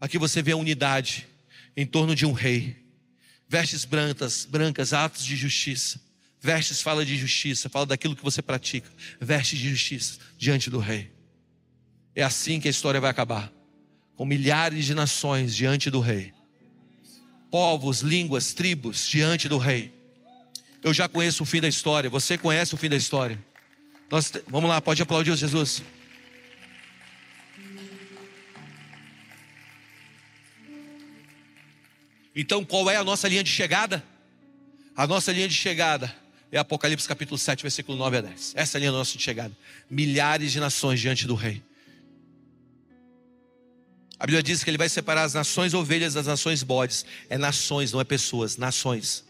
Aqui 0.00 0.16
você 0.16 0.40
vê 0.40 0.52
a 0.52 0.56
unidade 0.56 1.28
em 1.76 1.84
torno 1.84 2.14
de 2.14 2.24
um 2.24 2.32
rei. 2.32 2.74
Vestes 3.46 3.84
brancas, 3.84 4.46
brancas, 4.46 4.94
atos 4.94 5.26
de 5.26 5.36
justiça. 5.36 6.00
Vestes 6.40 6.80
fala 6.80 7.04
de 7.04 7.18
justiça, 7.18 7.68
fala 7.68 7.84
daquilo 7.84 8.16
que 8.16 8.22
você 8.22 8.40
pratica. 8.40 8.90
Vestes 9.20 9.58
de 9.58 9.68
justiça 9.68 10.18
diante 10.38 10.70
do 10.70 10.78
rei. 10.78 11.12
É 12.14 12.22
assim 12.22 12.58
que 12.58 12.66
a 12.66 12.70
história 12.70 13.00
vai 13.00 13.10
acabar 13.10 13.52
com 14.22 14.26
milhares 14.26 14.84
de 14.84 14.94
nações 14.94 15.52
diante 15.52 15.90
do 15.90 15.98
rei, 15.98 16.32
povos, 17.50 18.02
línguas, 18.02 18.54
tribos 18.54 19.08
diante 19.08 19.48
do 19.48 19.58
rei. 19.58 19.92
Eu 20.80 20.94
já 20.94 21.08
conheço 21.08 21.42
o 21.42 21.44
fim 21.44 21.60
da 21.60 21.66
história, 21.66 22.08
você 22.08 22.38
conhece 22.38 22.72
o 22.72 22.76
fim 22.76 22.88
da 22.88 22.94
história. 22.94 23.36
Nós, 24.08 24.32
vamos 24.46 24.70
lá, 24.70 24.80
pode 24.80 25.02
aplaudir 25.02 25.36
Jesus. 25.36 25.82
Então, 32.32 32.64
qual 32.64 32.88
é 32.88 32.94
a 32.94 33.02
nossa 33.02 33.26
linha 33.26 33.42
de 33.42 33.50
chegada? 33.50 34.04
A 34.94 35.04
nossa 35.04 35.32
linha 35.32 35.48
de 35.48 35.54
chegada 35.54 36.14
é 36.52 36.58
Apocalipse 36.58 37.08
capítulo 37.08 37.36
7, 37.36 37.60
versículo 37.60 37.98
9 37.98 38.18
a 38.18 38.20
10. 38.20 38.52
Essa 38.54 38.76
é 38.76 38.78
a 38.78 38.80
linha 38.82 38.92
nossa 38.92 39.18
de 39.18 39.24
chegada. 39.24 39.52
Milhares 39.90 40.52
de 40.52 40.60
nações 40.60 41.00
diante 41.00 41.26
do 41.26 41.34
rei. 41.34 41.60
A 44.22 44.24
Bíblia 44.24 44.40
diz 44.40 44.62
que 44.62 44.70
ele 44.70 44.78
vai 44.78 44.88
separar 44.88 45.24
as 45.24 45.34
nações 45.34 45.74
ovelhas 45.74 46.14
das 46.14 46.28
nações 46.28 46.62
bodes. 46.62 47.04
É 47.28 47.36
nações, 47.36 47.90
não 47.90 48.00
é 48.00 48.04
pessoas, 48.04 48.56
nações. 48.56 49.24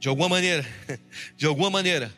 De 0.00 0.08
alguma 0.08 0.28
maneira, 0.28 0.66
de 1.38 1.46
alguma 1.46 1.70
maneira, 1.70 2.12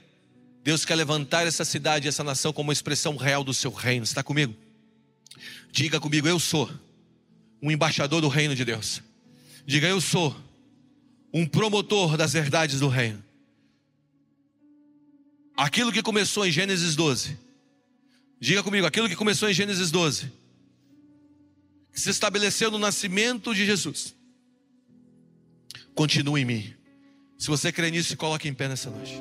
Deus 0.65 0.87
quer 0.87 0.95
levantar 0.95 1.47
essa 1.47 1.67
cidade, 1.67 2.09
essa 2.09 2.25
nação 2.25 2.51
como 2.51 2.69
uma 2.69 2.73
expressão 2.73 3.15
real 3.15 3.45
do 3.45 3.53
seu 3.53 3.71
reino. 3.71 4.05
Está 4.05 4.23
comigo? 4.23 4.57
Diga 5.71 6.01
comigo, 6.01 6.27
eu 6.27 6.39
sou 6.39 6.71
um 7.61 7.71
embaixador 7.71 8.23
do 8.23 8.29
reino 8.29 8.57
de 8.57 8.65
Deus. 8.65 9.03
Diga, 9.67 9.87
eu 9.87 10.01
sou 10.01 10.35
um 11.31 11.45
promotor 11.45 12.17
das 12.17 12.33
verdades 12.33 12.81
do 12.81 12.89
reino. 12.89 13.23
Aquilo 15.55 15.93
que 15.93 16.03
começou 16.03 16.47
em 16.47 16.51
Gênesis 16.51 16.97
12 16.97 17.52
Diga 18.43 18.61
comigo, 18.61 18.85
aquilo 18.85 19.09
que 19.09 19.15
começou 19.15 19.49
em 19.49 19.55
Gênesis 19.55 19.93
12, 19.93 20.33
que 21.93 22.01
se 22.01 22.11
estabeleceu 22.11 22.73
no 22.73 22.79
nascimento 22.79 23.55
de 23.55 23.65
Jesus, 23.65 24.17
continua 25.95 26.41
em 26.41 26.45
mim. 26.45 26.75
Se 27.39 27.47
você 27.47 27.71
crê 27.71 27.89
nisso, 27.93 28.17
coloque 28.17 28.49
em 28.49 28.53
pé 28.53 28.67
nessa 28.67 28.91
noite. 28.91 29.15